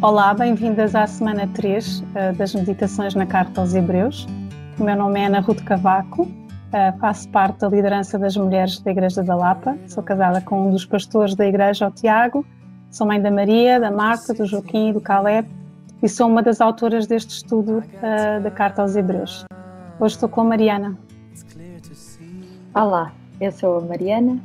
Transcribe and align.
Olá, 0.00 0.32
bem-vindas 0.32 0.94
à 0.94 1.08
semana 1.08 1.48
3 1.54 1.98
uh, 1.98 2.04
eh, 2.14 2.32
das 2.34 2.54
Meditações 2.54 3.16
na 3.16 3.26
Carta 3.26 3.60
aos 3.60 3.74
Hebreus. 3.74 4.28
O 4.78 4.84
meu 4.84 4.94
nome 4.94 5.18
é 5.18 5.26
Ana 5.26 5.40
Ruth 5.40 5.64
Cavaco, 5.64 6.22
uh, 6.22 6.98
faço 7.00 7.28
parte 7.30 7.58
da 7.58 7.68
liderança 7.68 8.16
das 8.16 8.36
mulheres 8.36 8.78
da 8.78 8.92
Igreja 8.92 9.24
da 9.24 9.34
Lapa, 9.34 9.76
sou 9.88 10.00
casada 10.00 10.40
com 10.40 10.68
um 10.68 10.70
dos 10.70 10.86
pastores 10.86 11.34
da 11.34 11.44
Igreja, 11.44 11.88
o 11.88 11.90
Tiago, 11.90 12.46
sou 12.92 13.08
mãe 13.08 13.20
da 13.20 13.28
Maria, 13.28 13.80
da 13.80 13.90
Marta, 13.90 14.32
do 14.32 14.46
Joaquim 14.46 14.90
e 14.90 14.92
do 14.92 15.00
Caleb 15.00 15.48
e 16.00 16.08
sou 16.08 16.28
uma 16.28 16.44
das 16.44 16.60
autoras 16.60 17.08
deste 17.08 17.30
estudo 17.30 17.78
uh, 17.78 18.40
da 18.40 18.52
Carta 18.52 18.82
aos 18.82 18.94
Hebreus. 18.94 19.44
Hoje 19.98 20.14
estou 20.14 20.28
com 20.28 20.42
a 20.42 20.44
Mariana. 20.44 20.96
Olá, 22.72 23.10
eu 23.40 23.50
sou 23.50 23.78
a 23.78 23.80
Mariana, 23.80 24.38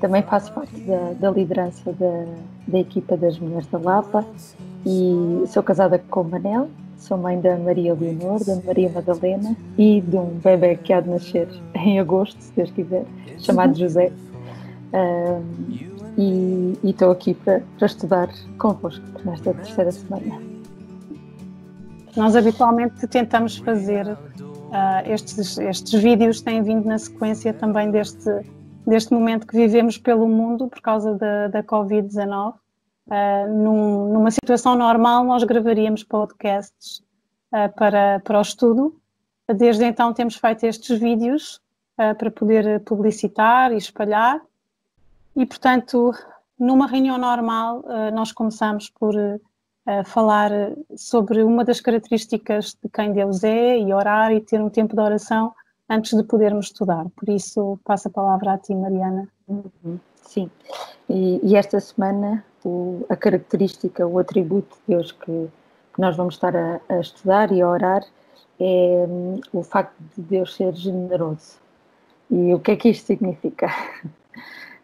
também 0.00 0.22
faço 0.22 0.52
parte 0.52 0.80
da, 0.80 1.12
da 1.20 1.30
liderança 1.30 1.92
da, 1.92 2.24
da 2.66 2.78
equipa 2.78 3.16
das 3.16 3.38
Mulheres 3.38 3.66
da 3.68 3.78
Lapa 3.78 4.24
e 4.84 5.44
sou 5.46 5.62
casada 5.62 5.98
com 5.98 6.22
o 6.22 6.24
Manel, 6.24 6.68
sou 6.96 7.16
mãe 7.16 7.40
da 7.40 7.56
Maria 7.56 7.94
Leonor, 7.94 8.44
da 8.44 8.56
Maria 8.56 8.90
Madalena 8.90 9.56
e 9.78 10.00
de 10.00 10.16
um 10.16 10.38
bebê 10.42 10.76
que 10.76 10.92
há 10.92 11.00
de 11.00 11.08
nascer 11.08 11.48
em 11.74 11.98
agosto, 12.00 12.40
se 12.40 12.52
Deus 12.54 12.70
quiser, 12.70 13.04
chamado 13.38 13.78
José. 13.78 14.12
e 16.16 16.78
estou 16.82 17.10
aqui 17.10 17.34
para, 17.34 17.62
para 17.78 17.86
estudar 17.86 18.28
convosco 18.58 19.04
nesta 19.24 19.52
terceira 19.52 19.92
semana. 19.92 20.40
Nós 22.16 22.34
habitualmente 22.34 23.06
tentamos 23.06 23.58
fazer 23.58 24.06
uh, 24.06 24.16
estes, 25.12 25.58
estes 25.58 26.02
vídeos, 26.02 26.40
têm 26.40 26.62
vindo 26.62 26.86
na 26.86 26.98
sequência 26.98 27.52
também 27.52 27.90
deste 27.90 28.30
deste 28.86 29.12
momento 29.12 29.46
que 29.46 29.56
vivemos 29.56 29.98
pelo 29.98 30.28
mundo 30.28 30.68
por 30.68 30.80
causa 30.80 31.14
da, 31.14 31.48
da 31.48 31.62
Covid-19. 31.62 32.54
Uh, 33.06 33.52
num, 33.52 34.12
numa 34.12 34.30
situação 34.30 34.76
normal, 34.76 35.24
nós 35.24 35.42
gravaríamos 35.44 36.02
podcasts 36.04 37.02
uh, 37.52 37.72
para, 37.76 38.20
para 38.20 38.38
o 38.38 38.42
estudo. 38.42 38.96
Desde 39.48 39.84
então, 39.84 40.12
temos 40.12 40.36
feito 40.36 40.64
estes 40.64 40.98
vídeos 40.98 41.60
uh, 41.98 42.14
para 42.16 42.30
poder 42.30 42.80
publicitar 42.80 43.72
e 43.72 43.76
espalhar. 43.76 44.40
E, 45.36 45.44
portanto, 45.44 46.12
numa 46.58 46.86
reunião 46.86 47.18
normal, 47.18 47.84
nós 48.14 48.32
começamos 48.32 48.88
por 48.88 49.14
falar 50.06 50.50
sobre 50.96 51.42
uma 51.42 51.62
das 51.62 51.78
características 51.78 52.74
de 52.82 52.88
quem 52.88 53.12
Deus 53.12 53.44
é 53.44 53.78
e 53.78 53.92
orar 53.92 54.32
e 54.32 54.40
ter 54.40 54.58
um 54.62 54.70
tempo 54.70 54.96
de 54.96 55.02
oração 55.02 55.52
antes 55.88 56.16
de 56.16 56.22
podermos 56.24 56.66
estudar. 56.66 57.06
Por 57.16 57.28
isso, 57.28 57.78
passo 57.84 58.08
a 58.08 58.10
palavra 58.10 58.54
a 58.54 58.58
ti, 58.58 58.74
Mariana. 58.74 59.28
Uhum, 59.48 59.98
sim, 60.16 60.50
e, 61.08 61.40
e, 61.42 61.56
esta 61.56 61.78
semana 61.78 62.44
o, 62.64 63.06
a 63.08 63.14
característica, 63.14 64.06
o 64.06 64.18
atributo 64.18 64.76
de 64.76 64.96
Deus 64.96 65.12
que, 65.12 65.48
nós 65.98 66.14
vamos 66.14 66.34
estar 66.34 66.54
a, 66.54 66.80
a, 66.90 67.00
estudar 67.00 67.50
e 67.50 67.62
a 67.62 67.68
orar 67.68 68.04
é 68.60 69.06
um, 69.08 69.40
o 69.50 69.62
facto 69.62 69.96
de 70.14 70.22
Deus 70.22 70.54
ser 70.54 70.74
generoso. 70.74 71.58
E 72.30 72.52
o 72.52 72.58
que 72.58 72.72
é 72.72 72.76
que 72.76 72.90
isto 72.90 73.06
significa? 73.06 73.68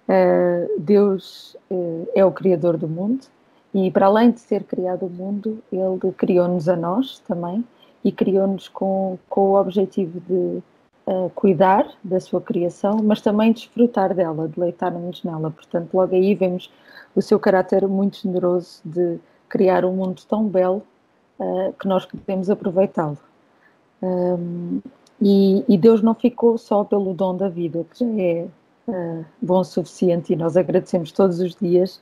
Uh, 0.08 0.72
Deus 0.80 1.54
uh, 1.70 2.08
é 2.14 2.24
o 2.24 2.32
Criador 2.32 2.78
do 2.78 2.88
mundo 2.88 3.26
e, 3.74 3.90
para 3.90 4.06
além 4.06 4.30
de 4.30 4.40
ser 4.40 4.64
criado 4.64 5.04
o 5.04 5.10
mundo, 5.10 5.62
Ele 5.70 6.12
criou-nos 6.16 6.68
a 6.68 6.76
nós 6.76 7.18
também 7.20 7.62
e 8.02 8.10
criou-nos 8.10 8.68
com, 8.68 9.18
com 9.28 9.50
o 9.50 9.60
objetivo 9.60 10.18
de 10.20 10.62
cuidar 11.34 11.86
da 12.02 12.20
sua 12.20 12.40
criação, 12.40 13.00
mas 13.02 13.20
também 13.20 13.52
desfrutar 13.52 14.14
dela, 14.14 14.46
deleitar-nos 14.46 15.24
nela. 15.24 15.50
Portanto, 15.50 15.92
logo 15.92 16.14
aí 16.14 16.34
vemos 16.34 16.70
o 17.14 17.20
seu 17.20 17.38
caráter 17.38 17.86
muito 17.86 18.18
generoso 18.18 18.80
de 18.84 19.18
criar 19.48 19.84
um 19.84 19.92
mundo 19.92 20.22
tão 20.26 20.48
belo 20.48 20.82
uh, 21.38 21.72
que 21.78 21.86
nós 21.86 22.06
podemos 22.06 22.48
aproveitá-lo. 22.48 23.18
Um, 24.02 24.80
e, 25.20 25.64
e, 25.68 25.78
Deus 25.78 26.02
não 26.02 26.14
ficou 26.14 26.58
só 26.58 26.82
pelo 26.82 27.14
dom 27.14 27.36
da 27.36 27.48
vida, 27.48 27.84
que 27.90 28.00
já 28.00 28.10
é 28.20 28.46
uh, 28.88 29.24
bom 29.40 29.60
o 29.60 29.64
suficiente 29.64 30.32
e 30.32 30.36
nós 30.36 30.56
agradecemos 30.56 31.12
todos 31.12 31.38
os 31.38 31.54
dias, 31.54 31.96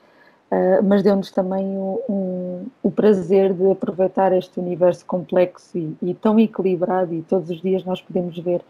uh, 0.49 0.81
mas 0.83 1.03
deu-nos 1.03 1.29
também 1.29 1.65
um, 1.65 1.99
um, 2.09 2.65
o 2.81 2.89
prazer 2.89 3.53
de 3.53 3.69
aproveitar 3.69 4.31
este 4.31 4.59
universo 4.59 5.05
complexo 5.05 5.77
e, 5.77 5.95
e, 6.01 6.13
tão 6.13 6.39
equilibrado, 6.39 7.13
e 7.13 7.21
todos 7.21 7.49
os 7.49 7.61
dias 7.61 7.83
nós 7.83 8.01
podemos 8.01 8.37
ver 8.39 8.61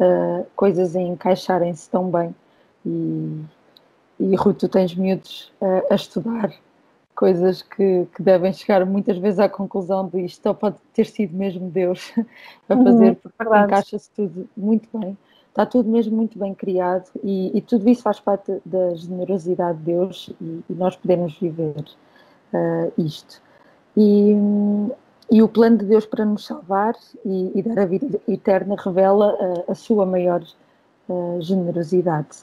uh, 0.00 0.46
coisas 0.56 0.96
a 0.96 1.00
encaixarem-se 1.00 1.88
tão 1.88 2.10
bem. 2.10 2.34
E, 2.84 3.44
e 4.18 4.34
Ruth, 4.36 4.58
tu 4.58 4.68
tens 4.68 4.94
miúdos 4.94 5.52
uh, 5.60 5.92
a 5.92 5.94
estudar 5.94 6.52
coisas 7.14 7.60
que, 7.60 8.06
que, 8.16 8.22
devem 8.22 8.50
chegar 8.50 8.84
muitas 8.86 9.18
vezes 9.18 9.38
à 9.38 9.46
conclusão 9.46 10.08
de 10.08 10.22
isto 10.22 10.54
pode 10.54 10.76
ter 10.94 11.04
sido 11.04 11.36
mesmo 11.36 11.68
Deus 11.68 12.12
a 12.66 12.74
uhum, 12.74 12.84
fazer, 12.84 13.16
porque 13.16 13.42
encaixa-se 13.42 14.10
tudo 14.10 14.48
muito 14.56 14.88
bem. 14.98 15.16
Está 15.50 15.66
tudo 15.66 15.90
mesmo 15.90 16.16
muito 16.16 16.38
bem 16.38 16.54
criado 16.54 17.10
e, 17.22 17.58
e 17.58 17.60
tudo 17.60 17.88
isso 17.90 18.02
faz 18.02 18.18
parte 18.20 18.62
da 18.64 18.94
generosidade 18.94 19.78
de 19.78 19.84
Deus 19.84 20.30
e, 20.40 20.64
e 20.70 20.72
nós 20.72 20.96
podemos 20.96 21.36
viver 21.38 21.84
uh, 22.54 22.92
isto. 22.96 23.42
E, 23.96 24.34
e 25.30 25.40
o 25.42 25.48
plano 25.48 25.78
de 25.78 25.84
Deus 25.84 26.04
para 26.04 26.24
nos 26.24 26.44
salvar 26.44 26.94
e, 27.24 27.52
e 27.54 27.62
dar 27.62 27.82
a 27.82 27.86
vida 27.86 28.20
eterna 28.26 28.74
revela 28.76 29.34
uh, 29.34 29.70
a 29.70 29.74
sua 29.76 30.04
maior 30.04 30.42
uh, 31.08 31.38
generosidade. 31.40 32.38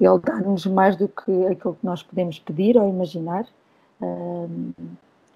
Ele 0.00 0.18
dá-nos 0.18 0.66
mais 0.66 0.96
do 0.96 1.06
que 1.06 1.46
aquilo 1.46 1.74
que 1.74 1.86
nós 1.86 2.02
podemos 2.02 2.40
pedir 2.40 2.76
ou 2.76 2.88
imaginar. 2.88 3.46
Uh, 4.00 4.72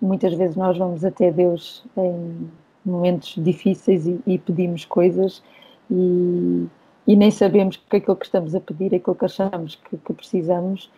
muitas 0.03 0.35
vezes 0.35 0.57
nós 0.57 0.77
vamos 0.77 1.05
até 1.05 1.31
Deus 1.31 1.85
em 1.97 2.51
momentos 2.85 3.35
difíceis 3.39 4.07
e, 4.07 4.21
e 4.27 4.39
pedimos 4.39 4.85
coisas 4.85 5.43
e, 5.89 6.67
e, 7.07 7.15
nem 7.15 7.31
sabemos 7.31 7.77
que 7.77 7.97
aquilo 7.97 8.17
que 8.17 8.27
estamos 8.27 8.55
a 8.55 8.61
pedir, 8.61 8.95
aquilo 8.95 9.15
que 9.15 9.25
achamos 9.25 9.77
que, 9.77 9.97
que 9.97 10.13
precisamos, 10.13 10.91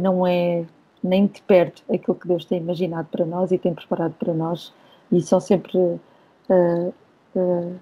não 0.00 0.26
é 0.26 0.64
nem 1.02 1.26
de 1.26 1.40
perto 1.42 1.82
aquilo 1.92 2.14
que 2.14 2.28
Deus 2.28 2.44
tem 2.44 2.58
imaginado 2.58 3.08
para 3.10 3.24
nós 3.24 3.50
e 3.52 3.56
tem 3.56 3.72
preparado 3.72 4.14
para 4.18 4.34
nós 4.34 4.74
e 5.10 5.20
são 5.20 5.40
sempre 5.40 5.78
uh, 5.78 6.94
uh, 7.34 7.76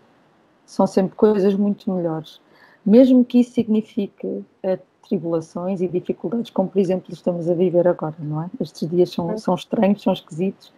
são 0.67 0.87
sempre 0.87 1.17
coisas 1.17 1.55
muito 1.55 1.91
melhores. 1.91 2.41
Mesmo 2.85 3.25
que 3.25 3.41
isso 3.41 3.53
signifique 3.53 4.27
uh, 4.27 4.79
tribulações 5.07 5.81
e 5.81 5.89
dificuldades 5.89 6.51
como 6.51 6.69
por 6.69 6.79
exemplo 6.79 7.13
estamos 7.13 7.49
a 7.49 7.55
viver 7.55 7.87
agora 7.87 8.15
não 8.19 8.43
é? 8.43 8.51
Estes 8.61 8.89
dias 8.89 9.11
são, 9.11 9.37
são 9.37 9.55
estranhos 9.55 10.03
são 10.03 10.13
esquisitos. 10.13 10.73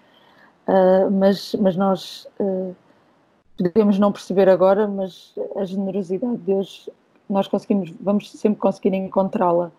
Mas 1.13 1.55
mas 1.61 1.77
nós 1.77 2.27
podemos 3.57 4.01
não 4.01 4.11
perceber 4.11 4.49
agora 4.49 4.89
mas 4.89 5.33
a 5.55 5.65
generosidade 5.65 6.39
de 6.39 6.43
Deus 6.43 6.91
nós 7.31 7.47
conseguimos 7.47 7.95
vamos 8.01 8.33
sempre 8.33 8.59
conseguir 8.59 8.93
encontrá-la 8.95 9.71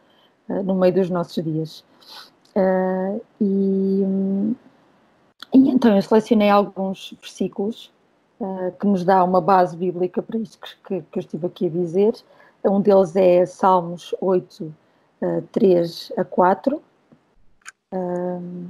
no 0.47 0.75
meio 0.75 0.93
dos 0.93 1.09
nossos 1.09 1.43
dias. 1.43 1.83
E 3.41 4.55
e 5.57 5.69
então 5.69 5.95
eu 5.95 6.01
selecionei 6.01 6.49
alguns 6.49 7.15
versículos 7.19 7.91
uh, 8.39 8.71
que 8.79 8.85
nos 8.85 9.03
dá 9.03 9.23
uma 9.23 9.41
base 9.41 9.75
bíblica 9.75 10.21
para 10.21 10.37
isso 10.37 10.59
que, 10.59 11.01
que, 11.01 11.17
eu 11.17 11.19
estive 11.19 11.47
aqui 11.47 11.65
a 11.65 11.69
dizer. 11.69 12.13
Um 12.63 12.81
deles 12.81 13.15
é 13.15 13.45
Salmos 13.45 14.13
8, 14.21 14.73
uh, 15.21 15.41
3 15.51 16.11
a 16.17 16.23
4. 16.23 16.81
Um, 17.91 18.69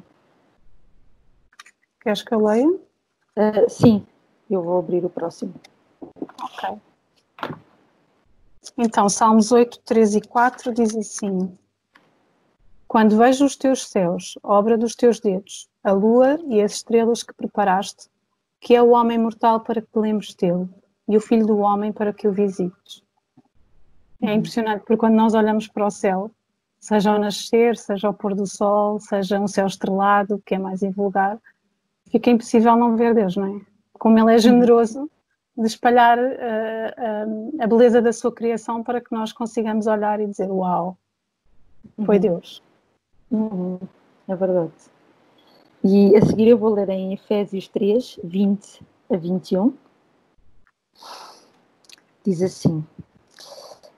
Queres 2.01 2.21
que 2.21 2.33
eu 2.33 2.45
leia? 2.45 2.69
Uh, 2.69 3.69
sim, 3.69 4.05
eu 4.49 4.63
vou 4.63 4.79
abrir 4.79 5.03
o 5.03 5.09
próximo. 5.09 5.53
Ok. 6.41 6.77
Então, 8.77 9.09
Salmos 9.09 9.51
8, 9.51 9.79
3 9.79 10.15
e 10.15 10.21
4 10.21 10.73
diz 10.73 10.95
assim: 10.95 11.57
Quando 12.87 13.17
vejo 13.17 13.43
os 13.43 13.57
teus 13.57 13.87
céus, 13.87 14.37
obra 14.41 14.77
dos 14.77 14.95
teus 14.95 15.19
dedos, 15.19 15.67
a 15.83 15.91
lua 15.91 16.39
e 16.47 16.61
as 16.61 16.73
estrelas 16.73 17.21
que 17.21 17.33
preparaste, 17.33 18.07
que 18.61 18.75
é 18.75 18.81
o 18.81 18.91
homem 18.91 19.17
mortal 19.17 19.59
para 19.59 19.81
que 19.81 19.91
te 19.91 19.99
lembres 19.99 20.33
dele, 20.35 20.69
e 21.07 21.17
o 21.17 21.21
filho 21.21 21.45
do 21.45 21.57
homem 21.57 21.91
para 21.91 22.13
que 22.13 22.27
o 22.27 22.31
visites. 22.31 23.03
É 24.21 24.33
impressionante, 24.33 24.79
porque 24.79 24.97
quando 24.97 25.15
nós 25.15 25.33
olhamos 25.33 25.67
para 25.67 25.85
o 25.85 25.91
céu, 25.91 26.31
seja 26.79 27.11
ao 27.11 27.19
nascer, 27.19 27.75
seja 27.75 28.07
ao 28.07 28.13
pôr 28.13 28.33
do 28.33 28.47
sol, 28.47 28.99
seja 28.99 29.39
um 29.39 29.47
céu 29.47 29.67
estrelado, 29.67 30.41
que 30.45 30.55
é 30.55 30.59
mais 30.59 30.81
invulgar, 30.81 31.37
fica 32.09 32.29
impossível 32.29 32.75
não 32.77 32.95
ver 32.95 33.13
Deus, 33.13 33.35
não 33.35 33.57
é? 33.57 33.61
Como 33.93 34.17
Ele 34.17 34.33
é 34.33 34.37
generoso 34.37 35.09
de 35.57 35.67
espalhar 35.67 36.17
uh, 36.17 36.21
uh, 36.21 37.61
a 37.61 37.67
beleza 37.67 38.01
da 38.01 38.13
sua 38.13 38.31
criação 38.31 38.81
para 38.83 39.01
que 39.01 39.11
nós 39.11 39.33
consigamos 39.33 39.87
olhar 39.87 40.19
e 40.19 40.27
dizer: 40.27 40.49
Uau, 40.51 40.97
foi 42.05 42.15
uhum. 42.15 42.21
Deus. 42.21 42.63
Uhum. 43.31 43.79
É 44.27 44.35
verdade. 44.35 44.71
E 45.83 46.15
a 46.15 46.25
seguir 46.25 46.47
eu 46.47 46.57
vou 46.57 46.73
ler 46.73 46.89
em 46.89 47.13
Efésios 47.13 47.67
3, 47.67 48.19
20 48.23 48.81
a 49.09 49.17
21. 49.17 49.73
Diz 52.25 52.41
assim: 52.41 52.83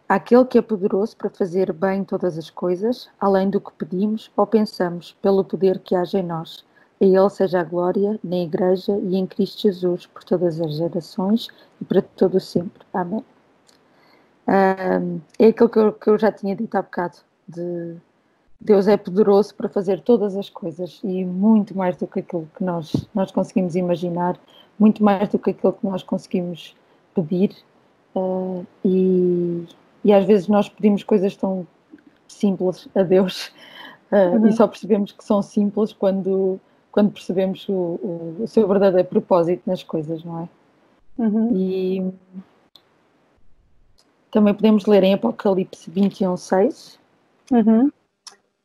Aquele 0.08 0.46
que 0.46 0.58
é 0.58 0.62
poderoso 0.62 1.16
para 1.16 1.30
fazer 1.30 1.72
bem 1.72 2.04
todas 2.04 2.38
as 2.38 2.50
coisas, 2.50 3.10
além 3.20 3.50
do 3.50 3.62
que 3.62 3.72
pedimos 3.74 4.32
ou 4.36 4.46
pensamos, 4.46 5.16
pelo 5.22 5.44
poder 5.44 5.80
que 5.80 5.96
age 5.96 6.18
em 6.18 6.24
nós. 6.24 6.66
A 7.02 7.06
Ele 7.06 7.30
seja 7.30 7.62
a 7.62 7.64
glória 7.64 8.20
na 8.24 8.38
Igreja 8.38 8.98
e 8.98 9.16
em 9.16 9.26
Cristo 9.26 9.62
Jesus 9.62 10.06
por 10.06 10.24
todas 10.24 10.60
as 10.60 10.76
gerações 10.76 11.48
e 11.80 11.86
para 11.86 12.02
todo 12.02 12.40
sempre. 12.40 12.84
Amém. 12.94 13.24
Um, 14.48 15.22
é 15.38 15.48
aquilo 15.48 15.70
que 15.70 15.80
eu, 15.80 15.94
que 15.94 16.10
eu, 16.10 16.18
já 16.18 16.32
tinha 16.32 16.56
dito 16.56 16.76
há 16.76 16.82
bocado, 16.82 17.18
de 17.48 17.96
Deus 18.62 18.88
é 18.88 18.98
poderoso 18.98 19.56
para 19.56 19.70
fazer 19.70 20.02
todas 20.02 20.36
as 20.36 20.50
coisas 20.50 21.00
e 21.04 21.24
muito 21.24 21.78
mais 21.78 21.96
do 21.96 22.06
que 22.06 22.20
aquilo 22.20 22.50
que 22.56 22.64
nós, 22.64 23.08
nós 23.16 23.32
conseguimos 23.32 23.76
imaginar, 23.76 24.38
muito 24.78 25.04
mais 25.04 25.30
do 25.30 25.40
que 25.40 25.52
aquilo 25.52 25.74
que 25.74 25.86
nós 25.86 26.04
conseguimos 26.04 26.76
pedir 27.16 27.56
uh, 28.16 28.66
e, 28.84 29.66
e 30.04 30.12
às 30.12 30.26
vezes 30.26 30.48
nós 30.48 30.68
pedimos 30.68 31.04
coisas 31.04 31.36
tão 31.38 31.66
simples 32.28 32.90
a 32.94 33.04
Deus 33.04 33.48
uh, 34.12 34.36
uhum. 34.36 34.48
e 34.48 34.54
só 34.54 34.68
percebemos 34.68 35.14
que 35.14 35.24
são 35.24 35.42
simples 35.42 35.94
quando 35.94 36.60
quando 36.92 37.12
percebemos 37.12 37.70
o, 37.70 37.74
o, 37.74 38.38
o, 38.40 38.48
seu 38.48 38.68
verdadeiro 38.68 39.08
propósito 39.08 39.62
nas 39.68 39.84
coisas, 39.84 40.24
não 40.24 40.42
é? 40.42 40.50
Uhum. 41.20 41.56
E 41.56 42.14
também 44.32 44.56
podemos 44.56 44.88
ler 44.88 45.04
em 45.04 45.14
Apocalipse 45.14 45.90
21, 45.90 46.36
6. 46.36 47.00
Uhum. 47.52 47.92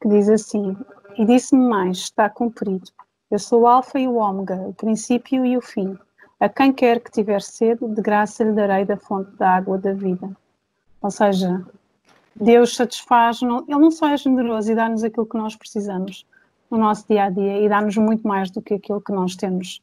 Que 0.05 0.09
diz 0.11 0.29
assim: 0.29 0.77
E 1.17 1.25
disse-me 1.25 1.67
mais: 1.67 1.97
está 1.97 2.29
cumprido. 2.29 2.91
Eu 3.31 3.39
sou 3.39 3.63
o 3.63 3.67
Alfa 3.67 3.99
e 3.99 4.07
o 4.07 4.17
Ômega, 4.17 4.57
o 4.57 4.75
princípio 4.75 5.47
e 5.47 5.57
o 5.57 5.63
fim. 5.63 5.99
A 6.39 6.47
quem 6.47 6.75
quer 6.75 7.01
que 7.01 7.11
tiver 7.11 7.41
sede, 7.41 7.89
de 7.89 8.03
graça 8.03 8.45
lhe 8.45 8.53
darei 8.53 8.85
da 8.85 8.99
fonte 8.99 9.35
da 9.37 9.57
água 9.57 9.79
da 9.79 9.95
vida. 9.95 10.31
Ou 11.01 11.11
seja, 11.11 11.65
Deus 12.37 12.77
satisfaz, 12.77 13.41
não, 13.41 13.65
Ele 13.67 13.79
não 13.79 13.91
só 13.91 14.11
é 14.11 14.17
generoso 14.19 14.71
e 14.71 14.75
dá-nos 14.75 15.03
aquilo 15.03 15.25
que 15.25 15.39
nós 15.39 15.57
precisamos, 15.57 16.27
no 16.71 16.77
nosso 16.77 17.09
dia 17.09 17.25
a 17.25 17.31
dia 17.31 17.63
e 17.63 17.67
dá-nos 17.67 17.97
muito 17.97 18.29
mais 18.29 18.51
do 18.51 18.61
que 18.61 18.75
aquilo 18.75 19.01
que 19.01 19.13
nós 19.13 19.35
temos 19.37 19.81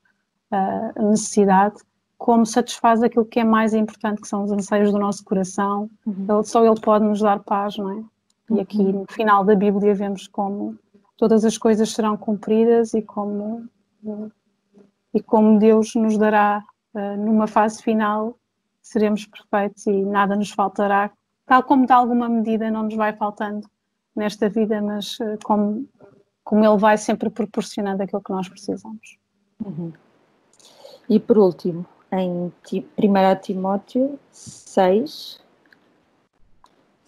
uh, 0.51 1.09
necessidade, 1.09 1.81
como 2.15 2.45
satisfaz 2.45 3.01
aquilo 3.01 3.25
que 3.25 3.39
é 3.39 3.43
mais 3.43 3.73
importante, 3.73 4.21
que 4.21 4.27
são 4.27 4.43
os 4.43 4.51
anseios 4.51 4.91
do 4.91 4.99
nosso 4.99 5.23
coração. 5.23 5.89
Uhum. 6.05 6.27
Ele, 6.29 6.43
só 6.43 6.63
Ele 6.63 6.79
pode 6.79 7.05
nos 7.05 7.21
dar 7.21 7.39
paz, 7.39 7.75
não 7.75 7.91
é? 7.91 8.03
E 8.51 8.59
aqui 8.59 8.79
uhum. 8.79 8.91
no 8.91 9.05
final 9.09 9.43
da 9.43 9.55
Bíblia 9.55 9.93
vemos 9.93 10.27
como 10.27 10.77
todas 11.17 11.45
as 11.45 11.57
coisas 11.57 11.91
serão 11.91 12.17
cumpridas 12.17 12.93
e 12.93 13.01
como, 13.01 13.67
e 15.13 15.21
como 15.21 15.59
Deus 15.59 15.93
nos 15.95 16.17
dará 16.17 16.63
uh, 16.93 17.17
numa 17.17 17.47
fase 17.47 17.81
final, 17.81 18.37
seremos 18.81 19.25
perfeitos 19.25 19.85
e 19.87 20.03
nada 20.03 20.35
nos 20.35 20.51
faltará, 20.51 21.11
tal 21.45 21.63
como 21.63 21.85
de 21.85 21.93
alguma 21.93 22.27
medida 22.27 22.69
não 22.71 22.83
nos 22.83 22.95
vai 22.95 23.13
faltando 23.13 23.67
nesta 24.15 24.49
vida, 24.49 24.81
mas 24.81 25.17
uh, 25.19 25.37
como 25.43 25.87
como 26.43 26.65
ele 26.65 26.77
vai 26.77 26.97
sempre 26.97 27.29
proporcionando 27.29 28.03
aquilo 28.03 28.21
que 28.21 28.31
nós 28.31 28.49
precisamos. 28.49 29.17
Uhum. 29.63 29.93
E 31.09 31.19
por 31.19 31.37
último, 31.37 31.85
em 32.11 32.51
1 32.71 33.41
Timóteo 33.41 34.19
6, 34.31 35.41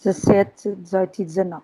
17, 0.03 0.75
18 0.75 1.21
e 1.21 1.25
19. 1.25 1.63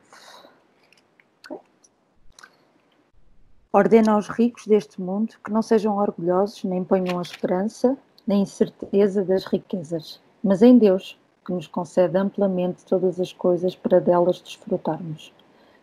Ordena 3.72 4.14
aos 4.14 4.28
ricos 4.28 4.66
deste 4.66 5.00
mundo 5.02 5.36
que 5.44 5.52
não 5.52 5.62
sejam 5.62 5.98
orgulhosos, 5.98 6.64
nem 6.64 6.84
ponham 6.84 7.20
a 7.20 7.22
esperança 7.22 7.98
na 8.26 8.36
incerteza 8.36 9.24
das 9.24 9.46
riquezas, 9.46 10.20
mas 10.44 10.62
em 10.62 10.78
Deus, 10.78 11.20
que 11.46 11.52
nos 11.52 11.68
concede 11.68 12.18
amplamente 12.18 12.84
todas 12.86 13.20
as 13.20 13.32
coisas 13.32 13.76
para 13.76 14.00
delas 14.00 14.42
desfrutarmos 14.42 15.32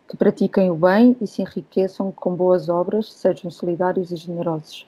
que 0.07 0.15
pratiquem 0.15 0.71
o 0.71 0.75
bem 0.75 1.15
e 1.19 1.27
se 1.27 1.41
enriqueçam 1.41 2.11
com 2.11 2.33
boas 2.33 2.69
obras, 2.69 3.11
sejam 3.11 3.51
solidários 3.51 4.11
e 4.11 4.15
generosos. 4.15 4.87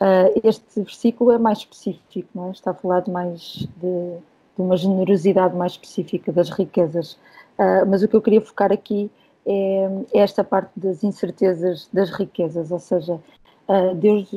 Uh, 0.00 0.40
este 0.42 0.80
versículo 0.80 1.30
é 1.30 1.38
mais 1.38 1.58
específico, 1.58 2.46
é? 2.46 2.50
está 2.50 2.70
a 2.70 2.74
falar 2.74 3.06
mais 3.06 3.68
de 3.76 4.16
uma 4.62 4.76
generosidade 4.76 5.56
mais 5.56 5.72
específica 5.72 6.32
das 6.32 6.50
riquezas. 6.50 7.12
Uh, 7.58 7.86
mas 7.88 8.02
o 8.02 8.08
que 8.08 8.16
eu 8.16 8.22
queria 8.22 8.40
focar 8.40 8.72
aqui 8.72 9.10
é, 9.46 9.88
é, 10.12 10.18
esta 10.18 10.44
parte 10.44 10.70
das 10.76 11.02
incertezas 11.02 11.88
das 11.92 12.10
riquezas, 12.10 12.70
ou 12.70 12.78
seja, 12.78 13.20
uh, 13.68 13.94
Deus 13.94 14.28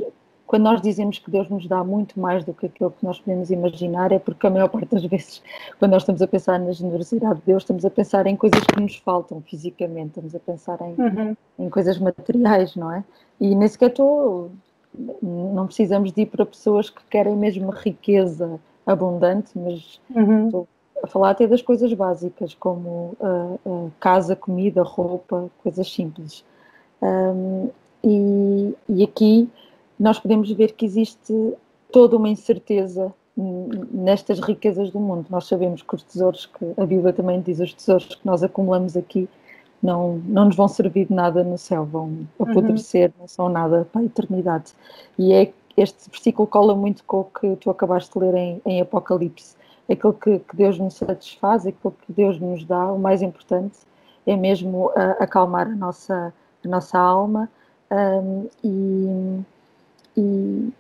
quando 0.53 0.65
nós 0.65 0.81
dizemos 0.81 1.17
que 1.17 1.31
Deus 1.31 1.49
nos 1.49 1.65
dá 1.67 1.83
muito 1.83 2.19
mais 2.19 2.43
do 2.43 2.53
que 2.53 2.67
aquilo 2.67 2.91
que 2.91 3.03
nós 3.03 3.19
podemos 3.19 3.49
imaginar, 3.49 4.11
é 4.11 4.19
porque 4.19 4.45
a 4.45 4.51
maior 4.51 4.69
parte 4.69 4.89
das 4.89 5.03
vezes, 5.03 5.41
quando 5.79 5.93
nós 5.93 6.03
estamos 6.03 6.21
a 6.21 6.27
pensar 6.27 6.59
na 6.59 6.71
generosidade 6.71 7.39
de 7.39 7.45
Deus, 7.47 7.63
estamos 7.63 7.83
a 7.83 7.89
pensar 7.89 8.27
em 8.27 8.35
coisas 8.35 8.59
que 8.59 8.79
nos 8.79 8.95
faltam 8.97 9.41
fisicamente, 9.41 10.09
estamos 10.09 10.35
a 10.35 10.39
pensar 10.39 10.79
em, 10.81 10.93
uhum. 11.01 11.35
em 11.57 11.69
coisas 11.69 11.97
materiais, 11.97 12.75
não 12.75 12.91
é? 12.91 13.03
E 13.41 13.55
nem 13.55 13.67
sequer 13.67 13.89
estou. 13.89 14.51
Não 15.23 15.65
precisamos 15.65 16.11
de 16.11 16.21
ir 16.21 16.25
para 16.27 16.45
pessoas 16.45 16.87
que 16.87 17.01
querem 17.09 17.35
mesmo 17.35 17.71
riqueza 17.71 18.59
abundante, 18.85 19.51
mas 19.55 19.99
uhum. 20.13 20.45
estou 20.45 20.67
a 21.03 21.07
falar 21.07 21.31
até 21.31 21.47
das 21.47 21.61
coisas 21.61 21.91
básicas, 21.93 22.53
como 22.53 23.15
uh, 23.19 23.59
uh, 23.65 23.91
casa, 23.99 24.35
comida, 24.35 24.83
roupa, 24.83 25.49
coisas 25.61 25.91
simples. 25.91 26.43
Um, 27.01 27.69
e, 28.03 28.73
e 28.89 29.03
aqui 29.03 29.49
nós 29.99 30.19
podemos 30.19 30.51
ver 30.51 30.73
que 30.73 30.85
existe 30.85 31.53
toda 31.91 32.17
uma 32.17 32.29
incerteza 32.29 33.13
nestas 33.35 34.39
riquezas 34.39 34.91
do 34.91 34.99
mundo. 34.99 35.25
Nós 35.29 35.47
sabemos 35.47 35.81
que 35.81 35.95
os 35.95 36.03
tesouros, 36.03 36.45
que 36.45 36.65
a 36.77 36.85
Bíblia 36.85 37.13
também 37.13 37.41
diz, 37.41 37.59
os 37.59 37.73
tesouros 37.73 38.15
que 38.15 38.25
nós 38.25 38.43
acumulamos 38.43 38.95
aqui 38.95 39.27
não, 39.81 40.21
não 40.25 40.45
nos 40.45 40.55
vão 40.55 40.67
servir 40.67 41.07
de 41.07 41.13
nada 41.13 41.43
no 41.43 41.57
céu, 41.57 41.83
vão 41.83 42.25
apodrecer, 42.39 43.09
uhum. 43.09 43.13
não 43.21 43.27
são 43.27 43.49
nada 43.49 43.87
para 43.91 44.01
a 44.01 44.05
eternidade. 44.05 44.73
E 45.17 45.33
é, 45.33 45.51
este 45.75 46.09
versículo 46.09 46.47
cola 46.47 46.75
muito 46.75 47.03
com 47.05 47.21
o 47.21 47.23
que 47.25 47.55
tu 47.57 47.69
acabaste 47.69 48.13
de 48.13 48.19
ler 48.19 48.35
em, 48.35 48.61
em 48.65 48.81
Apocalipse. 48.81 49.55
Aquilo 49.89 50.13
que, 50.13 50.39
que, 50.39 50.55
Deus 50.55 50.79
nos 50.79 50.95
satisfaz, 50.95 51.65
aquilo 51.65 51.93
que 52.05 52.13
Deus 52.13 52.39
nos 52.39 52.63
dá, 52.63 52.91
o 52.91 52.99
mais 52.99 53.21
importante 53.21 53.79
é 54.25 54.35
mesmo 54.35 54.87
uh, 54.87 54.93
acalmar 55.19 55.67
a 55.67 55.75
nossa, 55.75 56.33
a 56.63 56.67
nossa 56.67 56.97
alma 56.97 57.49
um, 57.91 58.47
e 58.63 59.43
e, 60.17 60.73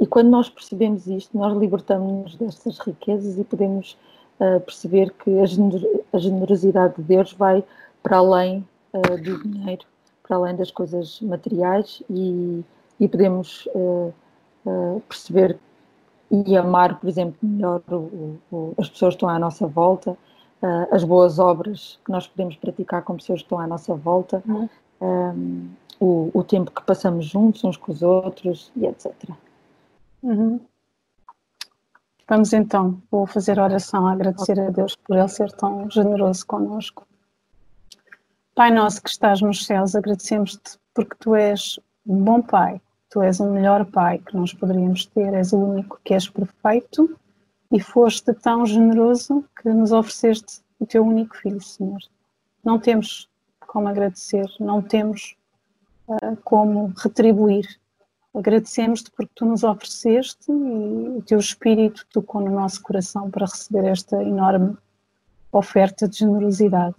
e 0.00 0.06
quando 0.06 0.28
nós 0.28 0.48
percebemos 0.48 1.06
isto, 1.06 1.36
nós 1.36 1.56
libertamos-nos 1.56 2.36
destas 2.36 2.78
riquezas 2.78 3.38
e 3.38 3.44
podemos 3.44 3.96
uh, 4.40 4.60
perceber 4.60 5.12
que 5.12 5.30
a, 5.40 6.18
generosidade 6.18 6.96
de 6.96 7.02
Deus 7.02 7.32
vai 7.32 7.64
para 8.02 8.18
além 8.18 8.66
uh, 8.92 9.22
do 9.22 9.42
dinheiro, 9.42 9.84
para 10.22 10.36
além 10.36 10.56
das 10.56 10.70
coisas 10.70 11.20
materiais 11.20 12.02
e, 12.10 12.62
e 12.98 13.08
podemos 13.08 13.66
uh, 13.74 14.12
perceber 15.08 15.58
e 16.30 16.56
amar, 16.56 16.98
por 17.00 17.08
exemplo, 17.08 17.36
melhor 17.42 17.82
o, 17.90 18.38
o, 18.52 18.74
as 18.76 18.88
pessoas 18.90 19.14
que 19.14 19.16
estão 19.16 19.28
à 19.28 19.38
nossa 19.38 19.66
volta, 19.66 20.16
as 20.90 21.04
boas 21.04 21.38
obras 21.38 21.98
que 22.04 22.10
nós 22.10 22.26
podemos 22.26 22.56
praticar 22.56 23.02
com 23.02 23.16
pessoas 23.16 23.40
que 23.40 23.46
estão 23.46 23.60
à 23.60 23.66
nossa 23.66 23.94
volta. 23.94 24.42
Uhum. 24.46 24.68
Um, 25.00 25.70
o, 26.00 26.30
o 26.32 26.44
tempo 26.44 26.70
que 26.70 26.82
passamos 26.82 27.26
juntos 27.26 27.64
uns 27.64 27.76
com 27.76 27.92
os 27.92 28.02
outros 28.02 28.72
e 28.76 28.86
etc. 28.86 29.12
Uhum. 30.22 30.60
Vamos 32.28 32.52
então, 32.52 33.00
vou 33.10 33.26
fazer 33.26 33.58
oração 33.58 34.06
a 34.06 34.12
agradecer 34.12 34.60
a 34.60 34.70
Deus 34.70 34.94
por 34.96 35.16
Ele 35.16 35.28
ser 35.28 35.50
tão 35.52 35.90
generoso 35.90 36.46
conosco. 36.46 37.06
Pai 38.54 38.70
nosso 38.70 39.02
que 39.02 39.08
estás 39.08 39.40
nos 39.40 39.64
céus, 39.64 39.94
agradecemos-te 39.94 40.78
porque 40.92 41.16
Tu 41.20 41.34
és 41.34 41.78
um 42.06 42.22
bom 42.22 42.42
Pai, 42.42 42.80
Tu 43.10 43.22
és 43.22 43.40
o 43.40 43.50
melhor 43.50 43.84
Pai 43.86 44.18
que 44.18 44.36
nós 44.36 44.52
poderíamos 44.52 45.06
ter, 45.06 45.32
és 45.34 45.52
o 45.52 45.58
único 45.58 45.98
que 46.04 46.14
és 46.14 46.28
perfeito 46.28 47.18
e 47.72 47.80
foste 47.80 48.32
tão 48.34 48.66
generoso 48.66 49.44
que 49.60 49.68
nos 49.68 49.92
ofereceste 49.92 50.60
o 50.78 50.86
Teu 50.86 51.04
único 51.04 51.36
Filho, 51.36 51.62
Senhor. 51.62 52.00
Não 52.64 52.78
temos 52.78 53.28
como 53.66 53.88
agradecer, 53.88 54.46
não 54.60 54.82
temos 54.82 55.36
como 56.44 56.92
retribuir. 56.96 57.66
Agradecemos-te 58.34 59.10
porque 59.10 59.32
tu 59.34 59.44
nos 59.44 59.64
ofereceste 59.64 60.50
e 60.50 61.18
o 61.18 61.22
teu 61.22 61.38
espírito 61.38 62.06
tocou 62.12 62.40
no 62.40 62.50
nosso 62.50 62.82
coração 62.82 63.30
para 63.30 63.46
receber 63.46 63.86
esta 63.86 64.22
enorme 64.22 64.76
oferta 65.50 66.08
de 66.08 66.18
generosidade. 66.18 66.96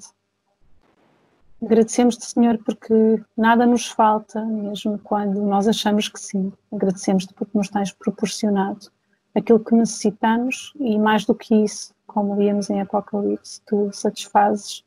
Agradecemos-te, 1.62 2.26
Senhor, 2.26 2.58
porque 2.60 3.22
nada 3.36 3.66
nos 3.66 3.88
falta, 3.88 4.44
mesmo 4.46 4.98
quando 5.00 5.42
nós 5.42 5.68
achamos 5.68 6.08
que 6.08 6.20
sim. 6.20 6.54
Agradecemos-te 6.72 7.34
porque 7.34 7.58
nos 7.58 7.70
tens 7.70 7.92
proporcionado 7.92 8.88
aquilo 9.36 9.60
que 9.60 9.76
necessitamos 9.76 10.74
e, 10.80 10.98
mais 10.98 11.26
do 11.26 11.36
que 11.36 11.54
isso, 11.56 11.94
como 12.08 12.36
víamos 12.36 12.70
em 12.70 12.82
Apocalipse, 12.82 13.62
tu 13.68 13.90
satisfazes 13.92 14.84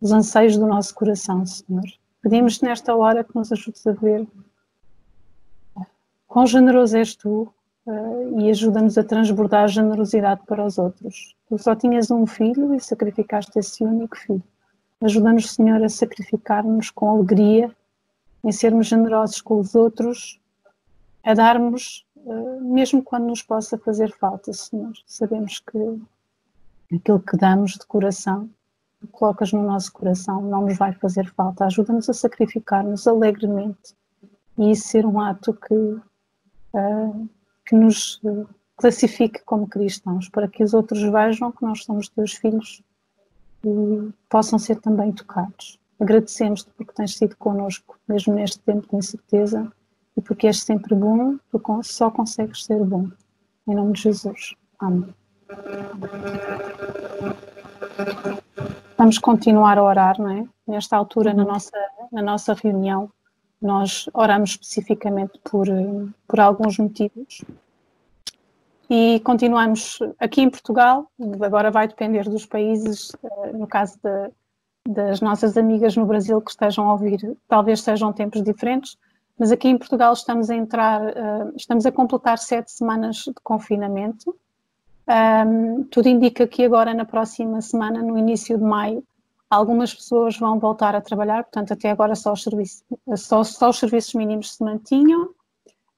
os 0.00 0.10
anseios 0.10 0.56
do 0.56 0.66
nosso 0.66 0.94
coração, 0.94 1.44
Senhor. 1.44 1.84
Pedimos 2.22 2.60
nesta 2.60 2.94
hora 2.94 3.22
que 3.22 3.34
nos 3.34 3.52
ajudes 3.52 3.86
a 3.86 3.92
ver 3.92 4.26
quão 6.26 6.46
generoso 6.46 6.96
és 6.96 7.14
tu 7.14 7.52
uh, 7.86 8.40
e 8.40 8.50
ajuda-nos 8.50 8.96
a 8.96 9.04
transbordar 9.04 9.68
generosidade 9.68 10.42
para 10.46 10.64
os 10.64 10.78
outros. 10.78 11.34
Tu 11.48 11.58
só 11.58 11.74
tinhas 11.74 12.10
um 12.10 12.26
filho 12.26 12.74
e 12.74 12.80
sacrificaste 12.80 13.58
esse 13.58 13.84
único 13.84 14.16
filho. 14.16 14.42
Ajuda-nos, 15.02 15.52
Senhor, 15.52 15.82
a 15.82 15.88
sacrificar-nos 15.88 16.90
com 16.90 17.08
alegria 17.10 17.74
em 18.44 18.52
sermos 18.52 18.86
generosos 18.86 19.40
com 19.40 19.58
os 19.58 19.74
outros, 19.74 20.38
a 21.24 21.32
darmos, 21.32 22.06
uh, 22.16 22.60
mesmo 22.60 23.02
quando 23.02 23.26
nos 23.26 23.42
possa 23.42 23.78
fazer 23.78 24.12
falta, 24.12 24.52
Senhor. 24.52 24.92
Sabemos 25.06 25.60
que 25.60 26.00
aquilo 26.94 27.20
que 27.20 27.36
damos 27.36 27.72
de 27.72 27.86
coração, 27.86 28.50
colocas 29.12 29.52
no 29.52 29.62
nosso 29.62 29.90
coração, 29.92 30.42
não 30.42 30.66
nos 30.66 30.76
vai 30.76 30.92
fazer 30.92 31.32
falta. 31.32 31.64
Ajuda-nos 31.64 32.10
a 32.10 32.12
sacrificar-nos 32.12 33.06
alegremente 33.06 33.94
e 34.58 34.70
isso 34.70 34.88
ser 34.88 35.06
um 35.06 35.18
ato 35.18 35.54
que, 35.54 35.74
uh, 35.74 37.28
que 37.66 37.74
nos 37.74 38.20
classifique 38.76 39.42
como 39.44 39.66
cristãos, 39.66 40.28
para 40.28 40.48
que 40.48 40.62
os 40.62 40.74
outros 40.74 41.00
vejam 41.02 41.52
que 41.52 41.62
nós 41.62 41.84
somos 41.84 42.08
teus 42.08 42.32
filhos 42.32 42.82
possam 44.28 44.58
ser 44.58 44.76
também 44.76 45.12
tocados. 45.12 45.78
Agradecemos-te 46.00 46.70
porque 46.76 46.92
tens 46.94 47.16
sido 47.16 47.36
connosco, 47.36 47.98
mesmo 48.08 48.34
neste 48.34 48.58
tempo 48.60 48.86
de 48.88 48.96
incerteza, 48.96 49.70
e 50.16 50.20
porque 50.22 50.46
és 50.46 50.62
sempre 50.62 50.94
bom, 50.94 51.36
tu 51.50 51.60
só 51.82 52.10
consegues 52.10 52.64
ser 52.64 52.82
bom. 52.84 53.08
Em 53.68 53.74
nome 53.74 53.92
de 53.92 54.02
Jesus. 54.02 54.54
Amém. 54.78 55.14
Vamos 58.96 59.18
continuar 59.18 59.78
a 59.78 59.82
orar, 59.82 60.18
não 60.18 60.30
é? 60.30 60.46
Nesta 60.66 60.96
altura, 60.96 61.34
na 61.34 61.44
nossa, 61.44 61.76
na 62.12 62.22
nossa 62.22 62.54
reunião, 62.54 63.10
nós 63.60 64.08
oramos 64.14 64.50
especificamente 64.50 65.38
por, 65.44 65.66
por 66.26 66.40
alguns 66.40 66.78
motivos. 66.78 67.42
E 68.92 69.20
continuamos 69.20 70.00
aqui 70.18 70.40
em 70.40 70.50
Portugal, 70.50 71.08
agora 71.40 71.70
vai 71.70 71.86
depender 71.86 72.28
dos 72.28 72.44
países, 72.44 73.12
eh, 73.22 73.52
no 73.52 73.64
caso 73.68 73.96
de, 74.02 74.92
das 74.92 75.20
nossas 75.20 75.56
amigas 75.56 75.96
no 75.96 76.04
Brasil 76.04 76.40
que 76.40 76.50
estejam 76.50 76.90
a 76.90 76.92
ouvir, 76.94 77.36
talvez 77.46 77.82
sejam 77.82 78.12
tempos 78.12 78.42
diferentes, 78.42 78.98
mas 79.38 79.52
aqui 79.52 79.68
em 79.68 79.78
Portugal 79.78 80.12
estamos 80.12 80.50
a 80.50 80.56
entrar, 80.56 81.02
uh, 81.02 81.52
estamos 81.54 81.86
a 81.86 81.92
completar 81.92 82.36
sete 82.36 82.72
semanas 82.72 83.18
de 83.18 83.34
confinamento. 83.44 84.36
Tudo 85.90 86.08
indica 86.08 86.46
que 86.46 86.64
agora, 86.64 86.92
na 86.92 87.04
próxima 87.04 87.60
semana, 87.62 88.02
no 88.02 88.18
início 88.18 88.58
de 88.58 88.64
maio, 88.64 89.02
algumas 89.48 89.94
pessoas 89.94 90.36
vão 90.36 90.58
voltar 90.58 90.94
a 90.94 91.00
trabalhar, 91.00 91.44
portanto, 91.44 91.72
até 91.72 91.90
agora 91.90 92.14
só 92.14 92.32
os, 92.32 92.42
serviços, 92.42 92.84
só, 93.16 93.42
só 93.42 93.70
os 93.70 93.78
serviços 93.78 94.14
mínimos 94.14 94.54
se 94.54 94.64
mantinham. 94.64 95.30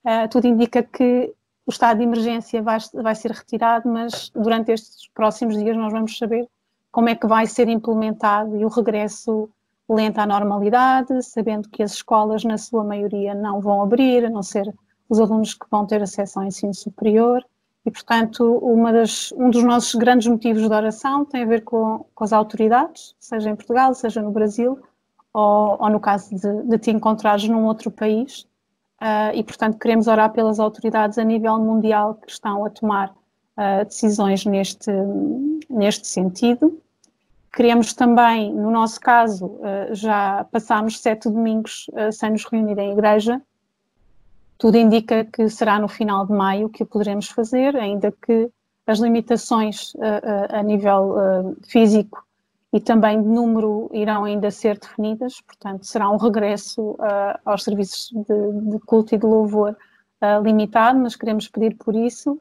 Uh, 0.05 0.29
tudo 0.31 0.47
indica 0.47 0.83
que 0.83 1.35
o 1.67 1.71
estado 1.71 1.99
de 1.99 2.05
emergência 2.05 2.63
vai, 2.63 2.79
vai 2.95 3.15
ser 3.15 3.31
retirado, 3.31 3.89
mas 3.89 4.31
durante 4.35 4.73
estes 4.73 5.09
próximos 5.15 5.57
dias 5.57 5.77
nós 5.77 5.93
vamos 5.93 6.17
saber 6.19 6.49
como 6.91 7.09
é 7.09 7.15
que 7.15 7.27
vai 7.27 7.47
ser 7.47 7.69
implementado 7.69 8.57
e 8.57 8.65
o 8.65 8.69
regresso 8.69 9.49
lento 9.89 10.19
à 10.19 10.27
normalidade, 10.27 11.23
sabendo 11.23 11.69
que 11.69 11.83
as 11.83 11.95
escolas, 11.95 12.45
na 12.45 12.59
sua 12.59 12.85
maioria, 12.85 13.35
não 13.35 13.61
vão 13.61 13.83
abrir, 13.83 14.25
a 14.25 14.31
não 14.31 14.43
ser 14.43 14.73
os 15.09 15.21
alunos 15.21 15.55
que 15.55 15.67
vão 15.71 15.87
ter 15.87 16.03
acesso 16.03 16.39
ao 16.39 16.47
ensino 16.47 16.75
superior. 16.75 17.45
E, 17.85 17.91
portanto, 17.91 18.61
das, 18.93 19.33
um 19.33 19.51
dos 19.51 19.63
nossos 19.63 19.95
grandes 19.95 20.29
motivos 20.29 20.63
de 20.63 20.73
oração 20.73 21.25
tem 21.25 21.43
a 21.43 21.47
ver 21.47 21.63
com, 21.63 22.07
com 22.15 22.25
as 22.25 22.33
autoridades, 22.33 23.15
seja 23.19 23.51
em 23.51 23.57
Portugal, 23.57 23.93
seja 23.95 24.23
no 24.23 24.31
Brasil, 24.31 24.79
ou, 25.33 25.77
ou 25.81 25.91
no 25.91 25.99
caso 25.99 26.35
de, 26.35 26.63
de 26.63 26.79
te 26.79 26.91
encontrares 26.91 27.49
num 27.49 27.65
outro 27.65 27.91
país. 27.91 28.47
Uh, 29.03 29.35
e, 29.35 29.43
portanto, 29.43 29.79
queremos 29.79 30.07
orar 30.07 30.31
pelas 30.31 30.61
autoridades 30.61 31.19
a 31.19 31.25
nível 31.25 31.59
mundial 31.59 32.15
que 32.15 32.31
estão 32.31 32.65
a 32.65 32.71
tomar 32.71 33.11
uh, 33.11 33.85
decisões 33.85 34.47
neste, 34.47 34.93
neste 35.69 36.07
sentido. 36.07 36.81
Queremos 37.53 37.95
também, 37.95 38.55
no 38.55 38.71
nosso 38.71 39.01
caso, 39.01 39.47
uh, 39.47 39.93
já 39.93 40.47
passámos 40.53 41.01
sete 41.01 41.29
domingos 41.29 41.91
sem 42.13 42.31
nos 42.31 42.45
reunir 42.45 42.79
em 42.79 42.93
igreja. 42.93 43.43
Tudo 44.57 44.77
indica 44.77 45.25
que 45.25 45.49
será 45.49 45.81
no 45.81 45.89
final 45.89 46.25
de 46.25 46.33
maio 46.33 46.69
que 46.69 46.85
o 46.85 46.87
poderemos 46.87 47.27
fazer, 47.29 47.75
ainda 47.75 48.13
que 48.13 48.49
as 48.87 49.01
limitações 49.01 49.93
a 50.51 50.63
nível 50.63 51.57
físico 51.67 52.25
e 52.73 52.81
também 52.81 53.21
de 53.21 53.29
número 53.29 53.91
irão 53.93 54.25
ainda 54.25 54.51
ser 54.51 54.79
definidas, 54.79 55.41
portanto, 55.43 55.85
será 55.85 56.09
um 56.11 56.17
regresso 56.17 56.97
aos 57.45 57.65
serviços 57.65 58.11
de, 58.13 58.71
de, 58.71 58.79
culto 58.87 59.15
e 59.15 59.19
de 59.19 59.27
louvor 59.27 59.77
limitado, 60.43 60.99
mas 60.99 61.15
queremos 61.15 61.49
pedir 61.49 61.77
por 61.77 61.95
isso 61.95 62.41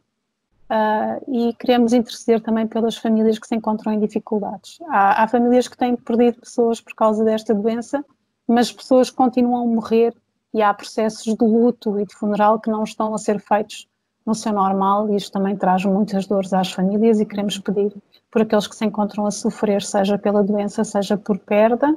Uh, 0.72 1.20
e 1.28 1.54
queremos 1.56 1.92
interceder 1.92 2.40
também 2.40 2.66
pelas 2.66 2.96
famílias 2.96 3.38
que 3.38 3.46
se 3.46 3.54
encontram 3.54 3.92
em 3.92 4.00
dificuldades. 4.00 4.80
Há, 4.88 5.22
há, 5.22 5.28
famílias 5.28 5.68
que 5.68 5.76
têm 5.76 5.98
perdido 5.98 6.40
pessoas 6.40 6.80
por 6.80 6.96
causa 6.96 7.26
desta 7.26 7.54
doença, 7.54 8.06
mas 8.48 8.72
pessoas 8.72 9.10
continuam 9.10 9.64
a 9.64 9.76
morrer 9.76 10.16
e 10.54 10.62
há 10.62 10.74
processos 10.74 11.36
de 11.36 11.44
luto 11.44 12.00
e 12.00 12.06
de 12.06 12.16
funeral 12.16 12.58
que 12.58 12.70
não 12.70 12.86
estão 12.86 13.14
a 13.14 13.18
ser 13.18 13.42
feitos 13.42 13.86
no 14.26 14.34
seu 14.34 14.54
normal 14.54 15.10
e 15.10 15.18
isto 15.18 15.34
também 15.34 15.58
traz 15.58 15.84
muitas 15.84 16.26
dores 16.26 16.54
às 16.54 16.72
famílias 16.72 17.20
e 17.20 17.26
queremos 17.26 17.58
pedir 17.60 17.94
por 18.32 18.42
aqueles 18.42 18.66
que 18.66 18.76
se 18.76 18.86
encontram 18.86 19.26
a 19.26 19.32
sofrer, 19.32 19.82
seja 19.82 20.18
pela 20.18 20.42
doença, 20.42 20.84
seja 20.84 21.18
por 21.18 21.38
perda, 21.38 21.96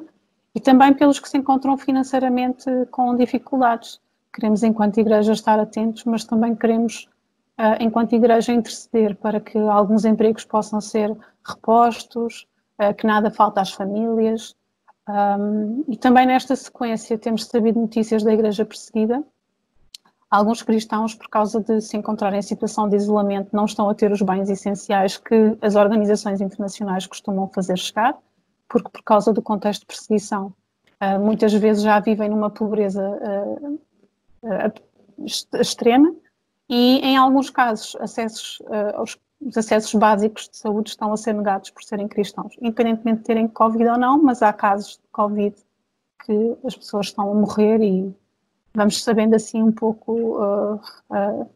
e 0.54 0.60
também 0.60 0.92
pelos 0.92 1.20
que 1.20 1.28
se 1.28 1.38
encontram 1.38 1.78
financeiramente 1.78 2.64
com 2.90 3.16
dificuldades. 3.16 4.00
Queremos, 4.32 4.62
enquanto 4.62 4.98
igreja, 4.98 5.32
estar 5.32 5.58
atentos, 5.60 6.04
mas 6.04 6.24
também 6.24 6.54
queremos 6.56 7.08
uh, 7.58 7.76
enquanto 7.80 8.14
igreja, 8.14 8.52
interceder 8.52 9.16
para 9.16 9.40
que 9.40 9.58
alguns 9.58 10.04
empregos 10.04 10.44
possam 10.44 10.80
ser 10.80 11.16
repostos, 11.46 12.46
uh, 12.80 12.94
que 12.94 13.06
nada 13.06 13.30
falta 13.30 13.60
às 13.60 13.72
famílias. 13.72 14.54
Um, 15.08 15.84
e 15.86 15.96
também 15.96 16.26
nesta 16.26 16.56
sequência 16.56 17.18
temos 17.18 17.44
sabido 17.46 17.78
notícias 17.78 18.22
da 18.22 18.32
igreja 18.32 18.64
perseguida. 18.64 19.22
Alguns 20.30 20.62
cristãos, 20.62 21.14
por 21.14 21.28
causa 21.28 21.60
de 21.60 21.80
se 21.80 21.96
encontrarem 21.96 22.38
em 22.38 22.42
situação 22.42 22.88
de 22.88 22.96
isolamento, 22.96 23.50
não 23.52 23.64
estão 23.64 23.88
a 23.88 23.94
ter 23.94 24.10
os 24.10 24.20
bens 24.22 24.48
essenciais 24.50 25.16
que 25.16 25.56
as 25.60 25.76
organizações 25.76 26.40
internacionais 26.40 27.06
costumam 27.06 27.48
fazer 27.48 27.78
chegar, 27.78 28.16
porque 28.68 28.88
por 28.88 29.02
causa 29.02 29.32
do 29.32 29.40
contexto 29.40 29.82
de 29.82 29.86
perseguição, 29.86 30.52
uh, 31.00 31.20
muitas 31.20 31.52
vezes 31.52 31.82
já 31.82 32.00
vivem 32.00 32.28
numa 32.28 32.50
pobreza 32.50 33.02
uh, 33.08 33.80
uh, 34.42 35.26
extrema 35.60 36.12
e, 36.68 36.98
em 36.98 37.16
alguns 37.16 37.50
casos, 37.50 37.94
acessos, 38.00 38.60
aos, 38.94 39.16
os 39.40 39.56
acessos 39.56 39.94
básicos 39.94 40.48
de 40.48 40.56
saúde 40.56 40.90
estão 40.90 41.12
a 41.12 41.16
ser 41.16 41.34
negados 41.34 41.70
por 41.70 41.84
serem 41.84 42.08
cristãos, 42.08 42.56
independentemente 42.60 43.18
de 43.18 43.24
terem 43.24 43.46
Covid 43.46 43.90
ou 43.90 43.98
não, 43.98 44.22
mas 44.22 44.42
há 44.42 44.52
casos 44.52 44.94
de 44.94 45.08
Covid 45.12 45.54
que 46.24 46.56
as 46.64 46.74
pessoas 46.74 47.06
estão 47.06 47.30
a 47.30 47.34
morrer 47.34 47.82
e 47.82 48.14
vamos 48.74 49.02
sabendo 49.02 49.34
assim 49.34 49.62
um 49.62 49.72
pouco, 49.72 50.12
uh, 50.12 50.74
uh, 51.10 51.50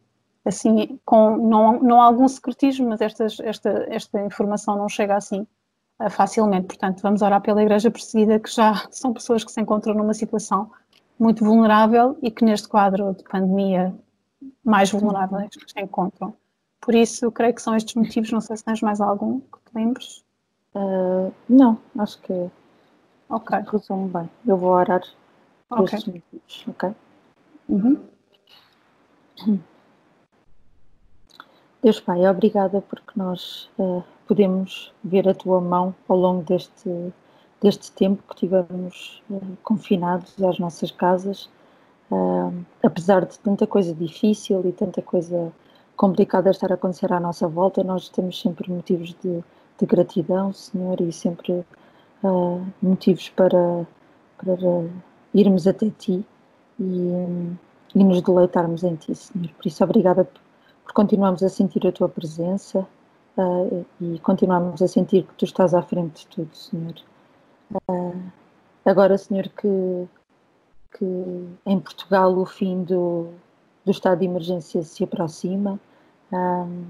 assim, 0.45 0.99
com 1.05 1.37
não, 1.37 1.81
não 1.81 2.01
algum 2.01 2.29
secretismo, 2.29 2.89
mas 2.89 3.01
estas, 3.01 3.39
esta, 3.41 3.87
esta 3.89 4.23
informação 4.25 4.77
não 4.77 4.89
chega 4.89 5.17
assim 5.17 5.47
facilmente. 6.11 6.69
Portanto, 6.69 7.03
vamos 7.03 7.23
orar 7.23 7.41
pela 7.43 7.61
Igreja 7.61 7.91
perseguida, 7.91 8.39
que 8.39 8.51
já 8.51 8.87
são 8.91 9.13
pessoas 9.13 9.43
que 9.43 9.51
se 9.51 9.61
encontram 9.61 9.95
numa 9.95 10.15
situação 10.15 10.71
muito 11.19 11.45
vulnerável 11.45 12.17
e 12.23 12.31
que 12.31 12.45
neste 12.45 12.69
quadro 12.69 13.15
de 13.15 13.25
pandemia 13.25 13.93
mais 14.65 14.91
vulneráveis 14.91 15.51
que 15.51 15.71
se 15.71 15.81
encontram. 15.81 16.35
Por 16.81 16.95
isso, 16.95 17.31
creio 17.33 17.55
que 17.55 17.63
são 17.63 17.75
estes 17.75 17.95
motivos. 17.95 18.31
Não 18.31 18.41
sei 18.41 18.57
se 18.57 18.65
tens 18.65 18.81
mais 18.81 19.01
algum 19.01 19.41
que 19.41 19.59
te 19.59 19.75
lembres. 19.75 20.25
Uh, 20.75 21.33
não, 21.49 21.79
acho 21.99 22.21
que 22.21 22.51
ok 23.29 23.59
resumo 23.67 24.09
bem. 24.09 24.31
Eu 24.47 24.57
vou 24.57 24.71
orar 24.71 25.03
por 25.69 25.81
okay. 25.81 25.99
estes 25.99 26.15
motivos, 26.15 26.65
ok? 26.69 26.95
Uhum. 27.69 28.01
Deus 31.83 32.01
Pai, 32.01 32.27
obrigada 32.29 32.81
porque 32.81 33.13
nós 33.15 33.71
uh, 33.79 34.03
podemos 34.27 34.93
ver 35.05 35.29
a 35.29 35.35
Tua 35.35 35.61
mão 35.61 35.95
ao 36.09 36.17
longo 36.17 36.43
deste, 36.43 37.13
deste 37.61 37.93
tempo 37.93 38.23
que 38.29 38.37
tivemos 38.37 39.23
uh, 39.31 39.57
confinados 39.63 40.43
às 40.43 40.59
nossas 40.59 40.91
casas 40.91 41.49
Uh, 42.11 42.65
apesar 42.83 43.27
de 43.27 43.39
tanta 43.39 43.67
coisa 43.67 43.95
difícil 43.95 44.67
e 44.67 44.73
tanta 44.73 45.03
coisa 45.03 45.53
complicada 45.95 46.51
estar 46.51 46.71
a 46.73 46.75
acontecer 46.75 47.13
à 47.13 47.21
nossa 47.21 47.47
volta, 47.47 47.85
nós 47.85 48.09
temos 48.09 48.41
sempre 48.41 48.71
motivos 48.71 49.15
de, 49.23 49.45
de 49.79 49.87
gratidão, 49.87 50.53
Senhor, 50.53 51.01
e 51.03 51.13
sempre 51.13 51.65
motivos 52.83 53.29
para, 53.29 53.87
para 54.39 54.57
irmos 55.35 55.67
até 55.67 55.91
Ti 55.91 56.25
e, 56.79 57.57
e, 57.95 58.05
nos 58.05 58.23
deleitarmos 58.23 58.85
em 58.85 58.97
Ti, 58.97 59.15
Senhor. 59.15 59.49
Por 59.55 59.67
isso, 59.67 59.85
obrigada 59.85 60.25
por, 60.25 60.93
continuarmos 60.93 61.43
a 61.43 61.49
sentir 61.49 61.87
a 61.87 61.93
Tua 61.93 62.09
presença 62.09 62.87
uh, 63.37 63.87
e 64.01 64.19
continuarmos 64.21 64.81
a 64.83 64.89
sentir 64.89 65.25
que 65.25 65.35
Tu 65.35 65.45
estás 65.45 65.75
à 65.75 65.83
frente 65.83 66.21
de 66.21 66.27
tudo, 66.29 66.55
Senhor. 66.55 66.95
agora, 68.85 69.19
Senhor, 69.19 69.49
que 69.49 70.09
que 70.97 71.05
em 71.67 71.79
Portugal 71.79 72.37
o 72.37 72.47
fim 72.47 72.83
do, 72.83 73.29
do 73.85 73.91
estado 73.91 74.21
de 74.21 74.25
emergência 74.25 74.83
se 74.83 75.05
aproxima. 75.05 75.79
Um, 76.33 76.85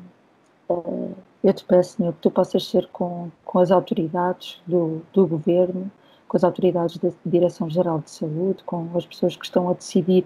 eu 1.43 1.55
te 1.55 1.65
peço, 1.65 1.97
Senhor, 1.97 2.13
que 2.13 2.21
tu 2.21 2.31
possas 2.31 2.67
ser 2.67 2.87
com, 2.89 3.31
com 3.45 3.59
as 3.59 3.71
autoridades 3.71 4.61
do, 4.67 5.03
do 5.13 5.27
governo, 5.27 5.91
com 6.29 6.37
as 6.37 6.45
autoridades 6.45 6.99
da 6.99 7.11
Direção-Geral 7.25 8.01
de 8.01 8.11
Saúde, 8.11 8.63
com 8.65 8.89
as 8.95 9.07
pessoas 9.07 9.35
que 9.35 9.45
estão 9.45 9.69
a 9.71 9.73
decidir 9.73 10.25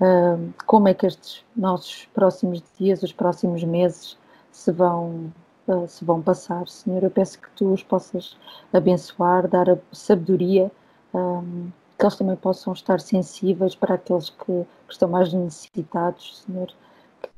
uh, 0.00 0.52
como 0.66 0.88
é 0.88 0.94
que 0.94 1.06
estes 1.06 1.44
nossos 1.54 2.06
próximos 2.14 2.62
dias, 2.78 3.02
os 3.02 3.12
próximos 3.12 3.62
meses, 3.62 4.18
se 4.50 4.72
vão, 4.72 5.32
uh, 5.68 5.86
se 5.86 6.04
vão 6.04 6.22
passar. 6.22 6.66
Senhor, 6.66 7.02
eu 7.02 7.10
peço 7.10 7.38
que 7.38 7.50
tu 7.50 7.72
os 7.72 7.82
possas 7.82 8.36
abençoar, 8.72 9.46
dar 9.46 9.68
a 9.68 9.78
sabedoria, 9.92 10.70
um, 11.14 11.70
que 11.98 12.04
eles 12.04 12.16
também 12.16 12.36
possam 12.36 12.72
estar 12.72 12.98
sensíveis 13.00 13.74
para 13.74 13.96
aqueles 13.96 14.30
que, 14.30 14.44
que 14.46 14.92
estão 14.92 15.08
mais 15.08 15.32
necessitados, 15.32 16.44
Senhor, 16.46 16.68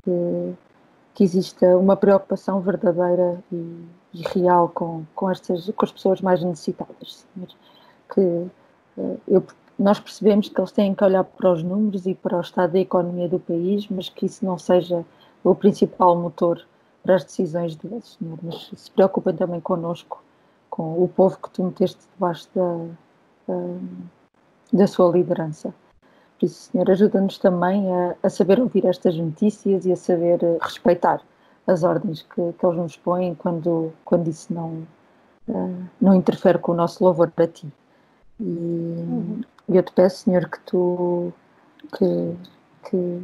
que, 0.05 0.55
que 1.15 1.25
exista 1.25 1.77
uma 1.77 1.97
preocupação 1.97 2.61
verdadeira 2.61 3.43
e, 3.53 3.85
e 4.15 4.23
real 4.35 4.69
com, 4.69 5.05
com, 5.15 5.31
estas, 5.31 5.71
com 5.71 5.85
as 5.85 5.93
pessoas 5.93 6.21
mais 6.21 6.43
necessitadas. 6.43 7.27
Que 8.13 8.21
uh, 8.21 9.21
eu, 9.29 9.45
nós 9.79 10.01
percebemos 10.01 10.49
que 10.49 10.61
eles 10.61 10.73
têm 10.73 10.95
que 10.95 11.05
olhar 11.05 11.25
para 11.25 11.53
os 11.53 11.63
números 11.63 12.07
e 12.07 12.15
para 12.15 12.39
o 12.39 12.41
estado 12.41 12.73
da 12.73 12.79
economia 12.79 13.29
do 13.29 13.39
país, 13.39 13.87
mas 13.89 14.09
que 14.09 14.27
isso 14.27 14.45
não 14.45 14.59
seja 14.59 15.05
o 15.45 15.55
principal 15.55 16.17
motor 16.17 16.65
para 17.03 17.17
as 17.17 17.25
decisões 17.25 17.75
deles, 17.77 18.17
Senhor. 18.19 18.39
Mas 18.43 18.71
se 18.75 18.91
preocupem 18.91 19.35
também 19.35 19.61
connosco, 19.61 20.23
com 20.71 21.03
o 21.03 21.09
povo 21.09 21.37
que 21.39 21.51
tu 21.51 21.65
meteste 21.65 22.01
debaixo 22.15 22.49
da, 22.55 22.87
da, 23.47 23.55
da 24.73 24.87
sua 24.87 25.11
liderança. 25.13 25.75
Por 26.43 26.47
isso, 26.47 26.73
Senhor, 26.73 26.91
ajuda-nos 26.91 27.39
também 27.39 27.89
a, 27.95 28.17
a, 28.21 28.29
saber 28.29 28.59
ouvir 28.59 28.85
estas 28.85 29.17
notícias 29.17 29.87
e 29.87 29.93
a 29.93 29.97
saber 29.97 30.41
respeitar 30.61 31.23
as 31.69 31.85
ordens 31.85 32.23
que, 32.23 32.53
que 32.59 32.67
eles 32.67 32.79
nos 32.79 32.97
põem 32.97 33.33
quando, 33.37 33.93
quando 34.05 34.27
isso 34.27 34.53
não, 34.53 34.85
uh, 35.47 35.85
não 36.01 36.13
interfere 36.13 36.59
com 36.59 36.73
o 36.73 36.75
nosso 36.75 37.05
louvor 37.05 37.31
para 37.31 37.47
ti. 37.47 37.73
E 38.41 38.43
uhum. 38.43 39.41
eu 39.69 39.85
te 39.85 39.93
peço, 39.93 40.25
Senhor, 40.25 40.49
que 40.49 40.59
tu, 40.67 41.33
que, 41.97 42.37
que, 42.91 43.23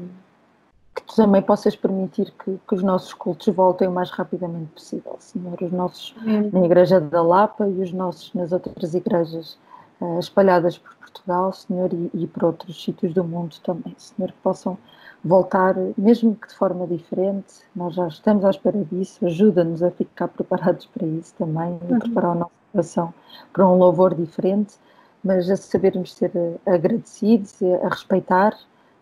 que 0.94 1.02
tu 1.02 1.16
também 1.16 1.42
possas 1.42 1.74
permitir 1.74 2.32
que, 2.44 2.56
que, 2.68 2.74
os 2.76 2.84
nossos 2.84 3.12
cultos 3.12 3.52
voltem 3.52 3.88
o 3.88 3.92
mais 3.92 4.10
rapidamente 4.10 4.70
possível, 4.74 5.16
Senhor. 5.18 5.58
Os 5.60 5.72
nossos 5.72 6.14
uhum. 6.24 6.50
na 6.52 6.64
Igreja 6.64 7.00
da 7.00 7.20
Lapa 7.20 7.66
e 7.66 7.82
os 7.82 7.92
nossos 7.92 8.32
nas 8.32 8.52
outras 8.52 8.94
igrejas 8.94 9.58
uh, 10.00 10.18
espalhadas 10.18 10.78
por 10.78 10.94
Portugal, 10.96 11.52
Senhor, 11.52 11.92
e, 11.92 12.10
e 12.14 12.26
por 12.26 12.44
outros 12.44 12.82
sítios 12.82 13.14
do 13.14 13.24
mundo 13.24 13.56
também, 13.62 13.94
Senhor, 13.96 14.32
que 14.32 14.38
possam 14.42 14.78
voltar, 15.24 15.74
mesmo 15.96 16.34
que 16.34 16.48
de 16.48 16.54
forma 16.54 16.86
diferente, 16.86 17.62
nós 17.74 17.94
já 17.94 18.06
estamos 18.06 18.44
à 18.44 18.50
espera 18.50 18.84
disso, 18.84 19.24
ajuda-nos 19.26 19.82
a 19.82 19.90
ficar 19.90 20.28
preparados 20.28 20.86
para 20.86 21.06
isso 21.06 21.34
também, 21.36 21.78
uhum. 21.82 21.96
a 21.96 21.98
preparar 21.98 22.32
a 22.32 22.34
nossa 22.34 22.52
coração 22.72 23.14
para 23.52 23.66
um 23.66 23.76
louvor 23.76 24.14
diferente, 24.14 24.76
mas 25.24 25.50
a 25.50 25.56
sabermos 25.56 26.14
ser 26.14 26.30
agradecidos, 26.64 27.56
a 27.82 27.88
respeitar 27.88 28.56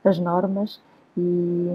as 0.05 0.19
normas 0.19 0.81
e, 1.17 1.69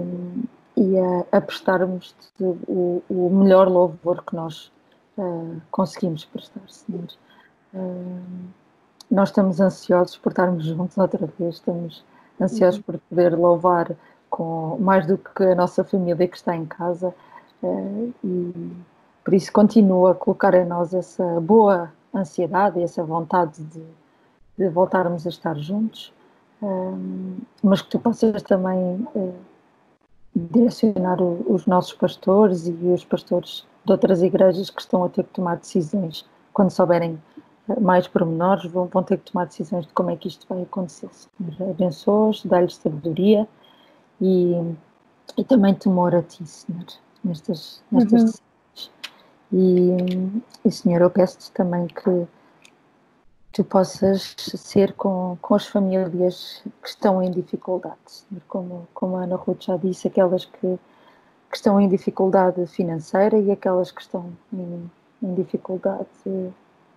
e 0.76 0.98
a, 0.98 1.36
a 1.36 1.40
prestarmos 1.40 2.14
o, 2.40 3.02
o, 3.08 3.30
melhor 3.30 3.68
louvor 3.68 4.24
que 4.24 4.34
nós 4.34 4.72
uh, 5.16 5.60
conseguimos 5.70 6.24
prestar, 6.24 6.62
Senhor. 6.66 7.06
Uh, 7.72 8.20
nós 9.12 9.28
estamos 9.28 9.60
ansiosos 9.60 10.16
por 10.16 10.32
estarmos 10.32 10.64
juntos 10.64 10.96
outra 10.96 11.28
vez, 11.38 11.56
estamos 11.56 12.02
ansiosos 12.40 12.78
uhum. 12.78 12.84
por 12.84 12.98
poder 12.98 13.36
louvar 13.36 13.94
com 14.30 14.78
mais 14.80 15.06
do 15.06 15.18
que 15.18 15.44
a 15.44 15.54
nossa 15.54 15.84
família 15.84 16.26
que 16.26 16.36
está 16.36 16.56
em 16.56 16.64
casa 16.64 17.14
uh, 17.62 18.14
e 18.24 18.72
por 19.22 19.34
isso 19.34 19.52
continua 19.52 20.12
a 20.12 20.14
colocar 20.14 20.54
em 20.54 20.64
nós 20.64 20.94
essa 20.94 21.38
boa 21.40 21.92
ansiedade 22.14 22.82
essa 22.82 23.04
vontade 23.04 23.62
de, 23.62 23.84
de 24.56 24.68
voltarmos 24.70 25.26
a 25.26 25.28
estar 25.28 25.56
juntos, 25.56 26.10
um, 26.62 27.36
mas 27.62 27.82
que 27.82 27.90
tu 27.90 27.98
possas 27.98 28.42
também 28.42 29.06
uh, 29.14 29.34
direcionar 30.34 31.20
os 31.20 31.66
nossos 31.66 31.92
pastores 31.92 32.66
e 32.66 32.72
os 32.72 33.04
pastores 33.04 33.66
de 33.84 33.92
outras 33.92 34.22
igrejas 34.22 34.70
que 34.70 34.80
estão 34.80 35.04
a 35.04 35.10
ter 35.10 35.24
que 35.24 35.34
tomar 35.34 35.58
decisões 35.58 36.24
quando 36.54 36.70
souberem 36.70 37.20
mais 37.80 38.06
pormenores, 38.08 38.70
vão, 38.70 38.86
vão 38.86 39.02
ter 39.02 39.18
que 39.18 39.30
tomar 39.30 39.46
decisões 39.46 39.86
de 39.86 39.92
como 39.92 40.10
é 40.10 40.16
que 40.16 40.28
isto 40.28 40.46
vai 40.48 40.62
acontecer. 40.62 41.08
Senhor, 41.12 41.70
abençoa-os, 41.70 42.44
dá-lhes 42.44 42.76
sabedoria 42.76 43.48
e, 44.20 44.54
e 45.36 45.44
também 45.44 45.74
temor 45.74 46.14
a 46.14 46.22
ti, 46.22 46.44
Senhor, 46.46 46.84
nestas, 47.22 47.82
nestas 47.90 48.12
uhum. 48.12 48.26
decisões. 48.26 48.42
E, 49.52 49.96
e, 50.64 50.70
Senhor, 50.70 51.02
eu 51.02 51.10
peço-te 51.10 51.52
também 51.52 51.86
que 51.86 52.26
tu 53.52 53.62
possas 53.62 54.34
ser 54.38 54.94
com, 54.94 55.36
com 55.42 55.54
as 55.54 55.66
famílias 55.66 56.62
que 56.82 56.88
estão 56.88 57.22
em 57.22 57.30
dificuldade, 57.30 57.98
Senhor, 58.06 58.42
como, 58.48 58.88
como 58.94 59.16
a 59.16 59.24
Ana 59.24 59.36
Ruth 59.36 59.64
já 59.64 59.76
disse, 59.76 60.08
aquelas 60.08 60.46
que, 60.46 60.78
que 61.50 61.56
estão 61.56 61.78
em 61.78 61.86
dificuldade 61.86 62.66
financeira 62.66 63.38
e 63.38 63.50
aquelas 63.50 63.90
que 63.92 64.00
estão 64.00 64.32
em, 64.50 64.90
em 65.22 65.34
dificuldade 65.34 66.08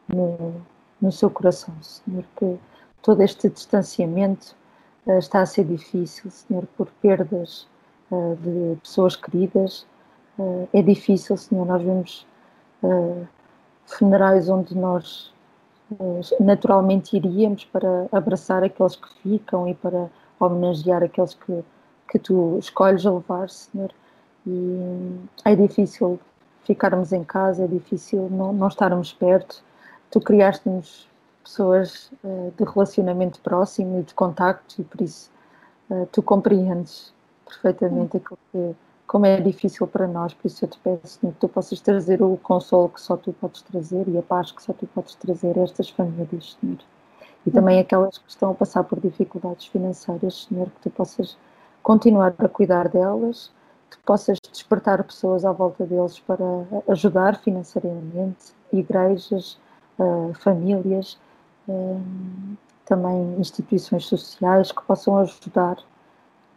no, 0.08 0.56
no 1.02 1.12
seu 1.12 1.30
coração, 1.30 1.74
Senhor, 1.82 2.24
que 2.36 2.58
todo 3.02 3.22
este 3.22 3.50
distanciamento 3.50 4.56
uh, 5.06 5.18
está 5.20 5.41
a 5.41 5.46
ser 5.46 5.65
difícil, 5.65 6.30
Senhor, 6.32 6.65
por 6.78 6.89
perdas 7.02 7.68
uh, 8.12 8.36
de 8.38 8.78
pessoas 8.82 9.15
queridas. 9.15 9.86
Uh, 10.38 10.68
é 10.74 10.82
difícil, 10.82 11.38
Senhor, 11.38 11.65
nós 11.65 11.82
vemos 11.82 12.28
funerais 13.88 14.48
onde 14.48 14.78
nós 14.78 15.34
naturalmente 16.39 17.15
iríamos 17.15 17.65
para 17.65 18.08
abraçar 18.12 18.63
aqueles 18.63 18.96
que 18.96 19.08
ficam 19.24 19.68
e 19.68 19.74
para 19.74 20.08
homenagear 20.39 21.02
aqueles 21.02 21.34
que, 21.34 21.63
que 22.08 22.20
tu 22.20 22.60
escolhes 22.60 23.04
levar, 23.04 23.50
Senhor. 23.50 23.91
E 24.46 25.18
é 25.46 25.56
difícil 25.56 26.20
ficarmos 26.63 27.12
em 27.12 27.24
casa, 27.24 27.63
é 27.63 27.68
difícil 27.68 28.30
não, 28.30 28.54
não 28.54 28.68
estarmos 28.68 29.13
perto, 29.13 29.63
tu 30.15 30.21
criaste-nos 30.21 31.10
pessoas 31.43 32.10
uh, 32.23 32.54
de 32.58 32.63
relacionamento 32.63 33.41
próximo 33.41 33.99
e 33.99 34.04
de 34.04 34.13
contacto 34.13 34.80
e 34.80 34.84
por 34.86 35.01
isso 35.01 35.30
uh, 35.89 36.08
tu 36.10 36.23
compreendes 36.23 37.13
perfeitamente 37.43 38.15
aquilo 38.15 38.39
que, 38.49 38.75
como 39.06 39.25
é 39.25 39.41
difícil 39.41 39.86
para 39.86 40.08
nós, 40.08 40.34
por 40.34 40.47
isso 40.47 40.63
eu 40.63 40.69
te 40.69 40.80
peço 40.80 41.19
que 41.19 41.32
tu 41.34 41.49
possas 41.49 41.82
trazer 41.82 42.21
o 42.21 42.38
consolo 42.38 42.88
que 42.88 43.01
só 43.01 43.17
tu 43.17 43.34
podes 43.34 43.62
trazer 43.63 44.08
e 44.08 44.17
a 44.17 44.21
paz 44.21 44.54
que 44.54 44.63
só 44.63 44.71
tu 44.71 44.88
podes 44.88 45.15
trazer 45.15 45.60
a 45.60 45.63
estas 45.63 45.89
famílias, 45.89 46.56
Senhor. 46.62 46.78
E 47.45 47.51
também 47.51 47.78
aquelas 47.78 48.17
que 48.17 48.30
estão 48.30 48.51
a 48.51 48.56
passar 48.56 48.86
por 48.86 49.01
dificuldades 49.01 49.65
financeiras, 49.67 50.47
Senhor, 50.47 50.67
que 50.67 50.80
tu 50.84 50.89
possas 50.91 51.38
continuar 51.84 52.34
a 52.39 52.47
cuidar 52.47 52.88
delas, 52.88 53.51
que 53.91 53.97
possas 54.06 54.38
despertar 54.49 55.04
pessoas 55.04 55.43
à 55.43 55.51
volta 55.51 55.86
deles 55.86 56.19
para 56.21 56.45
ajudar 56.88 57.38
financeiramente, 57.41 58.54
igrejas, 58.71 59.60
famílias, 60.36 61.17
uh, 61.67 62.01
também 62.86 63.39
instituições 63.39 64.05
sociais 64.05 64.71
que 64.71 64.81
possam 64.84 65.17
ajudar 65.19 65.77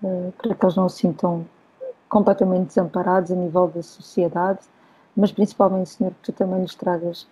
uh, 0.03 0.33
para 0.37 0.55
que 0.55 0.64
eles 0.64 0.77
não 0.77 0.88
se 0.88 0.98
sintam 0.98 1.46
completamente 2.09 2.68
desamparados 2.68 3.31
a 3.31 3.35
nível 3.35 3.68
da 3.68 3.83
sociedade, 3.83 4.61
mas 5.16 5.33
principalmente, 5.33 5.90
Senhor, 5.90 6.12
que 6.12 6.22
tu 6.22 6.33
também 6.33 6.62
lhes 6.62 6.74
tragas 6.74 7.27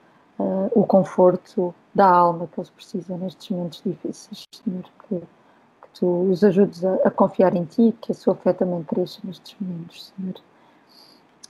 o 0.74 0.84
conforto 0.84 1.74
da 1.94 2.06
alma 2.06 2.46
que 2.46 2.60
eles 2.60 2.68
precisam 2.68 3.16
nestes 3.16 3.48
momentos 3.48 3.82
difíceis, 3.82 4.44
Senhor, 4.52 4.84
que, 5.08 5.18
que 5.18 5.88
tu 5.94 6.30
os 6.30 6.44
ajudes 6.44 6.84
a, 6.84 6.94
a, 7.06 7.10
confiar 7.10 7.56
em 7.56 7.64
Ti, 7.64 7.96
que 8.02 8.12
a 8.12 8.14
sua 8.14 8.34
fé 8.34 8.52
também 8.52 8.82
cresça 8.84 9.18
nestes 9.24 9.56
momentos, 9.58 10.12
Senhor. 10.14 10.34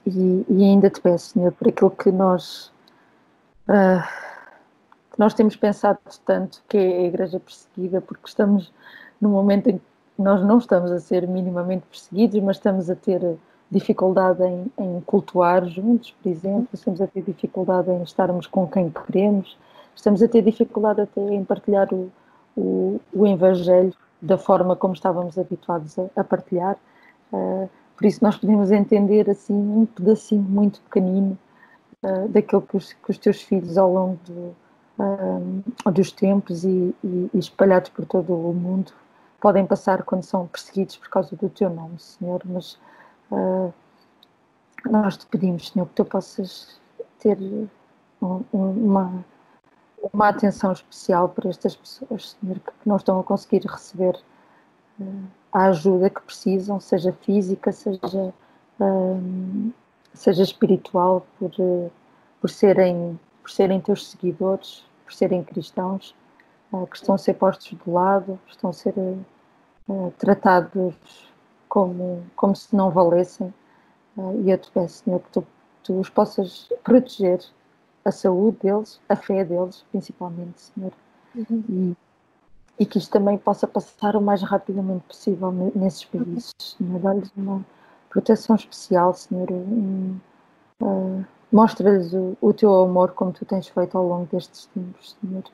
E, 0.06 0.46
e 0.48 0.64
ainda 0.64 0.88
te 0.88 1.00
peço, 1.00 1.30
Senhor, 1.30 1.50
por 1.50 1.66
aquilo 1.66 1.90
que 1.90 2.12
nós 2.12 2.70
uh, 3.68 4.35
nós 5.18 5.34
temos 5.34 5.56
pensado 5.56 5.98
tanto 6.24 6.62
que 6.68 6.76
é 6.76 6.98
a 6.98 7.06
Igreja 7.06 7.40
perseguida, 7.40 8.00
porque 8.00 8.28
estamos 8.28 8.72
num 9.20 9.30
momento 9.30 9.68
em 9.68 9.78
que 9.78 9.84
nós 10.18 10.42
não 10.42 10.58
estamos 10.58 10.90
a 10.90 11.00
ser 11.00 11.26
minimamente 11.26 11.84
perseguidos, 11.90 12.40
mas 12.42 12.56
estamos 12.56 12.90
a 12.90 12.94
ter 12.94 13.36
dificuldade 13.70 14.42
em, 14.44 14.70
em 14.78 15.00
cultuar 15.00 15.66
juntos, 15.66 16.14
por 16.22 16.28
exemplo, 16.28 16.68
estamos 16.72 17.00
a 17.00 17.06
ter 17.06 17.22
dificuldade 17.22 17.90
em 17.90 18.02
estarmos 18.02 18.46
com 18.46 18.66
quem 18.66 18.90
queremos, 18.90 19.58
estamos 19.94 20.22
a 20.22 20.28
ter 20.28 20.42
dificuldade 20.42 21.00
até 21.00 21.20
em 21.20 21.44
partilhar 21.44 21.92
o, 21.92 22.10
o, 22.56 23.00
o 23.12 23.26
Evangelho 23.26 23.92
da 24.20 24.38
forma 24.38 24.76
como 24.76 24.94
estávamos 24.94 25.38
habituados 25.38 25.98
a, 25.98 26.06
a 26.16 26.24
partilhar. 26.24 26.76
Uh, 27.32 27.68
por 27.96 28.06
isso 28.06 28.22
nós 28.22 28.36
podemos 28.36 28.70
entender 28.70 29.28
assim 29.28 29.54
um 29.54 29.86
pedacinho 29.86 30.42
muito 30.42 30.80
pequenino 30.82 31.36
uh, 32.02 32.28
daquilo 32.28 32.62
que 32.62 32.76
os, 32.76 32.92
que 32.92 33.10
os 33.10 33.18
teus 33.18 33.42
filhos 33.42 33.76
ao 33.76 33.92
longo 33.92 34.18
do, 34.26 34.54
uh, 34.98 35.90
dos 35.90 36.10
tempos 36.12 36.64
e, 36.64 36.94
e, 37.02 37.30
e, 37.32 37.38
espalhados 37.38 37.90
por 37.90 38.04
todo 38.06 38.32
o 38.32 38.52
mundo 38.52 38.92
podem 39.40 39.66
passar 39.66 40.02
quando 40.02 40.22
são 40.22 40.46
perseguidos 40.46 40.96
por 40.96 41.08
causa 41.08 41.36
do 41.36 41.48
teu 41.48 41.70
nome, 41.70 41.98
Senhor, 41.98 42.42
mas 42.44 42.78
uh, 43.30 43.72
nós 44.90 45.16
te 45.16 45.26
pedimos, 45.26 45.68
Senhor, 45.68 45.86
que 45.86 45.94
tu 45.94 46.04
possas 46.04 46.80
ter 47.18 47.38
um, 48.22 48.42
uma, 48.52 49.24
uma 50.12 50.28
atenção 50.28 50.72
especial 50.72 51.28
para 51.28 51.50
estas 51.50 51.76
pessoas, 51.76 52.36
Senhor, 52.40 52.58
que 52.58 52.72
não 52.84 52.96
estão 52.96 53.20
a 53.20 53.24
conseguir 53.24 53.66
receber 53.66 54.18
uh, 55.00 55.24
a 55.52 55.66
ajuda 55.66 56.10
que 56.10 56.20
precisam, 56.20 56.78
seja 56.80 57.12
física, 57.12 57.72
seja, 57.72 58.34
seja 60.12 60.42
espiritual, 60.42 61.26
por, 61.38 61.50
por, 62.40 62.50
serem, 62.50 63.18
por 63.46 63.50
serem 63.52 63.80
teus 63.80 64.10
seguidores, 64.10 64.84
por 65.04 65.14
serem 65.14 65.44
cristãos, 65.44 66.16
que 66.90 66.96
estão 66.96 67.14
a 67.14 67.18
ser 67.18 67.34
postos 67.34 67.78
de 67.78 67.90
lado, 67.90 68.40
estão 68.48 68.70
a 68.70 68.72
ser 68.72 68.92
tratados 70.18 70.96
como, 71.68 72.24
como 72.34 72.56
se 72.56 72.74
não 72.74 72.90
valessem. 72.90 73.54
e 74.42 74.50
eu 74.50 74.58
te 74.58 74.68
peço, 74.72 75.04
Senhor, 75.04 75.20
que 75.20 75.30
tu, 75.30 75.46
tu 75.84 76.00
os 76.00 76.10
possas 76.10 76.68
proteger 76.82 77.38
a 78.04 78.10
saúde 78.10 78.58
deles, 78.64 79.00
a 79.08 79.14
fé 79.14 79.44
deles, 79.44 79.84
principalmente, 79.92 80.60
Senhor. 80.60 80.92
Uhum. 81.36 81.64
E, 81.68 81.96
e, 82.80 82.84
que 82.84 82.98
isto 82.98 83.12
também 83.12 83.38
possa 83.38 83.68
passar 83.68 84.16
o 84.16 84.20
mais 84.20 84.42
rapidamente 84.42 85.04
possível 85.06 85.52
nesses 85.72 86.04
países, 86.04 86.52
Senhor. 86.58 86.98
Dá-lhes 86.98 87.30
uma 87.36 87.64
proteção 88.10 88.56
especial, 88.56 89.14
Senhor. 89.14 89.52
Um, 89.52 90.18
uh, 90.82 91.24
Mostra-lhes 91.52 92.12
o, 92.12 92.36
o, 92.40 92.52
teu 92.52 92.74
amor 92.74 93.12
como 93.12 93.32
tu 93.32 93.44
tens 93.44 93.68
feito 93.68 93.96
ao 93.96 94.06
longo 94.06 94.26
destes 94.26 94.66
tempos, 94.66 95.16
Senhor. 95.20 95.44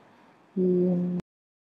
E 0.57 1.17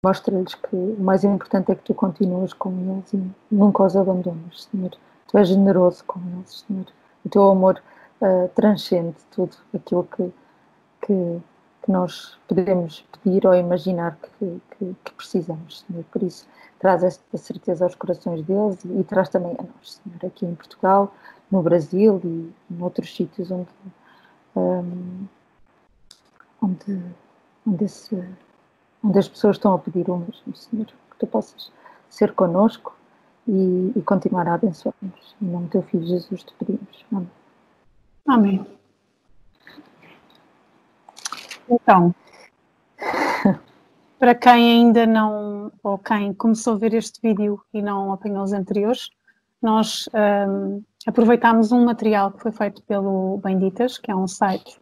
mostra-lhes 0.05 0.55
que 0.55 0.75
o 0.75 0.97
mais 0.99 1.23
importante 1.23 1.71
é 1.71 1.75
que 1.75 1.83
tu 1.83 1.93
continuas 1.93 2.53
com 2.53 2.71
eles 2.71 3.13
e 3.13 3.31
nunca 3.51 3.83
os 3.83 3.95
abandonas, 3.95 4.69
Senhor. 4.71 4.91
Tu 5.27 5.37
és 5.37 5.47
generoso 5.47 6.03
com 6.05 6.19
eles, 6.35 6.63
Senhor. 6.67 6.85
O 7.25 7.29
teu 7.29 7.49
amor 7.49 7.81
uh, 8.21 8.49
transcende 8.55 9.15
tudo 9.31 9.55
aquilo 9.73 10.03
que 10.03 10.31
que, 11.05 11.41
que 11.83 11.91
nós 11.91 12.37
podemos 12.47 13.05
pedir 13.21 13.45
ou 13.45 13.53
imaginar 13.53 14.17
que, 14.17 14.61
que, 14.71 14.95
que, 15.03 15.13
precisamos, 15.13 15.81
Senhor. 15.81 16.03
Por 16.11 16.23
isso, 16.23 16.47
traz 16.79 17.03
esta 17.03 17.37
certeza 17.37 17.83
aos 17.85 17.95
corações 17.95 18.41
deles 18.43 18.83
e, 18.85 18.99
e 18.99 19.03
traz 19.03 19.29
também 19.29 19.55
a 19.59 19.63
nós, 19.63 20.01
Senhor, 20.01 20.25
aqui 20.25 20.45
em 20.45 20.55
Portugal, 20.55 21.13
no 21.51 21.61
Brasil 21.61 22.19
e 22.23 22.53
em 22.73 22.81
outros 22.81 23.15
sítios 23.15 23.51
onde, 23.51 23.67
um, 24.55 25.27
onde, 26.61 27.01
onde, 27.65 27.85
esse, 27.85 28.15
onde, 29.03 29.19
as 29.19 29.27
pessoas 29.27 29.57
estão 29.57 29.73
a 29.73 29.79
pedir 29.79 30.09
o 30.09 30.17
mesmo, 30.17 30.55
Senhor, 30.55 30.85
que 30.85 31.17
tu 31.19 31.27
possas 31.27 31.71
ser 32.09 32.33
conosco 32.33 32.95
e, 33.47 33.91
e 33.95 34.01
continuar 34.01 34.47
a 34.47 34.55
abençoar-nos. 34.55 35.35
Em 35.41 35.45
nome 35.45 35.65
do 35.65 35.71
teu 35.71 35.83
Filho 35.83 36.05
Jesus 36.05 36.43
te 36.43 36.53
pedimos. 36.55 37.05
Amém. 37.11 37.31
Amém. 38.27 38.65
Então, 41.69 42.13
para 44.19 44.35
quem 44.35 44.53
ainda 44.53 45.05
não, 45.05 45.71
ou 45.81 45.97
quem 45.97 46.33
começou 46.33 46.75
a 46.75 46.77
ver 46.77 46.93
este 46.93 47.19
vídeo 47.21 47.61
e 47.73 47.81
não 47.81 48.13
apanhou 48.13 48.43
os 48.43 48.53
anteriores, 48.53 49.09
nós 49.61 50.07
um, 50.13 50.83
aproveitámos 51.07 51.71
um 51.71 51.85
material 51.85 52.31
que 52.31 52.41
foi 52.41 52.51
feito 52.51 52.81
pelo 52.83 53.37
Benditas, 53.43 53.97
que 53.97 54.11
é 54.11 54.15
um 54.15 54.27
site 54.27 54.79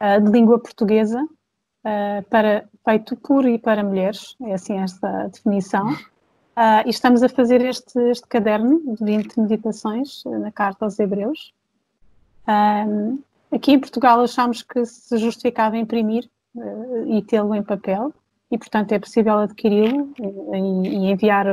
uh, 0.00 0.22
de 0.22 0.30
língua 0.30 0.58
portuguesa, 0.58 1.22
uh, 1.22 2.22
para, 2.30 2.64
feito 2.84 3.16
por 3.16 3.44
e 3.46 3.58
para 3.58 3.82
mulheres, 3.82 4.36
é 4.42 4.54
assim 4.54 4.78
esta 4.78 5.28
definição. 5.28 5.92
Uh, 5.92 6.86
e 6.86 6.90
estamos 6.90 7.22
a 7.22 7.28
fazer 7.28 7.60
este, 7.64 7.98
este 8.10 8.26
caderno 8.28 8.80
de 8.94 9.04
20 9.04 9.40
meditações 9.40 10.22
na 10.24 10.52
Carta 10.52 10.84
aos 10.84 10.98
Hebreus. 10.98 11.52
Um, 12.46 13.18
Aqui 13.54 13.70
em 13.70 13.78
Portugal 13.78 14.20
achamos 14.20 14.62
que 14.62 14.84
se 14.84 15.16
justificava 15.16 15.76
imprimir 15.76 16.28
e 17.06 17.22
tê-lo 17.22 17.54
em 17.54 17.62
papel 17.62 18.12
e, 18.50 18.58
portanto, 18.58 18.90
é 18.90 18.98
possível 18.98 19.38
adquiri-lo 19.38 20.12
e, 20.18 20.88
e, 20.88 21.10
enviar 21.12 21.46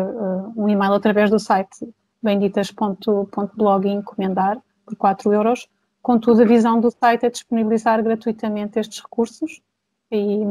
um 0.56 0.68
e-mail 0.68 0.94
através 0.94 1.30
do 1.30 1.38
site 1.38 1.88
benditas.blog 2.22 3.88
e 3.88 3.92
encomendar 3.92 4.62
por 4.86 4.96
4 4.96 5.34
euros. 5.34 5.68
Contudo, 6.02 6.42
a 6.42 6.46
visão 6.46 6.80
do 6.80 6.92
site 6.92 7.26
é 7.26 7.30
disponibilizar 7.30 8.02
gratuitamente 8.04 8.80
estes 8.80 9.02
recursos 9.02 9.62
e, 10.12 10.42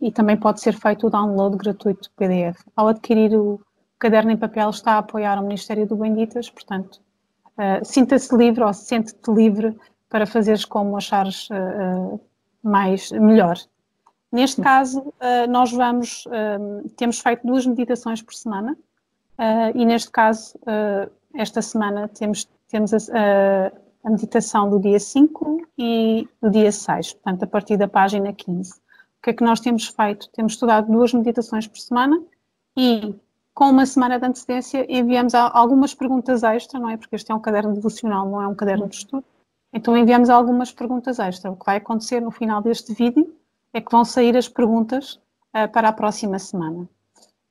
e 0.00 0.10
também 0.10 0.36
pode 0.36 0.60
ser 0.60 0.74
feito 0.74 1.06
o 1.06 1.10
download 1.10 1.56
gratuito 1.56 2.08
do 2.08 2.14
PDF. 2.16 2.64
Ao 2.74 2.88
adquirir 2.88 3.34
o 3.34 3.60
caderno 3.98 4.30
em 4.30 4.36
papel, 4.36 4.70
está 4.70 4.92
a 4.92 4.98
apoiar 4.98 5.38
o 5.38 5.42
Ministério 5.42 5.86
do 5.86 5.96
Benditas, 5.96 6.48
portanto, 6.48 7.00
uh, 7.58 7.84
sinta-se 7.84 8.34
livre 8.36 8.62
ou 8.62 8.72
sente-te 8.72 9.30
livre 9.30 9.76
para 10.08 10.26
fazeres 10.26 10.64
como 10.64 10.96
achares 10.96 11.48
uh, 11.50 12.20
mais 12.62 13.10
melhor. 13.12 13.58
Neste 14.32 14.60
caso, 14.60 15.00
uh, 15.00 15.50
nós 15.50 15.72
vamos, 15.72 16.24
temos 16.96 17.18
feito 17.18 17.46
duas 17.46 17.66
meditações 17.66 18.20
por 18.22 18.34
semana 18.34 18.76
e 19.74 19.84
neste 19.84 20.10
caso, 20.10 20.58
esta 21.34 21.62
semana 21.62 22.08
temos, 22.08 22.48
temos 22.68 22.92
a, 22.92 23.72
a, 24.04 24.10
meditação 24.10 24.68
do 24.68 24.80
dia 24.80 24.98
5 24.98 25.68
e 25.78 26.28
do 26.42 26.50
dia 26.50 26.72
6, 26.72 27.14
portanto, 27.14 27.44
a 27.44 27.46
partir 27.46 27.76
da 27.76 27.86
página 27.86 28.32
15. 28.32 28.72
O 28.72 29.22
que 29.22 29.30
é 29.30 29.32
que 29.32 29.44
nós 29.44 29.60
temos 29.60 29.86
feito? 29.86 30.28
Temos 30.30 30.52
estudado 30.54 30.90
duas 30.90 31.12
meditações 31.12 31.66
por 31.66 31.78
semana 31.78 32.20
e 32.76 33.14
com 33.54 33.70
uma 33.70 33.86
semana 33.86 34.18
de 34.18 34.26
antecedência 34.26 34.86
enviamos 34.88 35.34
algumas 35.34 35.94
perguntas 35.94 36.42
extra, 36.42 36.80
não 36.80 36.90
é? 36.90 36.96
Porque 36.96 37.16
este 37.16 37.30
é 37.30 37.34
um 37.34 37.40
caderno 37.40 37.74
devocional, 37.74 38.28
não 38.28 38.42
é 38.42 38.46
um 38.46 38.54
caderno 38.54 38.88
de 38.88 38.96
estudo 38.96 39.24
então 39.72 39.96
enviamos 39.96 40.30
algumas 40.30 40.72
perguntas 40.72 41.18
extra. 41.18 41.50
O 41.50 41.56
que 41.56 41.66
vai 41.66 41.76
acontecer 41.76 42.20
no 42.20 42.30
final 42.30 42.62
deste 42.62 42.92
vídeo 42.94 43.34
é 43.72 43.80
que 43.80 43.90
vão 43.90 44.04
sair 44.04 44.36
as 44.36 44.48
perguntas 44.48 45.20
uh, 45.54 45.70
para 45.72 45.88
a 45.88 45.92
próxima 45.92 46.38
semana. 46.38 46.88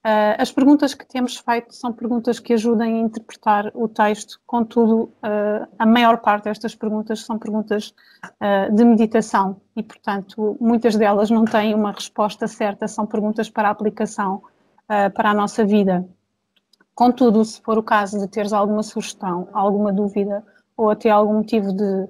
Uh, 0.08 0.39
as 0.39 0.54
perguntas 0.54 0.93
que 0.93 1.06
temos 1.06 1.36
feito 1.36 1.76
são 1.76 1.91
perguntas 1.91 2.39
que 2.39 2.54
ajudem 2.54 2.96
a 2.96 3.00
interpretar 3.00 3.70
o 3.74 3.89
texto, 3.89 4.39
contudo, 4.48 5.12
uh, 5.22 5.67
a 5.78 5.86
maior 5.86 6.20
parte 6.20 6.46
destas 6.46 6.74
perguntas 6.74 7.26
são 7.26 7.38
perguntas 7.38 7.93
de 8.74 8.86
meditação 8.86 9.60
e, 9.76 9.84
portanto, 9.84 10.56
muitas 10.62 10.96
delas 10.96 11.30
não 11.30 11.43
têm 11.43 11.76
uma 11.76 11.91
resposta 11.91 12.48
certa, 12.48 12.88
são 12.88 13.06
perguntas 13.06 13.50
para 13.50 13.70
aplicação 13.70 14.41
para 15.13 15.32
a 15.32 15.34
nossa 15.34 15.65
vida. 15.65 16.08
Contudo, 16.96 17.43
se 17.46 17.62
for 17.62 17.78
o 17.78 17.84
caso 17.84 18.20
de 18.20 18.28
teres 18.28 18.54
alguma 18.54 18.84
sugestão, 18.84 19.50
alguma 19.54 19.93
dúvida, 19.93 20.43
ou 20.76 20.89
até 20.89 21.10
algum 21.10 21.36
motivo 21.36 21.72
de 21.74 21.84
uh, 21.84 22.10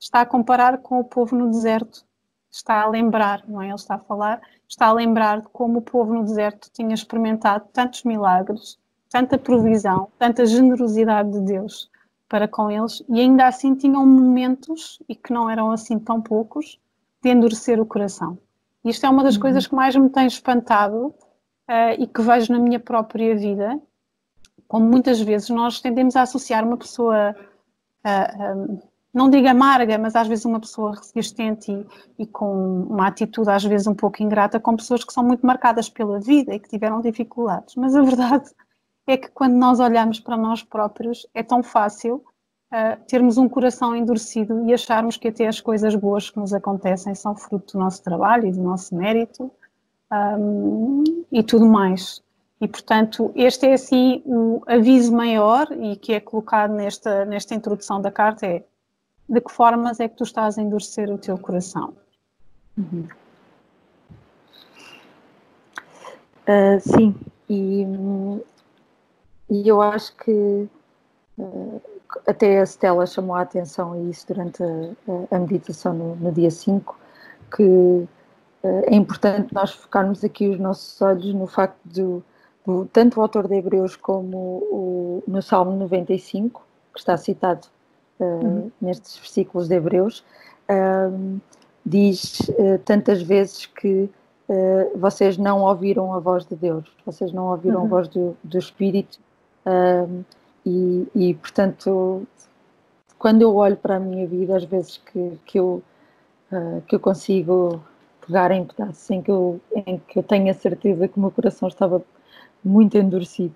está 0.00 0.20
a 0.20 0.26
comparar 0.26 0.78
com 0.78 1.00
o 1.00 1.04
povo 1.04 1.36
no 1.36 1.50
deserto, 1.50 2.04
está 2.50 2.82
a 2.82 2.88
lembrar, 2.88 3.42
não 3.46 3.60
é? 3.62 3.66
Ele 3.66 3.74
está 3.74 3.96
a 3.96 3.98
falar, 3.98 4.40
está 4.68 4.86
a 4.86 4.92
lembrar 4.92 5.40
de 5.40 5.48
como 5.48 5.78
o 5.78 5.82
povo 5.82 6.14
no 6.14 6.24
deserto 6.24 6.70
tinha 6.72 6.94
experimentado 6.94 7.66
tantos 7.72 8.04
milagres, 8.04 8.78
tanta 9.10 9.38
provisão, 9.38 10.08
tanta 10.18 10.46
generosidade 10.46 11.30
de 11.32 11.40
Deus 11.40 11.90
para 12.28 12.46
com 12.46 12.70
eles 12.70 13.02
e 13.08 13.20
ainda 13.20 13.46
assim 13.46 13.74
tinham 13.74 14.06
momentos, 14.06 15.02
e 15.08 15.14
que 15.14 15.32
não 15.32 15.48
eram 15.48 15.70
assim 15.70 15.98
tão 15.98 16.20
poucos, 16.20 16.78
de 17.22 17.30
endurecer 17.30 17.80
o 17.80 17.86
coração. 17.86 18.38
Isto 18.84 19.06
é 19.06 19.08
uma 19.08 19.24
das 19.24 19.34
uhum. 19.34 19.40
coisas 19.40 19.66
que 19.66 19.74
mais 19.74 19.96
me 19.96 20.08
tem 20.08 20.26
espantado 20.26 21.06
uh, 21.06 21.14
e 21.98 22.06
que 22.06 22.20
vejo 22.22 22.52
na 22.52 22.58
minha 22.58 22.78
própria 22.78 23.36
vida 23.36 23.80
como 24.68 24.86
muitas 24.86 25.18
vezes 25.20 25.48
nós 25.48 25.80
tendemos 25.80 26.14
a 26.14 26.22
associar 26.22 26.62
uma 26.64 26.76
pessoa 26.76 27.34
uh, 28.04 28.42
um, 28.56 28.78
não 29.18 29.28
digo 29.28 29.48
amarga, 29.48 29.98
mas 29.98 30.14
às 30.14 30.28
vezes 30.28 30.44
uma 30.44 30.60
pessoa 30.60 30.94
resistente 30.94 31.72
e, 31.72 31.86
e, 32.22 32.26
com 32.26 32.82
uma 32.88 33.08
atitude 33.08 33.50
às 33.50 33.64
vezes 33.64 33.86
um 33.86 33.94
pouco 33.94 34.22
ingrata 34.22 34.60
com 34.60 34.76
pessoas 34.76 35.02
que 35.02 35.12
são 35.12 35.24
muito 35.24 35.44
marcadas 35.44 35.88
pela 35.88 36.20
vida 36.20 36.54
e 36.54 36.60
que 36.60 36.68
tiveram 36.68 37.00
dificuldades. 37.00 37.74
Mas 37.74 37.96
a 37.96 38.02
verdade 38.02 38.48
é 39.06 39.16
que 39.16 39.28
quando 39.30 39.54
nós 39.54 39.80
olhamos 39.80 40.20
para 40.20 40.36
nós 40.36 40.62
próprios 40.62 41.26
é 41.34 41.42
tão 41.42 41.62
fácil 41.62 42.22
uh, 42.72 43.04
termos 43.08 43.38
um 43.38 43.48
coração 43.48 43.96
endurecido 43.96 44.64
e 44.68 44.72
acharmos 44.72 45.16
que 45.16 45.28
até 45.28 45.48
as 45.48 45.60
coisas 45.60 45.94
boas 45.96 46.30
que 46.30 46.38
nos 46.38 46.52
acontecem 46.52 47.14
são 47.14 47.34
fruto 47.34 47.72
do 47.72 47.80
nosso 47.80 48.02
trabalho 48.02 48.46
e 48.46 48.52
do 48.52 48.62
nosso 48.62 48.94
mérito 48.94 49.50
um, 50.12 51.02
e 51.32 51.42
tudo 51.42 51.66
mais. 51.66 52.22
E, 52.60 52.66
portanto, 52.66 53.32
este 53.34 53.66
é 53.66 53.74
assim 53.74 54.22
o 54.24 54.62
aviso 54.66 55.12
maior 55.14 55.68
e 55.72 55.96
que 55.96 56.12
é 56.12 56.20
colocado 56.20 56.72
nesta, 56.72 57.24
nesta 57.24 57.54
introdução 57.54 58.00
da 58.00 58.10
carta 58.10 58.46
é 58.46 58.64
de 59.28 59.40
que 59.40 59.52
formas 59.52 60.00
é 60.00 60.08
que 60.08 60.16
tu 60.16 60.24
estás 60.24 60.58
a 60.58 60.62
endurecer 60.62 61.10
o 61.10 61.18
teu 61.18 61.36
coração? 61.38 61.94
Uhum. 62.76 63.06
Uh, 66.46 66.80
sim, 66.80 67.14
e, 67.48 67.84
e 69.50 69.68
eu 69.68 69.82
acho 69.82 70.16
que 70.16 70.68
uh, 71.38 71.82
até 72.26 72.60
a 72.60 72.64
Stella 72.64 73.06
chamou 73.06 73.36
a 73.36 73.42
atenção 73.42 73.92
a 73.92 73.98
isso 73.98 74.26
durante 74.26 74.62
a, 74.62 75.36
a 75.36 75.38
meditação 75.38 75.92
no, 75.92 76.16
no, 76.16 76.32
dia 76.32 76.50
5, 76.50 76.98
que 77.54 77.62
uh, 77.62 78.08
é 78.62 78.94
importante 78.94 79.52
nós 79.52 79.72
focarmos 79.72 80.24
aqui 80.24 80.48
os 80.48 80.58
nossos 80.58 81.00
olhos 81.02 81.34
no 81.34 81.46
facto 81.46 81.78
de 81.84 82.22
do, 82.68 82.84
tanto 82.92 83.18
o 83.18 83.22
autor 83.22 83.48
de 83.48 83.56
Hebreus 83.56 83.96
como 83.96 84.36
o, 84.36 85.24
no 85.26 85.40
Salmo 85.40 85.74
95, 85.78 86.62
que 86.92 87.00
está 87.00 87.16
citado 87.16 87.66
uhum. 88.18 88.70
nestes 88.80 89.16
versículos 89.16 89.68
de 89.68 89.74
Hebreus, 89.74 90.24
uh, 90.70 91.40
diz 91.84 92.40
uh, 92.40 92.78
tantas 92.84 93.22
vezes 93.22 93.66
que 93.66 94.08
vocês 94.96 95.36
não 95.36 95.60
ouviram 95.60 96.14
a 96.14 96.18
voz 96.18 96.46
de 96.46 96.56
Deus, 96.56 96.90
vocês 97.04 97.30
não 97.34 97.48
ouviram 97.48 97.80
uhum. 97.80 97.84
a 97.84 97.88
voz 97.88 98.08
do, 98.08 98.34
do 98.42 98.56
Espírito, 98.56 99.18
e, 100.64 101.06
e, 101.14 101.34
portanto, 101.34 102.26
quando 103.18 103.42
eu 103.42 103.54
olho 103.54 103.76
para 103.76 103.96
a 103.96 104.00
minha 104.00 104.26
vida, 104.26 104.56
às 104.56 104.64
vezes 104.64 104.96
que, 104.96 105.38
que, 105.44 105.58
eu, 105.58 105.82
que 106.86 106.94
eu 106.94 106.98
consigo 106.98 107.78
pegar 108.28 108.50
em 108.50 108.64
pedaços 108.64 109.10
em 109.10 109.22
que 109.22 109.30
eu, 109.30 109.60
em 109.74 109.98
que 110.06 110.18
eu 110.18 110.22
tenho 110.22 110.50
a 110.50 110.54
certeza 110.54 111.08
que 111.08 111.16
o 111.16 111.20
meu 111.20 111.30
coração 111.30 111.66
estava 111.66 112.02
muito 112.62 112.96
endurecido 112.96 113.54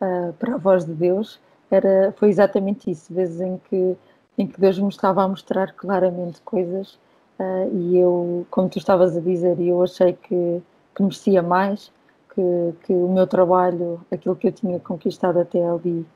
uh, 0.00 0.32
para 0.34 0.54
a 0.54 0.58
voz 0.58 0.84
de 0.84 0.94
Deus, 0.94 1.38
era, 1.70 2.12
foi 2.16 2.28
exatamente 2.28 2.90
isso, 2.90 3.12
vezes 3.12 3.40
em 3.40 3.60
que, 3.68 3.96
em 4.38 4.46
que 4.46 4.60
Deus 4.60 4.78
me 4.78 4.88
estava 4.88 5.22
a 5.22 5.28
mostrar 5.28 5.72
claramente 5.72 6.40
coisas 6.42 6.98
uh, 7.38 7.68
e 7.72 7.98
eu, 7.98 8.46
como 8.50 8.68
tu 8.68 8.78
estavas 8.78 9.16
a 9.16 9.20
dizer, 9.20 9.58
eu 9.60 9.82
achei 9.82 10.12
que, 10.12 10.62
que 10.94 11.02
merecia 11.02 11.42
mais, 11.42 11.90
que, 12.34 12.74
que 12.84 12.92
o 12.92 13.08
meu 13.08 13.26
trabalho, 13.26 14.00
aquilo 14.10 14.36
que 14.36 14.48
eu 14.48 14.52
tinha 14.52 14.78
conquistado 14.80 15.38
até 15.38 15.64
ali, 15.64 16.06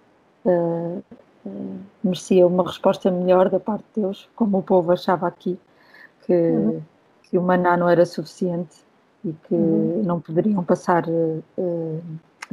uh, 0.45 1.03
merecia 2.03 2.47
uma 2.47 2.65
resposta 2.65 3.11
melhor 3.11 3.49
da 3.49 3.59
parte 3.59 3.85
de 3.95 4.03
Deus, 4.03 4.29
como 4.37 4.59
o 4.59 4.63
povo 4.63 4.93
achava 4.93 5.27
aqui, 5.27 5.59
que, 6.27 6.33
uhum. 6.33 6.83
que 7.23 7.39
o 7.39 7.43
maná 7.43 7.77
não 7.77 7.89
era 7.89 8.05
suficiente 8.05 8.77
e 9.25 9.33
que 9.33 9.55
uhum. 9.55 10.03
não 10.05 10.21
poderiam 10.21 10.63
passar 10.63 11.05
uh, 11.09 12.03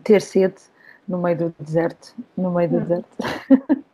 ter 0.04 0.22
sede 0.22 0.62
no 1.08 1.18
meio 1.18 1.38
do 1.38 1.56
deserto, 1.60 2.14
no 2.36 2.52
meio 2.52 2.70
do 2.70 2.78
hum. 2.78 2.80
deserto. 2.80 3.18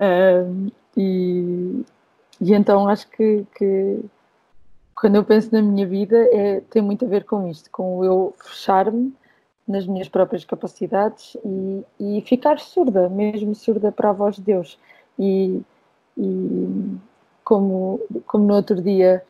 um, 0.00 0.70
e, 0.96 1.84
e, 2.40 2.54
então 2.54 2.88
acho 2.88 3.08
que, 3.08 3.46
que, 3.56 4.00
quando 4.94 5.16
eu 5.16 5.24
penso 5.24 5.52
na 5.52 5.62
minha 5.62 5.86
vida 5.86 6.16
é, 6.32 6.60
tem 6.70 6.82
muito 6.82 7.04
a 7.04 7.08
ver 7.08 7.24
com 7.24 7.46
isto, 7.48 7.70
com 7.70 8.04
eu 8.04 8.34
fechar-me 8.38 9.14
nas 9.66 9.86
minhas 9.86 10.08
próprias 10.08 10.44
capacidades 10.44 11.36
e, 11.44 11.84
e, 12.00 12.20
ficar 12.22 12.58
surda, 12.58 13.08
mesmo 13.08 13.54
surda 13.54 13.92
para 13.92 14.10
a 14.10 14.14
voz 14.14 14.36
de 14.36 14.42
Deus. 14.42 14.78
E, 15.18 15.60
e 16.16 16.98
como, 17.44 18.00
como 18.26 18.44
no 18.44 18.54
outro 18.54 18.80
dia 18.80 19.22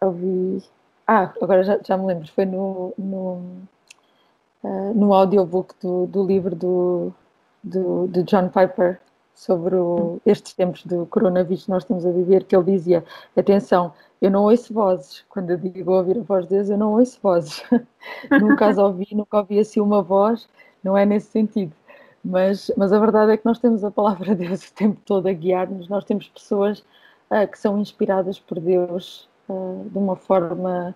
ouvi. 0.00 0.62
Ah, 1.06 1.32
agora 1.40 1.62
já, 1.62 1.78
já 1.84 1.96
me 1.96 2.06
lembro, 2.06 2.28
foi 2.32 2.44
no, 2.44 2.94
no 2.96 3.42
uh, 4.62 4.94
no 4.94 5.12
audiobook 5.12 5.74
do, 5.80 6.06
do 6.06 6.24
livro 6.24 6.54
do, 6.54 7.12
do, 7.62 8.08
de 8.08 8.22
John 8.22 8.48
Piper 8.48 9.00
sobre 9.34 9.74
o, 9.74 10.20
estes 10.24 10.52
tempos 10.52 10.84
do 10.84 11.06
coronavírus 11.06 11.64
que 11.64 11.70
nós 11.70 11.82
estamos 11.82 12.06
a 12.06 12.10
viver, 12.10 12.44
que 12.44 12.54
ele 12.54 12.72
dizia, 12.72 13.04
atenção, 13.36 13.92
eu 14.20 14.30
não 14.30 14.44
ouço 14.44 14.72
vozes, 14.72 15.24
quando 15.28 15.50
eu 15.50 15.56
digo 15.56 15.92
ouvir 15.92 16.18
a 16.18 16.22
voz 16.22 16.44
de 16.44 16.54
Deus, 16.54 16.70
eu 16.70 16.78
não 16.78 16.92
ouço 16.92 17.18
vozes, 17.22 17.62
nunca 18.40 18.66
as 18.66 18.78
ouvi, 18.78 19.08
nunca 19.12 19.38
ouvi 19.38 19.58
assim 19.58 19.80
uma 19.80 20.02
voz, 20.02 20.48
não 20.82 20.96
é 20.96 21.04
nesse 21.04 21.30
sentido, 21.30 21.72
mas, 22.24 22.70
mas 22.76 22.92
a 22.92 23.00
verdade 23.00 23.32
é 23.32 23.36
que 23.36 23.44
nós 23.44 23.58
temos 23.58 23.82
a 23.82 23.90
palavra 23.90 24.34
de 24.34 24.46
Deus 24.46 24.68
o 24.68 24.74
tempo 24.74 25.00
todo 25.04 25.26
a 25.26 25.32
guiar-nos, 25.32 25.88
nós 25.88 26.04
temos 26.04 26.28
pessoas 26.28 26.80
uh, 27.30 27.46
que 27.50 27.58
são 27.58 27.78
inspiradas 27.78 28.38
por 28.38 28.60
Deus 28.60 29.28
uh, 29.48 29.88
de 29.90 29.98
uma 29.98 30.14
forma 30.14 30.94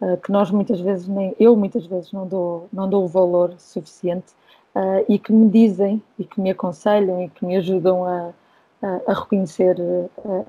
uh, 0.00 0.16
que 0.18 0.30
nós 0.30 0.50
muitas 0.50 0.80
vezes 0.80 1.06
nem 1.06 1.34
eu 1.38 1.56
muitas 1.56 1.86
vezes 1.86 2.12
não 2.12 2.26
dou 2.26 2.68
não 2.72 2.88
dou 2.88 3.04
o 3.04 3.08
valor 3.08 3.54
suficiente 3.58 4.32
uh, 4.74 5.04
e 5.08 5.18
que 5.18 5.32
me 5.32 5.48
dizem 5.48 6.02
e 6.18 6.24
que 6.24 6.40
me 6.40 6.50
aconselham 6.50 7.22
e 7.22 7.28
que 7.28 7.44
me 7.44 7.56
ajudam 7.56 8.04
a, 8.04 8.32
a, 8.82 9.00
a 9.06 9.14
reconhecer 9.14 9.76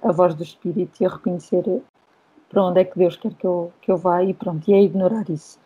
a, 0.04 0.10
a, 0.10 0.12
voz 0.12 0.36
do 0.36 0.44
Espírito 0.44 1.02
e 1.02 1.06
a 1.06 1.10
reconhecer 1.10 1.64
para 2.50 2.64
onde 2.64 2.82
é 2.82 2.86
que 2.86 2.98
Deus 2.98 3.16
quer 3.16 3.34
que 3.34 3.46
eu 3.46 3.72
que 3.82 3.92
eu 3.92 3.98
vá 3.98 4.24
e 4.24 4.34
pronto 4.34 4.70
e 4.70 4.74
a 4.74 4.82
ignorar 4.82 5.30
isso 5.30 5.60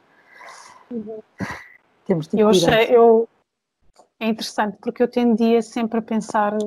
uhum. 0.91 1.19
temos 2.05 2.27
de 2.27 2.39
eu 2.39 2.49
achei 2.49 2.95
eu 2.95 3.27
é 4.19 4.27
interessante 4.27 4.77
porque 4.81 5.03
eu 5.03 5.07
tendia 5.07 5.61
sempre 5.61 5.99
a 5.99 6.01
pensar 6.01 6.57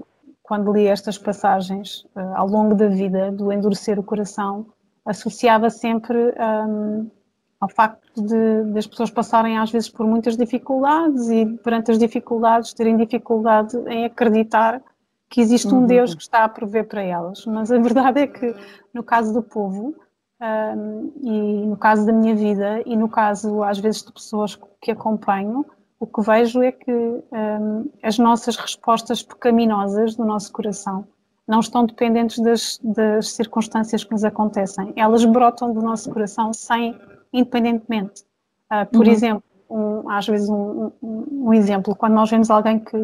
quando 0.42 0.72
li 0.72 0.86
estas 0.86 1.18
passagens 1.18 2.06
ao 2.14 2.46
longo 2.46 2.74
da 2.74 2.88
vida 2.88 3.30
do 3.30 3.52
endurecer 3.52 3.98
o 3.98 4.02
coração 4.02 4.66
associava 5.08 5.70
sempre 5.70 6.16
um, 6.18 7.10
ao 7.58 7.68
facto 7.68 8.22
de, 8.22 8.72
de, 8.72 8.78
as 8.78 8.86
pessoas 8.86 9.10
passarem 9.10 9.56
às 9.58 9.70
vezes 9.70 9.88
por 9.88 10.06
muitas 10.06 10.36
dificuldades 10.36 11.30
e 11.30 11.46
perante 11.64 11.90
as 11.90 11.98
dificuldades 11.98 12.74
terem 12.74 12.96
dificuldade 12.96 13.76
em 13.88 14.04
acreditar 14.04 14.82
que 15.30 15.40
existe 15.40 15.68
um 15.68 15.80
uhum. 15.80 15.86
Deus 15.86 16.14
que 16.14 16.22
está 16.22 16.44
a 16.44 16.48
prover 16.48 16.86
para 16.86 17.02
elas. 17.02 17.44
Mas 17.46 17.72
a 17.72 17.78
verdade 17.78 18.20
é 18.20 18.26
que 18.26 18.54
no 18.92 19.02
caso 19.02 19.32
do 19.32 19.42
povo 19.42 19.94
um, 20.40 21.12
e 21.22 21.66
no 21.66 21.76
caso 21.76 22.04
da 22.06 22.12
minha 22.12 22.34
vida 22.34 22.82
e 22.84 22.94
no 22.94 23.08
caso 23.08 23.62
às 23.62 23.78
vezes 23.78 24.02
de 24.02 24.12
pessoas 24.12 24.58
que 24.80 24.90
acompanho, 24.90 25.64
o 25.98 26.06
que 26.06 26.20
vejo 26.20 26.62
é 26.62 26.70
que 26.70 26.92
um, 26.92 27.90
as 28.02 28.18
nossas 28.18 28.56
respostas 28.56 29.22
pecaminosas 29.22 30.14
do 30.14 30.24
nosso 30.24 30.52
coração 30.52 31.06
não 31.48 31.60
estão 31.60 31.86
dependentes 31.86 32.38
das, 32.38 32.78
das, 32.82 33.30
circunstâncias 33.30 34.04
que 34.04 34.12
nos 34.12 34.22
acontecem. 34.22 34.92
Elas 34.94 35.24
brotam 35.24 35.72
do 35.72 35.80
nosso 35.80 36.10
coração 36.10 36.52
sem, 36.52 36.94
independentemente. 37.32 38.22
Uh, 38.70 38.84
por 38.92 39.06
uhum. 39.06 39.12
exemplo, 39.12 39.42
um, 39.70 40.10
às 40.10 40.26
vezes 40.26 40.48
um, 40.48 40.92
um, 41.02 41.46
um, 41.46 41.54
exemplo, 41.54 41.96
quando 41.96 42.12
nós 42.12 42.30
vemos 42.30 42.50
alguém 42.50 42.78
que, 42.78 42.96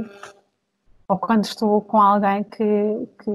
ou 1.09 1.17
quando 1.17 1.45
estou 1.45 1.81
com 1.81 2.01
alguém 2.01 2.45
que, 2.45 3.09
que, 3.23 3.31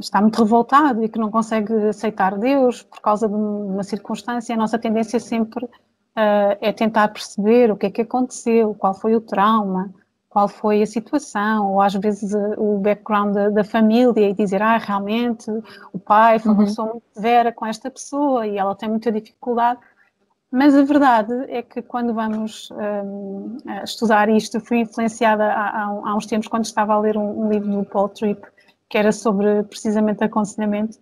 está 0.00 0.20
muito 0.20 0.42
revoltado 0.42 1.04
e 1.04 1.08
que 1.08 1.18
não 1.20 1.30
consegue 1.30 1.72
aceitar 1.88 2.36
Deus 2.36 2.82
por 2.82 3.00
causa 3.00 3.28
de 3.28 3.34
uma 3.34 3.84
circunstância, 3.84 4.54
a 4.54 4.58
nossa 4.58 4.78
tendência 4.78 5.20
sempre 5.20 5.64
uh, 5.64 6.58
é 6.60 6.72
tentar 6.72 7.08
perceber 7.08 7.70
o 7.70 7.76
que 7.76 7.86
é 7.86 7.90
que 7.90 8.02
aconteceu, 8.02 8.74
qual 8.74 8.92
foi 8.92 9.14
o 9.14 9.20
trauma, 9.20 9.92
qual 10.28 10.46
foi 10.46 10.82
a 10.82 10.86
situação, 10.86 11.72
ou 11.72 11.80
às 11.80 11.94
vezes 11.94 12.34
eh, 12.34 12.54
o 12.58 12.78
background 12.78 13.34
da, 13.34 13.48
da 13.48 13.64
família 13.64 14.28
e 14.28 14.34
dizer, 14.34 14.60
ah, 14.60 14.76
realmente 14.76 15.50
o 15.92 15.98
pai 15.98 16.38
foi 16.38 16.52
uma 16.52 16.60
uhum. 16.60 16.66
pessoa 16.66 16.88
muito 16.88 17.04
severa 17.14 17.52
com 17.52 17.64
esta 17.64 17.90
pessoa 17.90 18.46
e 18.46 18.58
ela 18.58 18.74
tem 18.74 18.88
muita 18.88 19.10
dificuldade. 19.10 19.80
Mas 20.50 20.74
a 20.74 20.82
verdade 20.82 21.32
é 21.48 21.62
que 21.62 21.82
quando 21.82 22.14
vamos 22.14 22.70
um, 22.70 23.56
estudar 23.84 24.28
isto, 24.30 24.60
fui 24.60 24.78
influenciada 24.78 25.44
há, 25.44 25.84
há, 25.84 26.16
uns 26.16 26.26
tempos 26.26 26.48
quando 26.48 26.64
estava 26.64 26.94
a 26.94 26.98
ler 26.98 27.16
um, 27.18 27.44
um, 27.44 27.50
livro 27.50 27.70
do 27.70 27.84
Paul 27.84 28.08
Tripp 28.08 28.46
que 28.88 28.96
era 28.96 29.12
sobre 29.12 29.62
precisamente 29.64 30.24
aconselhamento. 30.24 30.98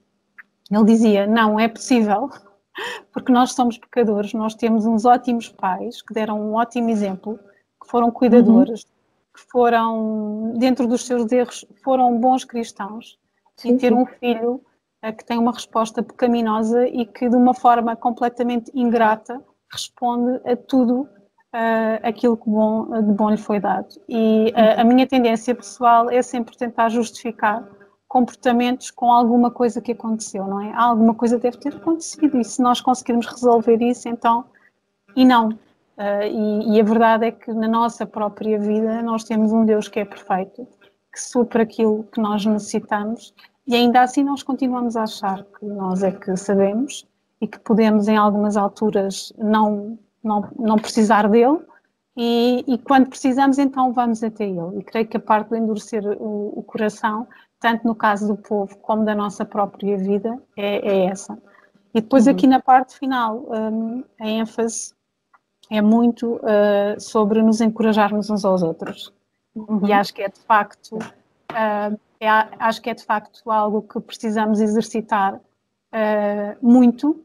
Ele 0.69 0.85
dizia: 0.85 1.27
não 1.29 1.61
é 1.61 1.69
possível, 1.69 2.29
porque 3.13 3.31
nós 3.31 3.53
somos 3.53 3.79
pecadores, 3.79 4.33
nós 4.33 4.55
temos 4.55 4.85
uns 4.85 5.05
ótimos 5.05 5.49
pais 5.49 6.03
que 6.03 6.13
deram 6.13 6.41
um 6.41 6.55
ótimo 6.55 6.91
exemplo, 6.91 7.39
que 7.81 7.89
foram 7.89 8.11
cuidadores, 8.11 8.83
uhum 8.83 8.96
que 9.37 9.43
foram, 9.53 10.55
dentro 10.57 10.89
dos 10.89 11.05
seus 11.05 11.31
erros, 11.31 11.67
foram 11.85 12.19
bons 12.19 12.45
cristãos 12.45 13.19
sim, 13.55 13.75
e 13.75 13.79
ter 13.79 13.93
sim. 13.93 13.95
um 13.95 14.07
filho 14.07 14.63
uh, 15.05 15.13
que 15.17 15.25
tem 15.25 15.39
uma 15.39 15.53
resposta 15.53 16.03
pecaminosa 16.03 16.89
e 16.89 17.05
que, 17.05 17.29
de 17.29 17.37
uma 17.37 17.53
forma 17.53 17.95
completamente 17.95 18.71
ingrata, 18.75 19.43
responde 19.71 20.41
a 20.51 20.57
tudo 20.57 21.03
uh, 21.03 22.01
aquilo 22.03 22.37
que 22.37 22.49
bom, 22.49 22.87
de 23.03 23.13
bom 23.13 23.31
lhe 23.31 23.37
foi 23.37 23.61
dado. 23.61 23.89
E 24.09 24.53
uh, 24.57 24.81
a 24.81 24.85
minha 24.85 25.07
tendência 25.07 25.55
pessoal 25.55 26.11
é 26.11 26.23
sempre 26.23 26.57
tentar 26.57 26.89
justificar 26.89 27.63
comportamentos 28.09 28.91
com 28.91 29.13
alguma 29.13 29.51
coisa 29.51 29.83
que 29.83 29.93
aconteceu, 29.93 30.47
não 30.47 30.63
é? 30.63 30.73
Alguma 30.75 31.15
coisa 31.15 31.39
deve 31.39 31.59
ter 31.59 31.75
acontecido 31.75 32.41
e 32.41 32.45
se 32.45 32.63
nós 32.63 32.81
conseguirmos 32.81 33.27
resolver 33.27 33.83
isso, 33.83 34.09
então, 34.09 34.47
e 35.15 35.25
não. 35.25 35.51
Uh, 35.97 36.27
e, 36.27 36.77
e, 36.77 36.81
a 36.81 36.85
verdade 36.85 37.27
é 37.27 37.31
que 37.33 37.53
na 37.53 37.67
nossa 37.67 38.05
própria 38.05 38.59
vida 38.59 39.01
nós 39.03 39.25
temos 39.25 39.51
um 39.53 39.65
Deus 39.65 39.89
que 39.89 40.01
é 40.01 40.05
perfeito, 40.05 40.67
que 41.11 41.21
supera 41.21 41.65
aquilo 41.65 42.05
que 42.13 42.21
nós 42.21 42.45
necessitamos 42.45 43.35
e 43.67 43.75
ainda 43.75 44.03
assim 44.03 44.23
nós 44.23 44.43
continuamos 44.43 44.95
a 44.95 45.05
achar 45.05 45.43
que 45.43 45.65
nós 45.65 46.03
é 46.03 46.13
que 46.13 46.37
sabemos 46.37 47.07
e 47.41 47.47
que 47.47 47.59
podemos 47.59 48.09
em 48.09 48.17
algumas 48.17 48.59
alturas 48.59 49.33
não, 49.39 49.99
não, 50.23 50.47
não 50.59 50.77
precisar 50.77 51.29
dele 51.29 51.61
e, 52.17 52.65
e, 52.67 52.79
quando 52.79 53.11
precisamos, 53.11 53.59
então 53.59 53.93
vamos 53.93 54.23
até 54.23 54.45
ele. 54.45 54.79
E 54.79 54.83
creio 54.83 55.07
que 55.07 55.19
a 55.19 55.21
parte 55.21 55.51
de 55.51 55.59
endurecer 55.59 56.03
o, 56.07 56.59
o 56.59 56.63
coração, 56.63 57.29
tanto 57.61 57.87
no 57.87 57.95
caso 57.95 58.27
do 58.29 58.37
povo 58.37 58.75
como 58.79 59.05
da 59.05 59.15
nossa 59.15 59.45
própria 59.45 59.99
vida, 59.99 60.41
é, 60.57 60.77
é 60.89 61.07
essa. 61.07 61.39
E 61.93 62.01
depois, 62.01 62.27
uhum. 62.27 62.33
aqui 62.33 62.47
na 62.47 62.61
parte 62.61 62.99
final, 62.99 63.45
um, 63.51 64.03
a 64.19 64.29
ênfase 64.29 64.95
é 65.71 65.81
muito 65.81 66.37
uh, 66.37 67.01
sobre 67.01 67.43
nos 67.43 67.61
encorajarmos 67.61 68.31
uns 68.31 68.45
aos 68.45 68.63
outros. 68.63 69.13
Uhum. 69.55 69.87
E 69.87 69.93
acho 69.93 70.13
que 70.15 70.23
é 70.23 70.29
de 70.29 70.39
facto, 70.41 70.97
uh, 70.97 71.99
é, 72.21 72.29
acho 72.59 72.81
que 72.81 72.91
é 72.91 72.95
de 72.95 73.05
facto 73.05 73.51
algo 73.51 73.83
que 73.83 74.01
precisamos 74.01 74.61
exercitar 74.61 75.35
uh, 75.35 76.57
muito 76.61 77.23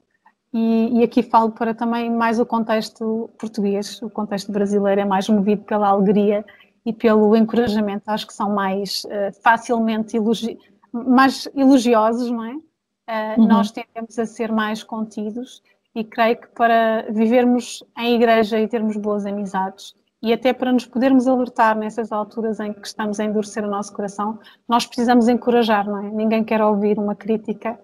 e, 0.54 1.00
e, 1.00 1.04
aqui 1.04 1.24
falo 1.24 1.52
para 1.52 1.74
também 1.74 2.10
mais 2.10 2.38
o 2.38 2.46
contexto 2.46 3.30
português, 3.38 4.02
o 4.02 4.10
contexto 4.10 4.52
brasileiro 4.52 5.00
é 5.00 5.06
mais 5.06 5.30
movido 5.30 5.64
pela 5.64 5.88
alegria 5.88 6.44
e 6.86 6.92
pelo 6.92 7.34
encorajamento, 7.38 8.10
acho 8.12 8.28
que 8.28 8.34
são 8.34 8.50
mais 8.50 9.04
facilmente 9.42 10.18
elogi 10.18 10.58
mais 10.92 11.48
elogiosos, 11.56 12.30
não 12.30 12.44
é? 12.44 12.54
Uh, 12.54 13.42
uhum. 13.42 13.48
Nós 13.48 13.72
tendemos 13.72 14.18
a 14.20 14.26
ser 14.26 14.52
mais 14.52 14.84
contidos 14.84 15.62
e 15.96 16.04
creio 16.04 16.38
que 16.38 16.48
para 16.48 17.06
vivermos 17.10 17.84
em 17.98 18.16
igreja 18.16 18.60
e 18.60 18.68
termos 18.68 18.96
boas 18.98 19.26
amizades 19.26 19.94
e 20.22 20.32
até 20.32 20.54
para 20.54 20.72
nos 20.72 20.86
podermos 20.86 21.28
alertar 21.28 21.76
nessas 21.76 22.12
alturas 22.12 22.60
em 22.60 22.74
que 22.74 22.86
estamos 22.86 23.20
a 23.20 23.26
endurecer 23.26 23.66
o 23.66 23.70
nosso 23.70 23.92
coração, 23.92 24.38
nós 24.68 24.86
precisamos 24.86 25.28
encorajar, 25.28 25.86
não 25.88 25.98
é? 25.98 26.10
Ninguém 26.12 26.44
quer 26.44 26.62
ouvir 26.62 27.00
uma 27.00 27.16
crítica 27.16 27.80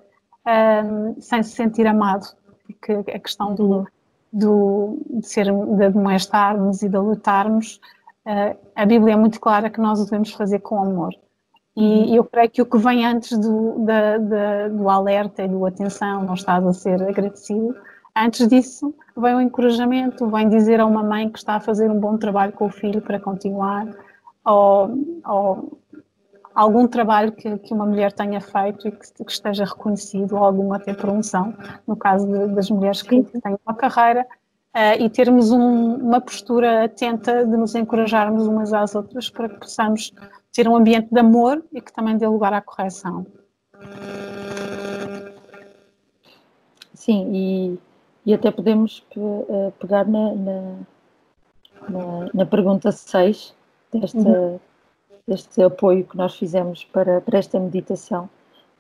uh, 0.46 1.20
sem 1.20 1.42
se 1.42 1.52
sentir 1.52 1.88
amado 1.88 2.28
porque 2.68 3.12
a 3.12 3.20
questão 3.20 3.56
do, 3.56 3.88
do, 4.32 5.00
de, 5.10 5.28
ser, 5.28 5.46
de 5.46 5.84
admoestarmos 5.86 6.84
e 6.84 6.90
de 6.90 6.98
lutarmos, 6.98 7.80
uh, 8.26 8.58
a 8.76 8.86
Bíblia 8.86 9.14
é 9.14 9.18
muito 9.18 9.40
clara 9.40 9.70
que 9.70 9.80
nós 9.80 10.00
o 10.00 10.04
devemos 10.04 10.32
fazer 10.34 10.60
com 10.60 10.82
amor. 10.82 11.14
E 11.76 11.82
uhum. 11.82 12.16
eu 12.16 12.24
creio 12.24 12.50
que 12.50 12.62
o 12.62 12.66
que 12.66 12.78
vem 12.78 13.06
antes 13.06 13.38
do, 13.38 13.86
da, 13.86 14.18
da, 14.18 14.68
do 14.68 14.90
alerta 14.90 15.44
e 15.44 15.48
do 15.48 15.66
atenção, 15.66 16.24
não 16.24 16.34
estás 16.34 16.66
a 16.66 16.74
ser 16.74 17.02
agradecido, 17.04 17.76
antes 18.26 18.48
disso 18.48 18.94
vem 19.16 19.36
o 19.36 19.42
encorajamento, 19.42 20.28
vem 20.28 20.50
dizer 20.50 20.80
a 20.80 20.86
uma 20.86 21.04
mãe 21.04 21.30
que 21.30 21.38
está 21.38 21.56
a 21.56 21.60
fazer 21.60 21.90
um 21.90 22.00
bom 22.00 22.18
trabalho 22.18 22.54
com 22.54 22.66
o 22.66 22.70
filho 22.70 23.02
para 23.02 23.20
continuar, 23.20 23.88
ou, 24.46 24.90
ou 25.26 25.80
algum 26.54 26.88
trabalho 26.88 27.32
que, 27.32 27.58
que 27.60 27.74
uma 27.74 27.86
mulher 27.86 28.12
tenha 28.12 28.42
feito 28.42 28.88
e 28.88 28.92
que, 28.92 29.24
que, 29.24 29.32
esteja 29.32 29.64
reconhecido, 29.64 30.36
ou 30.36 30.44
alguma 30.44 30.78
até 30.78 30.94
promoção, 30.94 31.54
no 31.86 31.96
caso 31.96 32.28
de, 32.28 32.48
das 32.56 32.70
mulheres 32.70 33.02
que 33.02 33.24
têm 33.24 33.58
uma 33.66 33.76
carreira, 33.76 34.26
uh, 34.76 35.00
e 35.00 35.10
termos 35.10 35.52
um, 35.52 35.96
uma 35.96 36.20
postura 36.20 36.86
atenta 36.86 37.46
de 37.46 37.56
nos 37.56 37.76
encorajarmos 37.76 38.48
umas 38.48 38.74
às 38.74 38.96
outras 38.96 39.30
para 39.30 39.50
que 39.50 39.60
possamos 39.60 40.12
ter 40.52 40.68
um 40.68 40.76
ambiente 40.76 41.10
de 41.12 41.20
amor 41.20 41.64
e 41.72 41.80
que 41.80 41.94
também 41.94 42.18
dê 42.18 42.26
lugar 42.26 42.54
à 42.54 42.62
correção. 42.62 43.26
Sim, 46.94 47.32
e, 47.32 47.80
e 48.28 48.34
até 48.34 48.52
podemos 48.52 49.04
uh, 49.16 49.74
pegar 49.80 50.06
na, 50.06 50.36
na, 50.36 50.76
na, 51.90 52.30
na 52.34 52.46
pergunta 52.46 52.92
6 52.92 53.56
desta. 53.92 54.20
Uhum 54.20 54.60
este 55.28 55.62
apoio 55.62 56.06
que 56.06 56.16
nós 56.16 56.36
fizemos 56.36 56.86
para, 56.86 57.20
para 57.20 57.38
esta 57.38 57.60
meditação, 57.60 58.30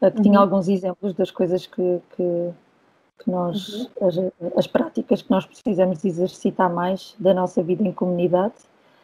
eh, 0.02 0.10
que 0.10 0.18
uhum. 0.18 0.24
tinha 0.24 0.40
alguns 0.40 0.68
exemplos 0.70 1.14
das 1.14 1.30
coisas 1.30 1.68
que, 1.68 2.00
que, 2.16 2.50
que 3.20 3.30
nós, 3.30 3.90
uhum. 4.00 4.08
as, 4.08 4.18
as, 4.56 4.68
práticas 4.68 5.22
que 5.22 5.30
nós 5.30 5.46
precisamos 5.46 6.04
exercitar 6.06 6.74
mais 6.74 7.16
da 7.20 7.34
nossa 7.34 7.62
vida 7.62 7.84
em 7.84 7.92
comunidade. 7.92 8.56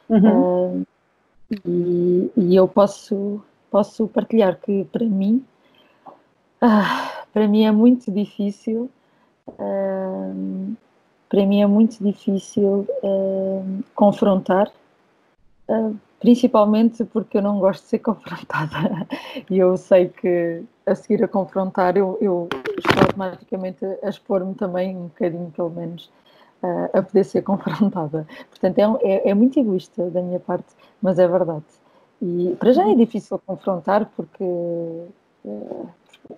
Uh, 0.09 0.85
e, 1.65 2.31
e, 2.37 2.55
eu 2.55 2.67
posso, 2.67 3.41
posso 3.69 4.07
partilhar 4.07 4.59
que 4.59 4.85
para 4.85 5.05
mim, 5.05 5.43
uh, 6.61 7.23
para 7.33 7.47
mim 7.47 7.65
é 7.65 7.71
muito 7.71 8.11
difícil, 8.11 8.89
uh, 9.47 10.75
para 11.29 11.45
mim 11.45 11.61
é 11.61 11.67
muito 11.67 12.03
difícil 12.03 12.87
confrontar 13.95 14.71
principalmente 16.23 17.03
porque 17.03 17.37
eu 17.37 17.41
não 17.41 17.59
gosto 17.59 17.83
de 17.83 17.89
ser 17.89 17.99
confrontada. 17.99 19.05
E 19.49 19.59
eu 19.59 19.75
sei 19.75 20.07
que 20.07 20.63
a 20.85 20.95
seguir 20.95 21.21
a 21.21 21.27
confrontar 21.27 21.97
eu, 21.97 22.17
eu 22.21 22.47
estou 22.77 23.03
automaticamente 23.03 23.85
a 24.01 24.09
expor-me 24.09 24.55
também 24.55 24.95
um 24.95 25.07
bocadinho 25.07 25.51
pelo 25.51 25.69
menos 25.69 26.09
uh, 26.63 26.97
a 26.97 27.01
poder 27.01 27.25
ser 27.25 27.41
confrontada. 27.43 28.25
Portanto 28.49 28.79
é, 28.79 29.07
é, 29.11 29.29
é, 29.29 29.33
muito 29.33 29.59
egoísta 29.59 30.09
da 30.09 30.21
minha 30.21 30.39
parte 30.39 30.73
mas 31.01 31.19
é 31.19 31.27
verdade. 31.27 31.65
E 32.21 32.55
para 32.57 32.71
já 32.71 32.89
é 32.89 32.95
difícil 32.95 33.37
confrontar 33.45 34.09
porque 34.15 34.43
uh, 34.43 35.89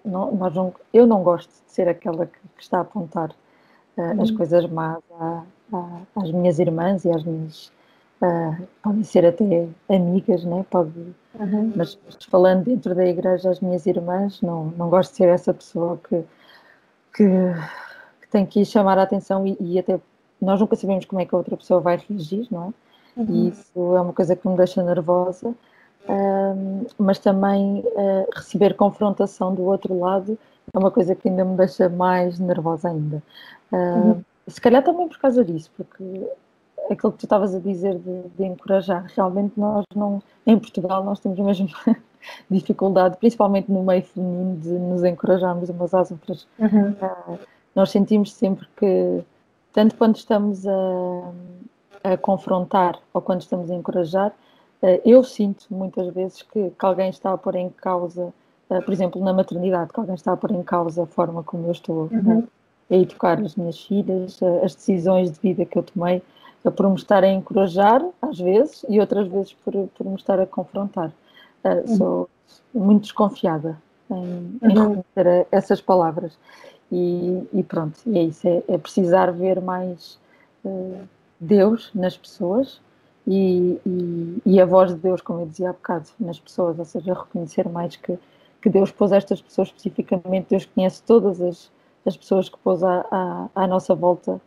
não, 0.04 0.36
nós 0.36 0.54
não, 0.54 0.74
eu 0.94 1.06
não 1.06 1.24
gosto 1.24 1.50
de 1.50 1.72
ser 1.72 1.88
aquela 1.88 2.26
que, 2.26 2.40
que 2.56 2.64
está 2.64 2.80
a 2.80 2.82
apontar 2.82 3.32
uh, 3.98 4.22
as 4.22 4.30
uhum. 4.30 4.38
coisas 4.38 4.66
más 4.68 5.00
à, 5.20 5.44
à, 5.74 6.00
às 6.16 6.32
minhas 6.32 6.60
irmãs 6.60 7.06
e 7.06 7.12
às 7.12 7.24
minhas 7.24 7.72
Uh, 8.22 8.66
podem 8.82 9.04
ser 9.04 9.26
até 9.26 9.68
amigas, 9.90 10.46
né? 10.46 10.66
Pode, 10.70 10.90
uhum. 11.38 11.74
mas, 11.76 12.00
falando 12.30 12.64
dentro 12.64 12.96
da 12.96 13.06
igreja, 13.06 13.50
as 13.50 13.60
minhas 13.60 13.86
irmãs, 13.86 14.42
não, 14.42 14.68
não 14.78 14.90
gosto 14.90 15.12
de 15.12 15.18
ser 15.18 15.28
essa 15.28 15.54
pessoa 15.54 16.00
que, 16.08 16.24
que, 17.14 17.26
que 18.22 18.28
tem 18.32 18.46
que 18.46 18.64
chamar 18.64 18.98
a 18.98 19.04
atenção 19.04 19.46
e, 19.46 19.58
e, 19.60 19.78
até 19.78 20.00
nós 20.42 20.62
nunca 20.62 20.78
sabemos 20.78 21.04
como 21.04 21.22
é 21.22 21.26
que 21.26 21.36
a 21.36 21.38
outra 21.38 21.58
pessoa 21.58 21.82
vai 21.82 21.98
reagir, 21.98 22.48
não 22.50 22.74
é? 23.18 23.20
Uhum. 23.20 23.28
E 23.30 23.50
isso 23.50 23.96
é 23.96 24.02
uma 24.02 24.14
coisa 24.14 24.34
que 24.34 24.48
me 24.48 24.56
deixa 24.56 24.82
nervosa, 24.82 25.54
uh, 26.08 26.86
mas 26.98 27.20
também 27.20 27.80
uh, 27.80 28.28
receber 28.34 28.76
confrontação 28.76 29.54
do 29.54 29.64
outro 29.64 29.98
lado 30.00 30.38
é 30.74 30.78
uma 30.78 30.92
coisa 30.92 31.16
que 31.16 31.30
ainda 31.30 31.46
me 31.46 31.56
deixa 31.56 31.88
mais 31.90 32.40
nervosa 32.40 32.90
ainda. 32.90 33.22
Uhum. 33.72 34.22
Se 34.48 34.60
calhar 34.60 34.84
também 34.84 35.08
por 35.08 35.18
causa 35.20 35.44
disso, 35.44 35.72
porque 35.76 36.04
aquilo 36.90 37.12
que 37.12 37.20
tu 37.20 37.26
estavas 37.26 37.54
a 37.54 37.60
dizer 37.60 37.98
de, 37.98 38.24
de, 38.30 38.46
encorajar, 38.46 39.06
realmente 39.16 39.54
nós 39.58 39.86
não, 39.96 40.22
em 40.46 40.58
Portugal 40.58 41.04
nós 41.04 41.20
temos 41.20 41.40
mesmo 41.40 41.70
dificuldade, 42.50 43.18
principalmente 43.18 43.72
no 43.72 43.84
meio 43.84 44.04
feminino, 44.04 44.58
de 44.58 44.70
nos 44.70 45.04
encorajarmos 45.04 45.70
umas 45.70 45.94
às 45.94 46.12
outras. 46.12 46.48
Uhum. 46.60 46.92
Uh, 46.92 47.40
nós 47.76 47.92
sentimos 47.92 48.34
sempre 48.34 48.68
que, 48.78 49.24
tanto 49.74 49.96
quando 49.96 50.16
estamos 50.16 50.66
a, 50.68 51.32
a, 52.04 52.18
confrontar 52.18 52.98
ou 53.14 53.22
quando 53.22 53.42
estamos 53.42 53.70
a 53.70 53.76
encorajar, 53.76 54.30
uh, 54.30 54.45
eu 55.04 55.24
sinto 55.24 55.66
muitas 55.70 56.14
vezes 56.14 56.42
que, 56.42 56.70
que, 56.70 56.86
alguém 56.86 57.10
está 57.10 57.34
a 57.34 57.38
pôr 57.38 57.56
em 57.56 57.70
causa, 57.70 58.34
uh, 58.70 58.82
por 58.82 58.94
exemplo, 58.94 59.24
na 59.24 59.34
maternidade, 59.34 59.92
que 59.92 60.00
alguém 60.00 60.16
está 60.16 60.34
a 60.34 60.38
pôr 60.38 60.52
em 60.52 60.64
causa 60.64 61.04
a 61.04 61.06
forma 61.06 61.44
como 61.44 61.68
eu 61.68 61.72
estou 61.72 62.10
uhum. 62.12 62.48
a 62.90 62.96
educar 62.96 63.40
as 63.40 63.56
minhas 63.56 63.80
filhas, 63.84 64.40
as 64.64 64.76
decisões 64.76 65.32
de 65.32 65.40
vida 65.40 65.66
que 65.66 65.78
eu 65.78 65.84
tomei 65.84 66.22
por 66.72 66.90
me 66.90 66.96
estar 66.96 67.24
a 67.24 67.28
encorajar, 67.28 68.04
às 68.22 68.40
vezes, 68.40 68.86
e 68.90 69.00
outras 69.00 69.28
vezes 69.28 69.54
por, 69.54 69.74
por 69.96 70.06
me 70.06 70.16
estar 70.16 70.40
a 70.40 70.48
confrontar. 70.48 71.12
Uh, 71.64 71.70
uhum. 71.70 71.98
Sou 71.98 72.30
muito 72.74 73.04
desconfiada 73.04 73.78
em, 74.10 74.60
em 74.62 74.78
uhum. 74.78 75.02
reconhecer 75.04 75.48
essas 75.52 75.82
palavras. 75.82 76.38
E, 76.92 77.48
e, 77.52 77.64
pronto, 77.64 78.00
e 78.06 78.18
é 78.18 78.24
isso, 78.24 78.48
é, 78.48 78.64
é 78.68 78.78
precisar 78.78 79.32
ver 79.32 79.60
mais 79.60 80.20
uh, 80.64 81.00
Deus 81.40 81.90
nas 81.94 82.16
pessoas 82.16 82.80
e, 83.28 83.80
e, 83.86 84.42
e, 84.46 84.62
a 84.62 84.66
voz 84.66 84.94
de 84.94 85.00
Deus, 85.00 85.22
como 85.22 85.42
eu 85.42 85.46
dizia 85.48 85.70
há 85.70 85.74
bocado, 85.74 86.10
nas 86.20 86.40
pessoas, 86.40 86.78
ou 86.78 86.86
seja, 86.86 87.14
reconhecer 87.14 87.68
mais 87.68 87.96
que, 87.96 88.18
que 88.62 88.70
Deus 88.70 88.92
pôs 88.92 89.12
estas 89.12 89.42
pessoas 89.42 89.70
especificamente, 89.70 90.48
Deus 90.50 90.66
conhece 90.66 91.02
todas 91.04 91.42
as, 91.42 91.72
as 92.06 92.16
pessoas 92.16 92.50
que 92.50 92.58
pôs 92.60 92.84
à, 92.84 93.06
à, 93.12 93.50
à 93.56 93.68
nossa 93.68 93.96
volta 93.96 94.40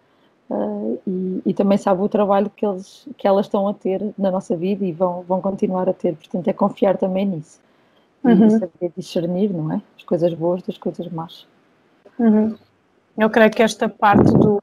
Uh, 0.51 0.99
e, 1.07 1.43
e, 1.45 1.55
também 1.55 1.77
sabe 1.77 2.01
o 2.01 2.09
trabalho 2.09 2.49
que, 2.49 2.65
eles, 2.65 3.07
que 3.19 3.29
elas 3.29 3.45
estão 3.45 3.69
a 3.69 3.75
ter 3.75 4.03
na 4.17 4.31
nossa 4.31 4.57
vida 4.57 4.83
e 4.83 4.93
vão, 4.93 5.23
vão 5.23 5.43
continuar 5.43 5.89
a 5.91 5.93
ter. 5.93 6.17
Portanto, 6.17 6.49
é 6.49 6.55
confiar 6.55 6.97
também 6.97 7.27
nisso. 7.27 7.61
Uhum. 8.25 8.47
E 8.47 8.51
saber 8.53 8.93
discernir, 8.97 9.53
não 9.53 9.71
é? 9.71 9.83
As 9.97 10.05
coisas 10.05 10.33
boas 10.33 10.63
das 10.63 10.79
coisas 10.79 11.07
más. 11.09 11.47
Uhum. 12.19 12.57
Eu 13.19 13.29
creio 13.29 13.51
que 13.51 13.63
esta 13.63 13.91
parte 13.91 14.33
do, 14.33 14.63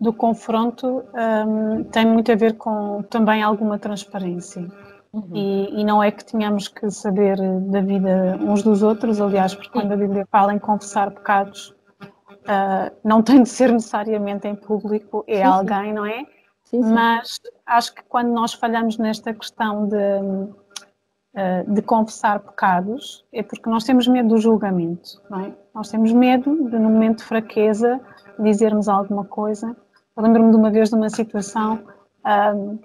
do 0.00 0.12
confronto 0.12 1.04
um, 1.46 1.84
tem 1.84 2.06
muito 2.06 2.30
a 2.30 2.34
ver 2.34 2.56
com 2.56 3.02
também 3.04 3.42
alguma 3.42 3.78
transparência. 3.78 4.70
Uhum. 5.12 5.30
E, 5.32 5.80
e, 5.80 5.84
não 5.84 6.02
é 6.02 6.10
que 6.10 6.24
tenhamos 6.24 6.68
que 6.68 6.90
saber 6.90 7.38
da 7.62 7.80
vida 7.80 8.38
uns 8.40 8.62
dos 8.62 8.82
outros, 8.82 9.20
aliás, 9.20 9.54
porque 9.54 9.70
quando 9.70 9.92
a 9.92 9.96
Bíblia 9.96 10.26
fala 10.30 10.52
em 10.52 10.58
confessar 10.58 11.10
pecados, 11.10 11.74
uh, 12.00 12.94
não 13.02 13.22
tem 13.22 13.42
de 13.42 13.48
ser 13.48 13.72
necessariamente 13.72 14.46
em 14.46 14.54
público, 14.54 15.24
é 15.26 15.38
sim, 15.38 15.42
alguém, 15.42 15.86
sim. 15.86 15.92
não 15.92 16.06
é? 16.06 16.26
Sim, 16.64 16.80
Mas 16.92 17.40
acho 17.64 17.94
que 17.94 18.02
quando 18.04 18.28
nós 18.28 18.52
falhamos 18.52 18.98
nesta 18.98 19.32
questão 19.32 19.88
de, 19.88 19.96
uh, 19.96 21.72
de 21.72 21.80
confessar 21.80 22.40
pecados, 22.40 23.24
é 23.32 23.42
porque 23.42 23.70
nós 23.70 23.84
temos 23.84 24.06
medo 24.06 24.28
do 24.28 24.38
julgamento, 24.38 25.22
não 25.30 25.40
é? 25.40 25.52
Nós 25.74 25.88
temos 25.88 26.12
medo 26.12 26.68
de, 26.68 26.78
no 26.78 26.90
momento 26.90 27.18
de 27.18 27.24
fraqueza, 27.24 27.98
dizermos 28.38 28.88
alguma 28.88 29.24
coisa. 29.24 29.74
Lembro-me 30.18 30.50
de 30.50 30.56
uma 30.56 30.70
vez 30.70 30.90
de 30.90 30.96
uma 30.96 31.08
situação. 31.08 31.84
Um, 32.26 32.78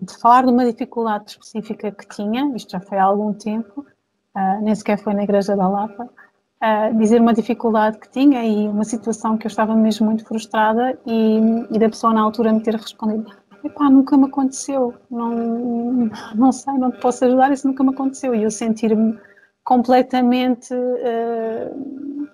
de 0.00 0.18
falar 0.18 0.44
de 0.44 0.50
uma 0.50 0.70
dificuldade 0.70 1.30
específica 1.30 1.90
que 1.90 2.06
tinha, 2.08 2.54
isto 2.54 2.72
já 2.72 2.80
foi 2.80 2.98
há 2.98 3.04
algum 3.04 3.32
tempo, 3.32 3.80
uh, 3.80 4.62
nem 4.62 4.74
sequer 4.74 4.98
foi 4.98 5.14
na 5.14 5.22
Igreja 5.22 5.56
da 5.56 5.66
Lapa, 5.66 6.04
uh, 6.04 6.98
dizer 6.98 7.20
uma 7.20 7.32
dificuldade 7.32 7.98
que 7.98 8.10
tinha 8.10 8.44
e 8.44 8.68
uma 8.68 8.84
situação 8.84 9.38
que 9.38 9.46
eu 9.46 9.48
estava 9.48 9.74
mesmo 9.74 10.06
muito 10.06 10.24
frustrada 10.26 10.98
e, 11.06 11.38
e 11.70 11.78
da 11.78 11.88
pessoa 11.88 12.12
na 12.12 12.20
altura 12.20 12.52
me 12.52 12.60
ter 12.60 12.74
respondido 12.74 13.32
epá, 13.64 13.88
nunca 13.88 14.16
me 14.16 14.26
aconteceu, 14.26 14.94
não, 15.10 16.10
não 16.34 16.52
sei, 16.52 16.74
não 16.74 16.90
te 16.90 17.00
posso 17.00 17.24
ajudar, 17.24 17.52
isso 17.52 17.66
nunca 17.66 17.82
me 17.82 17.90
aconteceu. 17.90 18.34
E 18.34 18.42
eu 18.42 18.50
sentir-me 18.50 19.18
completamente 19.64 20.74
uh, 20.74 22.28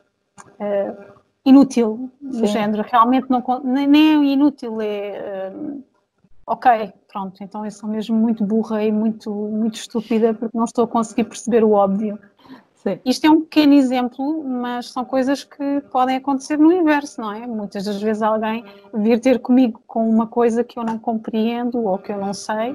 uh, 0.59 1.20
inútil, 1.45 2.11
do 2.21 2.47
género, 2.47 2.85
realmente 2.91 3.27
não, 3.31 3.43
nem, 3.65 3.87
nem 3.87 4.09
é 4.09 4.33
inútil, 4.33 4.81
é 4.81 5.53
uh, 5.55 5.83
ok, 6.47 6.93
pronto, 7.11 7.43
então 7.43 7.65
eu 7.65 7.71
sou 7.71 7.89
mesmo 7.89 8.17
muito 8.17 8.45
burra 8.45 8.85
e 8.85 8.93
muito, 8.93 9.33
muito 9.33 9.77
estúpida 9.77 10.35
porque 10.35 10.57
não 10.57 10.65
estou 10.65 10.85
a 10.85 10.89
conseguir 10.89 11.25
perceber 11.25 11.65
o 11.65 11.73
óbvio. 11.73 12.19
Sim. 12.83 12.99
Isto 13.05 13.27
é 13.27 13.31
um 13.31 13.43
pequeno 13.43 13.75
exemplo, 13.75 14.43
mas 14.43 14.91
são 14.91 15.05
coisas 15.05 15.45
que 15.45 15.83
podem 15.93 16.17
acontecer 16.17 16.59
no 16.59 16.73
inverso, 16.73 17.21
não 17.21 17.31
é? 17.31 17.47
Muitas 17.47 17.85
das 17.85 18.01
vezes 18.01 18.23
alguém 18.23 18.65
vir 18.95 19.21
ter 19.21 19.39
comigo 19.39 19.83
com 19.87 20.09
uma 20.09 20.27
coisa 20.27 20.65
que 20.65 20.79
eu 20.79 20.85
não 20.85 20.99
compreendo 20.99 21.85
ou 21.85 21.99
que 21.99 22.11
eu 22.11 22.19
não 22.19 22.33
sei, 22.33 22.75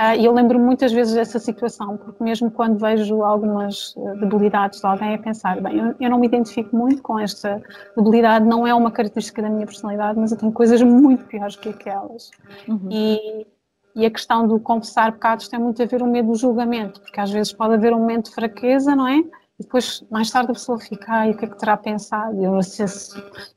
Uh, 0.00 0.16
e 0.18 0.24
eu 0.24 0.32
lembro 0.32 0.58
muitas 0.58 0.90
vezes 0.90 1.14
dessa 1.14 1.38
situação, 1.38 1.98
porque 1.98 2.24
mesmo 2.24 2.50
quando 2.50 2.78
vejo 2.78 3.22
algumas 3.22 3.94
ah, 3.98 4.14
debilidades 4.14 4.80
de 4.80 4.86
alguém, 4.86 5.14
a 5.14 5.18
pensar, 5.18 5.60
bem, 5.60 5.76
eu, 5.78 5.94
eu, 6.00 6.10
não 6.10 6.18
me 6.18 6.26
identifico 6.26 6.74
muito 6.74 7.02
com 7.02 7.18
esta 7.18 7.62
debilidade, 7.94 8.46
não 8.46 8.66
é 8.66 8.74
uma 8.74 8.90
característica 8.90 9.42
da 9.42 9.50
minha 9.50 9.66
personalidade, 9.66 10.18
mas 10.18 10.32
eu 10.32 10.38
tenho 10.38 10.50
coisas 10.50 10.82
muito 10.82 11.26
piores 11.26 11.56
que 11.56 11.68
aquelas. 11.68 12.30
Uhum. 12.66 12.88
E, 12.90 13.46
e 13.94 14.06
a 14.06 14.10
questão 14.10 14.48
do 14.48 14.58
confessar 14.58 15.12
pecados 15.12 15.46
tem 15.46 15.60
muito 15.60 15.82
a 15.82 15.86
ver 15.86 16.00
com 16.00 16.06
o 16.06 16.10
medo 16.10 16.28
do 16.28 16.38
julgamento, 16.38 17.00
porque 17.00 17.20
às 17.20 17.30
vezes 17.30 17.52
pode 17.52 17.74
haver 17.74 17.92
um 17.92 17.98
momento 17.98 18.30
de 18.30 18.34
fraqueza, 18.34 18.96
não 18.96 19.06
é? 19.06 19.18
E 19.18 19.62
depois, 19.62 20.02
mais 20.10 20.30
tarde, 20.30 20.50
a 20.50 20.54
pessoa 20.54 20.80
fica, 20.80 21.12
ai, 21.12 21.32
o 21.32 21.36
que 21.36 21.44
é 21.44 21.48
que 21.48 21.58
terá 21.58 21.76
pensado? 21.76 22.42
Eu, 22.42 22.54
eu 22.54 22.60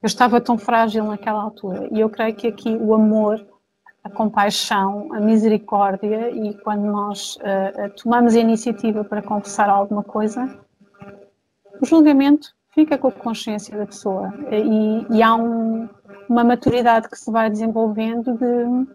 estava 0.03 0.41
tão 0.41 0.57
frágil 0.57 1.05
naquela 1.05 1.41
altura. 1.41 1.87
E 1.91 2.01
eu 2.01 2.09
creio 2.09 2.35
que 2.35 2.47
aqui 2.47 2.75
o 2.75 2.93
amor 2.93 3.43
a 4.05 4.09
compaixão, 4.09 5.11
a 5.11 5.19
misericórdia 5.19 6.29
e 6.29 6.53
quando 6.53 6.83
nós 6.83 7.37
uh, 7.37 7.89
tomamos 8.01 8.35
a 8.35 8.39
iniciativa 8.39 9.03
para 9.03 9.19
confessar 9.19 9.67
alguma 9.67 10.03
coisa, 10.03 10.59
o 11.81 11.85
julgamento 11.85 12.55
fica 12.69 12.99
com 12.99 13.07
a 13.07 13.11
consciência 13.11 13.75
da 13.75 13.87
pessoa 13.87 14.31
e, 14.51 15.17
e 15.17 15.23
há 15.23 15.33
um, 15.33 15.89
uma 16.29 16.43
maturidade 16.43 17.09
que 17.09 17.17
se 17.17 17.31
vai 17.31 17.49
desenvolvendo 17.49 18.37
de 18.37 18.93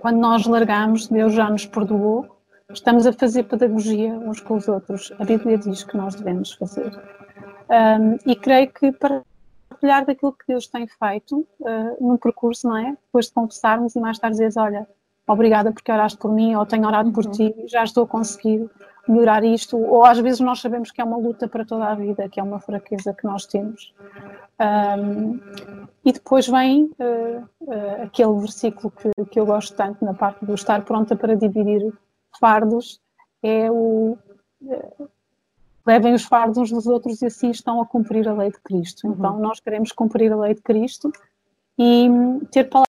quando 0.00 0.16
nós 0.16 0.46
largamos, 0.46 1.06
Deus 1.06 1.34
já 1.34 1.50
nos 1.50 1.66
perdoou, 1.66 2.40
estamos 2.72 3.06
a 3.06 3.12
fazer 3.12 3.42
pedagogia 3.42 4.10
uns 4.10 4.40
com 4.40 4.54
os 4.54 4.66
outros. 4.68 5.12
A 5.18 5.24
Bíblia 5.24 5.58
diz 5.58 5.84
que 5.84 5.98
nós 5.98 6.14
devemos 6.14 6.52
fazer. 6.54 6.90
Um, 7.68 8.16
e 8.24 8.34
creio 8.34 8.72
que 8.72 8.90
para 8.90 9.22
partilhar 9.80 10.04
daquilo 10.04 10.32
que 10.32 10.44
Deus 10.46 10.66
tem 10.66 10.86
feito 10.86 11.46
uh, 11.60 11.96
num 12.06 12.16
percurso, 12.18 12.68
não 12.68 12.76
é? 12.76 12.90
Depois 12.90 13.26
de 13.26 13.32
confessarmos 13.32 13.96
e 13.96 14.00
mais 14.00 14.18
tarde 14.18 14.34
dizeres, 14.34 14.56
olha, 14.56 14.86
obrigada 15.26 15.72
porque 15.72 15.90
oraste 15.90 16.18
por 16.18 16.32
mim, 16.32 16.54
ou 16.54 16.66
tenho 16.66 16.86
orado 16.86 17.10
por 17.12 17.24
uhum. 17.24 17.30
ti, 17.32 17.54
já 17.66 17.82
estou 17.82 18.04
a 18.04 18.06
conseguir 18.06 18.68
melhorar 19.08 19.42
isto, 19.42 19.76
ou 19.78 20.04
às 20.04 20.18
vezes 20.18 20.40
nós 20.40 20.60
sabemos 20.60 20.90
que 20.90 21.00
é 21.00 21.04
uma 21.04 21.16
luta 21.16 21.48
para 21.48 21.64
toda 21.64 21.86
a 21.86 21.94
vida, 21.94 22.28
que 22.28 22.38
é 22.38 22.42
uma 22.42 22.60
fraqueza 22.60 23.14
que 23.14 23.24
nós 23.24 23.46
temos. 23.46 23.94
Um, 24.60 25.40
e 26.04 26.12
depois 26.12 26.46
vem 26.46 26.84
uh, 26.98 27.48
uh, 27.62 28.02
aquele 28.04 28.38
versículo 28.38 28.92
que, 28.92 29.24
que 29.26 29.40
eu 29.40 29.46
gosto 29.46 29.74
tanto 29.74 30.04
na 30.04 30.12
parte 30.12 30.44
do 30.44 30.54
estar 30.54 30.84
pronta 30.84 31.16
para 31.16 31.34
dividir 31.34 31.92
fardos, 32.38 33.00
é 33.42 33.70
o 33.70 34.18
levem 35.86 36.14
os 36.14 36.24
fardos 36.24 36.58
uns 36.58 36.70
dos 36.70 36.86
outros 36.86 37.22
e 37.22 37.26
assim 37.26 37.50
estão 37.50 37.80
a 37.80 37.86
cumprir 37.86 38.28
a 38.28 38.34
lei 38.34 38.50
de 38.50 38.60
Cristo. 38.60 39.06
Uhum. 39.06 39.14
Então, 39.14 39.38
nós 39.38 39.60
queremos 39.60 39.92
cumprir 39.92 40.32
a 40.32 40.36
lei 40.36 40.54
de 40.54 40.62
Cristo 40.62 41.12
e 41.78 42.08
ter 42.50 42.64
palavras. 42.64 42.90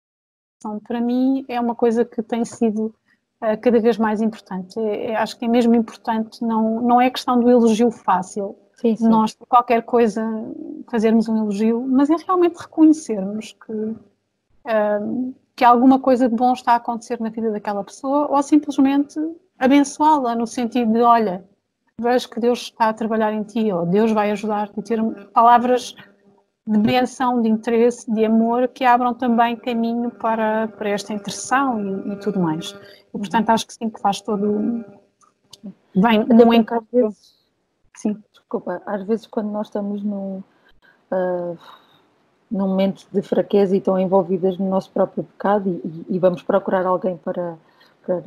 Para 0.85 0.99
mim, 0.99 1.45
é 1.47 1.59
uma 1.59 1.75
coisa 1.75 2.03
que 2.03 2.21
tem 2.21 2.43
sido 2.43 2.93
uh, 3.41 3.61
cada 3.61 3.79
vez 3.79 3.97
mais 3.97 4.21
importante. 4.21 4.79
É, 4.79 5.11
é, 5.11 5.15
acho 5.15 5.37
que 5.37 5.45
é 5.45 5.47
mesmo 5.47 5.73
importante, 5.75 6.43
não, 6.43 6.81
não 6.81 6.99
é 6.99 7.09
questão 7.09 7.39
do 7.39 7.49
elogio 7.49 7.91
fácil. 7.91 8.55
Sim, 8.73 8.95
sim. 8.95 9.07
Nós, 9.07 9.33
por 9.33 9.45
qualquer 9.45 9.83
coisa, 9.83 10.23
fazermos 10.89 11.27
um 11.27 11.37
elogio, 11.37 11.85
mas 11.87 12.09
é 12.09 12.15
realmente 12.15 12.57
reconhecermos 12.57 13.53
que, 13.53 13.71
uh, 13.71 15.35
que 15.55 15.63
alguma 15.63 15.99
coisa 15.99 16.27
de 16.27 16.35
bom 16.35 16.53
está 16.53 16.73
a 16.73 16.77
acontecer 16.77 17.19
na 17.19 17.29
vida 17.29 17.51
daquela 17.51 17.83
pessoa 17.83 18.27
ou 18.29 18.41
simplesmente 18.41 19.19
abençoá-la 19.57 20.35
no 20.35 20.47
sentido 20.47 20.93
de, 20.93 21.01
olha, 21.01 21.43
vejo 21.99 22.29
que 22.29 22.39
Deus 22.39 22.61
está 22.63 22.89
a 22.89 22.93
trabalhar 22.93 23.33
em 23.33 23.43
ti, 23.43 23.71
ou 23.71 23.85
Deus 23.85 24.11
vai 24.11 24.31
ajudar-te 24.31 24.79
a 24.79 24.83
ter 24.83 24.99
palavras 25.33 25.95
de 26.65 26.77
benção, 26.77 27.41
de 27.41 27.49
interesse, 27.49 28.11
de 28.11 28.25
amor, 28.25 28.67
que 28.67 28.85
abram 28.85 29.13
também 29.13 29.55
caminho 29.55 30.11
para, 30.11 30.67
para 30.67 30.89
esta 30.89 31.13
intercessão 31.13 31.79
e, 31.81 32.13
e 32.13 32.15
tudo 32.17 32.39
mais. 32.39 32.75
E, 33.13 33.17
portanto, 33.17 33.49
acho 33.49 33.65
que 33.65 33.73
sim, 33.73 33.89
que 33.89 33.99
faz 33.99 34.21
todo. 34.21 34.85
Vem 35.95 36.21
um 36.21 36.53
encontro. 36.53 37.13
Sim. 37.95 38.21
Desculpa, 38.31 38.81
às 38.85 39.03
vezes 39.03 39.27
quando 39.27 39.51
nós 39.51 39.67
estamos 39.67 40.03
num, 40.03 40.43
uh, 41.11 41.57
num 42.49 42.67
momento 42.67 43.05
de 43.11 43.21
fraqueza 43.21 43.75
e 43.75 43.79
estão 43.79 43.99
envolvidas 43.99 44.57
no 44.57 44.69
nosso 44.69 44.91
próprio 44.91 45.23
pecado 45.23 45.69
e, 45.69 46.05
e 46.15 46.19
vamos 46.19 46.41
procurar 46.41 46.85
alguém 46.85 47.17
para, 47.17 47.57
para 48.05 48.23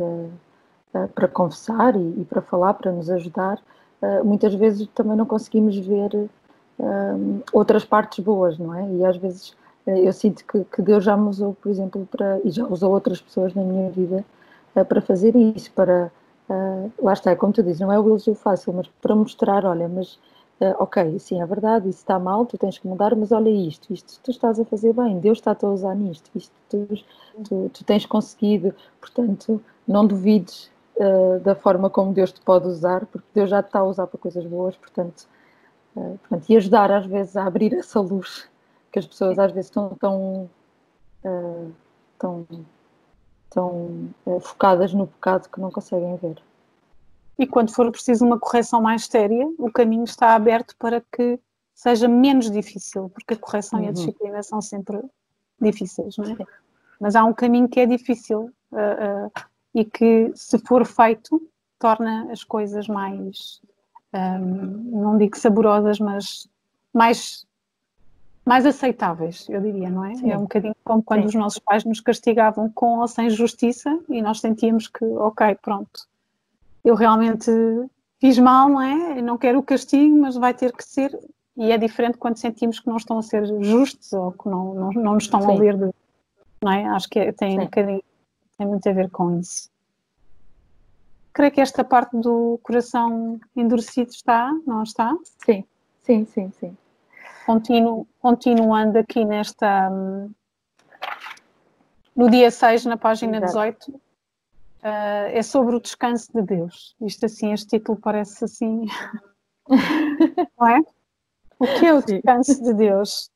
uh, 0.94 1.08
para 1.08 1.28
confessar 1.28 1.96
e, 1.96 2.20
e, 2.20 2.26
para 2.28 2.42
falar, 2.42 2.74
para 2.74 2.92
nos 2.92 3.10
ajudar, 3.10 3.58
uh, 4.02 4.24
muitas 4.24 4.54
vezes 4.54 4.88
também 4.94 5.16
não 5.16 5.26
conseguimos 5.26 5.76
ver 5.76 6.14
uh, 6.14 7.42
outras 7.52 7.84
partes 7.84 8.24
boas, 8.24 8.58
não 8.58 8.74
é? 8.74 8.88
E 8.90 9.04
às 9.04 9.16
vezes 9.16 9.54
eu 9.84 10.12
sinto 10.12 10.44
que, 10.44 10.64
que, 10.64 10.80
Deus 10.80 11.02
já 11.02 11.16
me 11.16 11.28
usou, 11.28 11.54
por 11.54 11.68
exemplo, 11.68 12.06
para, 12.08 12.40
e 12.44 12.50
já 12.50 12.64
usou 12.66 12.92
outras 12.92 13.20
pessoas 13.20 13.52
na 13.52 13.64
minha 13.64 13.90
vida 13.90 14.24
para 14.88 15.00
fazer 15.00 15.34
isso, 15.34 15.72
para, 15.72 16.08
lá 17.00 17.12
está, 17.12 17.32
é 17.32 17.34
como 17.34 17.52
tu 17.52 17.64
dizes, 17.64 17.80
não 17.80 17.90
é 17.90 17.98
o 17.98 18.06
elogio 18.06 18.32
fácil, 18.36 18.72
mas 18.74 18.86
para 19.02 19.16
mostrar, 19.16 19.64
olha, 19.64 19.88
mas 19.88 20.20
ok, 20.78 21.18
sim, 21.18 21.42
é 21.42 21.46
verdade, 21.46 21.88
isso 21.88 21.98
está 21.98 22.16
mal, 22.16 22.46
tu 22.46 22.56
tens 22.56 22.78
que 22.78 22.86
mudar, 22.86 23.16
mas 23.16 23.32
olha 23.32 23.50
isto, 23.50 23.92
isto 23.92 24.20
tu 24.22 24.30
estás 24.30 24.60
a 24.60 24.64
fazer 24.64 24.92
bem, 24.92 25.18
Deus 25.18 25.38
está-te 25.38 25.64
a 25.64 25.68
usar 25.68 25.96
nisto, 25.96 26.30
isto 26.32 26.54
tu, 26.70 26.86
tu, 27.42 27.70
tu, 27.74 27.84
tens 27.84 28.06
conseguido, 28.06 28.72
portanto, 29.00 29.60
não 29.84 30.06
duvides 30.06 30.70
uh, 31.02 31.40
da 31.40 31.54
forma 31.54 31.90
como 31.90 32.12
Deus 32.12 32.32
te 32.32 32.40
pode 32.40 32.68
usar, 32.68 33.06
porque 33.06 33.26
Deus 33.34 33.50
já 33.50 33.62
te 33.62 33.66
está 33.66 33.80
a 33.80 33.84
usar 33.84 34.06
para 34.06 34.18
coisas 34.18 34.44
boas, 34.46 34.76
portanto, 34.76 35.26
uh, 35.96 36.18
portanto 36.18 36.48
e 36.48 36.56
ajudar 36.56 36.90
às 36.90 37.06
vezes 37.06 37.36
a 37.36 37.44
abrir 37.44 37.74
essa 37.74 38.00
luz 38.00 38.48
que 38.92 38.98
as 38.98 39.06
pessoas 39.06 39.38
às 39.38 39.50
vezes 39.52 39.66
estão 39.70 39.96
tão, 39.98 40.50
uh, 41.24 41.72
tão, 42.18 42.46
tão 43.50 44.10
focadas 44.40 44.92
no 44.92 45.06
pecado 45.06 45.48
que 45.48 45.60
não 45.60 45.70
conseguem 45.70 46.16
ver. 46.16 46.42
E 47.38 47.46
quando 47.46 47.74
for 47.74 47.90
preciso 47.90 48.24
uma 48.24 48.38
correção 48.38 48.82
mais 48.82 49.06
séria, 49.06 49.46
o 49.58 49.72
caminho 49.72 50.04
está 50.04 50.34
aberto 50.34 50.76
para 50.78 51.00
que 51.00 51.40
seja 51.74 52.06
menos 52.06 52.50
difícil, 52.50 53.10
porque 53.10 53.34
a 53.34 53.38
correção 53.38 53.78
uhum. 53.78 53.86
e 53.86 53.88
a 53.88 53.88
uhum. 53.88 53.94
disciplina 53.94 54.42
são 54.42 54.60
sempre 54.60 55.00
difíceis, 55.60 56.16
não 56.18 56.26
é? 56.26 56.36
Mas 57.00 57.16
há 57.16 57.24
um 57.24 57.32
caminho 57.32 57.68
que 57.68 57.80
é 57.80 57.86
difícil. 57.86 58.52
Uh, 58.70 59.26
uh, 59.26 59.32
e 59.74 59.84
que, 59.84 60.32
se 60.34 60.58
for 60.58 60.84
feito, 60.86 61.40
torna 61.78 62.30
as 62.30 62.44
coisas 62.44 62.86
mais, 62.86 63.60
um, 64.14 65.00
não 65.00 65.18
digo 65.18 65.36
saborosas, 65.36 65.98
mas 65.98 66.48
mais, 66.92 67.46
mais 68.44 68.66
aceitáveis, 68.66 69.48
eu 69.48 69.60
diria, 69.60 69.90
não 69.90 70.04
é? 70.04 70.14
Sim. 70.14 70.30
É 70.30 70.36
um 70.36 70.42
bocadinho 70.42 70.76
como 70.84 71.02
quando 71.02 71.22
Sim. 71.22 71.28
os 71.28 71.34
nossos 71.34 71.58
pais 71.58 71.84
nos 71.84 72.00
castigavam 72.00 72.70
com 72.70 72.98
ou 72.98 73.08
sem 73.08 73.30
justiça 73.30 73.98
e 74.08 74.20
nós 74.20 74.40
sentíamos 74.40 74.86
que, 74.86 75.04
ok, 75.04 75.56
pronto, 75.62 76.06
eu 76.84 76.94
realmente 76.94 77.50
fiz 78.20 78.38
mal, 78.38 78.68
não 78.68 78.80
é? 78.80 79.18
Eu 79.18 79.22
não 79.22 79.38
quero 79.38 79.58
o 79.58 79.62
castigo, 79.62 80.16
mas 80.18 80.36
vai 80.36 80.52
ter 80.52 80.72
que 80.72 80.84
ser. 80.84 81.18
E 81.56 81.70
é 81.70 81.78
diferente 81.78 82.18
quando 82.18 82.36
sentimos 82.36 82.78
que 82.78 82.88
não 82.88 82.96
estão 82.96 83.18
a 83.18 83.22
ser 83.22 83.46
justos 83.62 84.12
ou 84.12 84.32
que 84.32 84.48
não, 84.48 84.74
não, 84.74 84.90
não 84.90 85.14
nos 85.14 85.24
estão 85.24 85.42
Sim. 85.42 85.50
a 85.50 85.54
ler 85.54 85.76
de. 85.76 85.90
Não 86.62 86.72
é? 86.72 86.86
Acho 86.88 87.08
que 87.08 87.18
é, 87.18 87.32
tem 87.32 87.52
Sim. 87.52 87.58
um 87.58 87.64
bocadinho 87.64 88.02
tem 88.62 88.66
muito 88.66 88.88
a 88.88 88.92
ver 88.92 89.10
com 89.10 89.38
isso. 89.40 89.68
creio 91.32 91.50
que 91.50 91.60
esta 91.60 91.82
parte 91.82 92.16
do 92.16 92.60
coração 92.62 93.40
endurecido 93.56 94.10
está, 94.10 94.52
não 94.66 94.82
está? 94.82 95.16
Sim, 95.44 95.64
sim, 96.02 96.24
sim, 96.26 96.52
sim. 96.60 96.76
Continuo, 97.44 98.06
continuando 98.20 98.98
aqui 98.98 99.24
nesta. 99.24 99.90
No 102.14 102.30
dia 102.30 102.50
6, 102.50 102.84
na 102.84 102.96
página 102.96 103.38
Exato. 103.38 103.88
18, 103.88 103.90
uh, 103.90 104.00
é 105.32 105.42
sobre 105.42 105.74
o 105.74 105.80
descanso 105.80 106.30
de 106.32 106.42
Deus. 106.42 106.94
Isto 107.00 107.26
assim, 107.26 107.52
este 107.52 107.78
título 107.78 107.98
parece 107.98 108.44
assim. 108.44 108.84
não 110.58 110.68
é? 110.68 110.80
O 111.58 111.66
que 111.66 111.86
é 111.86 111.94
o 111.94 112.02
descanso 112.02 112.62
de 112.62 112.74
Deus? 112.74 113.30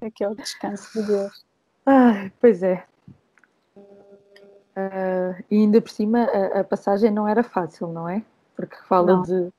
O 0.00 0.10
que 0.10 0.24
é 0.24 0.28
o 0.28 0.34
descanso 0.34 0.92
de 0.92 1.06
Deus? 1.06 1.44
Pois 2.40 2.62
é. 2.62 2.87
Uh, 4.78 5.42
e 5.50 5.56
ainda 5.56 5.80
por 5.80 5.90
cima 5.90 6.20
a, 6.20 6.60
a, 6.60 6.64
passagem 6.64 7.10
não 7.10 7.26
era 7.26 7.42
fácil, 7.42 7.88
não 7.88 8.08
é? 8.08 8.22
Porque 8.54 8.76
fala 8.86 9.22
de 9.22 9.50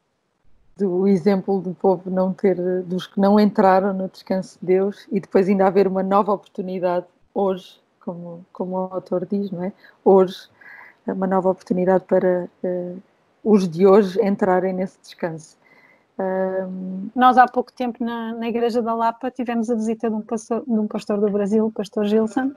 do 0.78 1.06
exemplo 1.06 1.60
do 1.60 1.74
povo 1.74 2.10
não 2.10 2.32
ter, 2.32 2.56
dos 2.84 3.06
que 3.06 3.20
não 3.20 3.38
entraram 3.38 3.94
no 3.94 4.08
descanso 4.08 4.58
de 4.62 4.68
Deus 4.68 5.06
e 5.12 5.20
depois 5.20 5.50
ainda 5.50 5.68
haver 5.68 5.88
uma 5.88 6.02
nova 6.02 6.32
oportunidade 6.32 7.06
hoje, 7.34 7.82
como, 8.00 8.46
como 8.54 8.78
o 8.78 8.94
autor 8.94 9.26
diz, 9.26 9.52
não 9.52 9.62
é? 9.62 9.74
Hoje, 10.06 10.48
uma 11.06 11.28
nova 11.28 11.50
oportunidade 11.50 12.06
para 12.06 12.48
uh, 12.64 13.02
os 13.44 13.68
de 13.68 13.86
hoje 13.86 14.26
entrarem 14.26 14.72
nesse 14.72 14.98
descanso. 15.02 15.58
Um... 16.18 17.10
Nós 17.14 17.38
há 17.38 17.46
pouco 17.46 17.74
tempo 17.74 18.02
na, 18.02 18.34
na 18.34 18.48
Igreja 18.48 18.82
da 18.82 18.94
Lapa 18.94 19.30
tivemos 19.30 19.70
a 19.70 19.76
visita 19.76 20.10
de 20.10 20.16
um 20.16 20.22
pastor, 20.22 20.64
de 20.66 20.80
um 20.80 20.88
pastor 20.88 21.20
do 21.20 21.30
Brasil, 21.30 21.66
o 21.66 21.72
pastor 21.72 22.06
Gilson, 22.06 22.54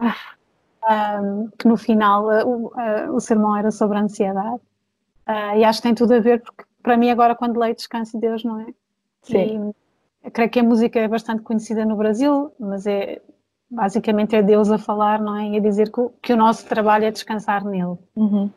um, 0.91 1.49
que 1.59 1.69
no 1.69 1.77
final 1.77 2.27
uh, 2.27 2.47
o, 2.47 2.67
uh, 2.69 3.15
o 3.15 3.21
sermão 3.21 3.57
era 3.57 3.71
sobre 3.71 3.99
a 3.99 4.03
ansiedade. 4.03 4.61
Uh, 5.29 5.57
e 5.59 5.65
acho 5.65 5.81
que 5.81 5.89
tem 5.89 5.95
tudo 5.95 6.15
a 6.15 6.21
ver, 6.21 6.43
porque 6.43 6.65
para 6.83 6.97
mim 6.97 7.11
agora 7.11 7.35
quando 7.35 7.59
leio 7.59 7.75
Descanso 7.75 8.13
de 8.13 8.27
Deus, 8.27 8.45
não 8.45 8.61
é? 8.61 8.67
Sim. 9.23 9.73
E, 10.25 10.31
creio 10.31 10.51
que 10.51 10.61
a 10.61 10.65
música 10.65 10.99
é 10.99 11.09
bastante 11.09 11.43
conhecida 11.43 11.85
no 11.85 11.97
Brasil, 11.97 12.53
mas 12.59 12.87
é 12.87 13.21
basicamente 13.71 14.37
é 14.37 14.43
Deus 14.43 14.71
a 14.71 14.77
falar, 14.77 15.21
não 15.21 15.37
é? 15.37 15.49
E 15.49 15.57
a 15.57 15.61
dizer 15.61 15.91
que, 15.91 16.01
que 16.21 16.33
o 16.33 16.37
nosso 16.37 16.67
trabalho 16.67 17.07
é 17.07 17.11
descansar 17.11 17.65
nele. 17.65 17.97
Uhum. 18.15 18.51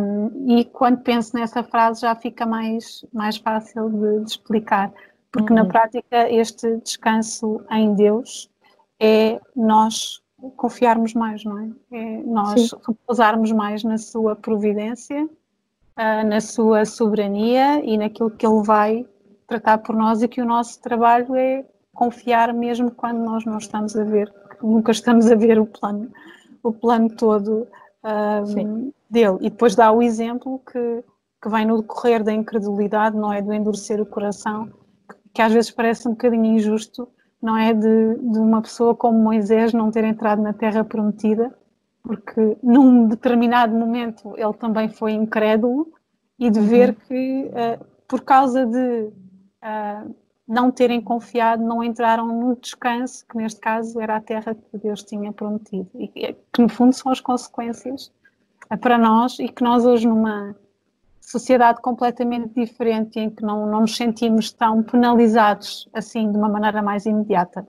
Um, 0.00 0.58
e 0.58 0.64
quando 0.64 1.02
penso 1.02 1.36
nessa 1.36 1.62
frase 1.62 2.00
já 2.00 2.14
fica 2.16 2.44
mais, 2.44 3.04
mais 3.12 3.36
fácil 3.36 3.88
de, 3.90 4.24
de 4.24 4.30
explicar, 4.30 4.92
porque 5.30 5.52
uhum. 5.52 5.60
na 5.60 5.64
prática 5.66 6.30
este 6.30 6.78
descanso 6.78 7.64
em 7.70 7.94
Deus 7.94 8.50
é 8.98 9.40
nós 9.54 10.20
confiarmos 10.50 11.14
mais, 11.14 11.44
não 11.44 11.58
é? 11.58 11.70
É 11.92 12.22
nós 12.22 12.70
Sim. 12.70 12.76
repousarmos 12.86 13.52
mais 13.52 13.82
na 13.84 13.98
sua 13.98 14.36
providência, 14.36 15.24
uh, 15.24 16.26
na 16.26 16.40
sua 16.40 16.84
soberania 16.84 17.84
e 17.84 17.96
naquilo 17.96 18.30
que 18.30 18.46
Ele 18.46 18.62
vai 18.62 19.06
tratar 19.46 19.78
por 19.78 19.94
nós 19.94 20.22
e 20.22 20.28
que 20.28 20.40
o 20.40 20.46
nosso 20.46 20.80
trabalho 20.80 21.34
é 21.34 21.64
confiar 21.94 22.52
mesmo 22.52 22.90
quando 22.90 23.18
nós 23.18 23.44
não 23.44 23.58
estamos 23.58 23.96
a 23.96 24.04
ver 24.04 24.32
nunca 24.62 24.92
estamos 24.92 25.30
a 25.30 25.34
ver 25.34 25.58
o 25.58 25.66
plano, 25.66 26.10
o 26.62 26.72
plano 26.72 27.10
todo 27.10 27.66
um, 28.04 28.92
dele. 29.10 29.38
E 29.40 29.50
depois 29.50 29.74
dá 29.74 29.90
o 29.90 30.02
exemplo 30.02 30.60
que, 30.70 31.04
que 31.42 31.48
vem 31.48 31.66
no 31.66 31.80
decorrer 31.80 32.22
da 32.22 32.32
incredulidade, 32.32 33.16
não 33.16 33.32
é? 33.32 33.42
Do 33.42 33.52
endurecer 33.52 34.00
o 34.00 34.06
coração, 34.06 34.66
que, 35.08 35.16
que 35.34 35.42
às 35.42 35.52
vezes 35.52 35.70
parece 35.70 36.08
um 36.08 36.12
bocadinho 36.12 36.46
injusto, 36.46 37.08
não 37.42 37.56
é? 37.56 37.72
De, 37.72 38.14
de 38.16 38.38
uma 38.38 38.62
pessoa 38.62 38.94
como 38.94 39.18
Moisés 39.18 39.72
não 39.72 39.90
ter 39.90 40.04
entrado 40.04 40.42
na 40.42 40.52
terra 40.52 40.84
prometida, 40.84 41.56
porque 42.02 42.56
num 42.62 43.08
determinado 43.08 43.74
momento 43.74 44.34
ele 44.36 44.54
também 44.54 44.88
foi 44.88 45.12
incrédulo 45.12 45.92
e 46.38 46.50
de 46.50 46.60
ver 46.60 46.90
uhum. 46.90 46.94
que 47.06 47.50
uh, 47.50 47.84
por 48.06 48.22
causa 48.22 48.64
de 48.64 49.10
uh, 49.62 50.14
não 50.46 50.70
terem 50.70 51.00
confiado, 51.00 51.64
não 51.64 51.82
entraram 51.82 52.26
no 52.26 52.56
descanso, 52.56 53.26
que 53.26 53.36
neste 53.36 53.60
caso 53.60 54.00
era 54.00 54.16
a 54.16 54.20
terra 54.20 54.54
que 54.54 54.78
Deus 54.78 55.02
tinha 55.02 55.32
prometido, 55.32 55.90
e 55.94 56.06
que 56.08 56.62
no 56.62 56.68
fundo 56.68 56.92
são 56.92 57.10
as 57.10 57.20
consequências 57.20 58.12
eh, 58.70 58.76
para 58.76 58.96
nós 58.96 59.38
e 59.40 59.48
que 59.48 59.64
nós 59.64 59.84
hoje 59.84 60.06
numa 60.06 60.54
sociedade 61.26 61.80
completamente 61.82 62.54
diferente 62.54 63.18
em 63.18 63.28
que 63.28 63.42
não, 63.42 63.66
não 63.66 63.80
nos 63.80 63.96
sentimos 63.96 64.52
tão 64.52 64.80
penalizados 64.82 65.88
assim 65.92 66.30
de 66.30 66.38
uma 66.38 66.48
maneira 66.48 66.80
mais 66.80 67.04
imediata. 67.04 67.66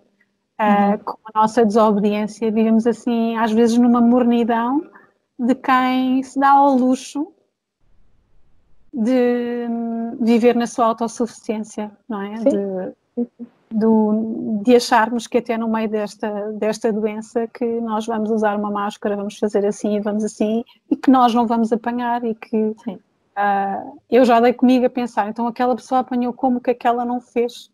Uhum. 0.60 0.94
Uh, 0.94 1.04
com 1.04 1.18
a 1.34 1.42
nossa 1.42 1.66
desobediência, 1.66 2.52
vivemos 2.52 2.86
assim 2.86 3.36
às 3.36 3.52
vezes 3.52 3.78
numa 3.78 4.00
mornidão 4.00 4.84
de 5.40 5.56
quem 5.56 6.22
se 6.22 6.40
dá 6.40 6.52
ao 6.52 6.76
luxo 6.76 7.34
de 8.94 9.68
viver 10.22 10.56
na 10.56 10.66
sua 10.68 10.86
autossuficiência, 10.86 11.92
não 12.08 12.22
é? 12.22 12.36
De, 12.36 13.28
do, 13.70 14.62
de 14.64 14.76
acharmos 14.76 15.28
que 15.28 15.38
até 15.38 15.58
no 15.58 15.68
meio 15.68 15.90
desta, 15.90 16.52
desta 16.54 16.92
doença 16.92 17.48
que 17.48 17.66
nós 17.82 18.06
vamos 18.06 18.32
usar 18.32 18.58
uma 18.58 18.72
máscara, 18.72 19.16
vamos 19.16 19.38
fazer 19.38 19.66
assim 19.66 19.96
e 19.96 20.00
vamos 20.00 20.24
assim, 20.24 20.64
e 20.90 20.96
que 20.96 21.12
nós 21.12 21.34
não 21.34 21.46
vamos 21.46 21.72
apanhar 21.72 22.24
e 22.24 22.34
que 22.34 22.76
uh, 23.38 24.02
eu 24.10 24.26
já 24.26 24.40
dei 24.40 24.54
comigo 24.54 24.86
a 24.86 24.90
pensar, 24.90 25.30
então 25.30 25.48
aquela 25.48 25.76
pessoa 25.76 26.02
apanhou 26.02 26.34
como 26.34 26.60
que 26.60 26.72
aquela 26.72 27.06
não 27.06 27.22
fez. 27.22 27.72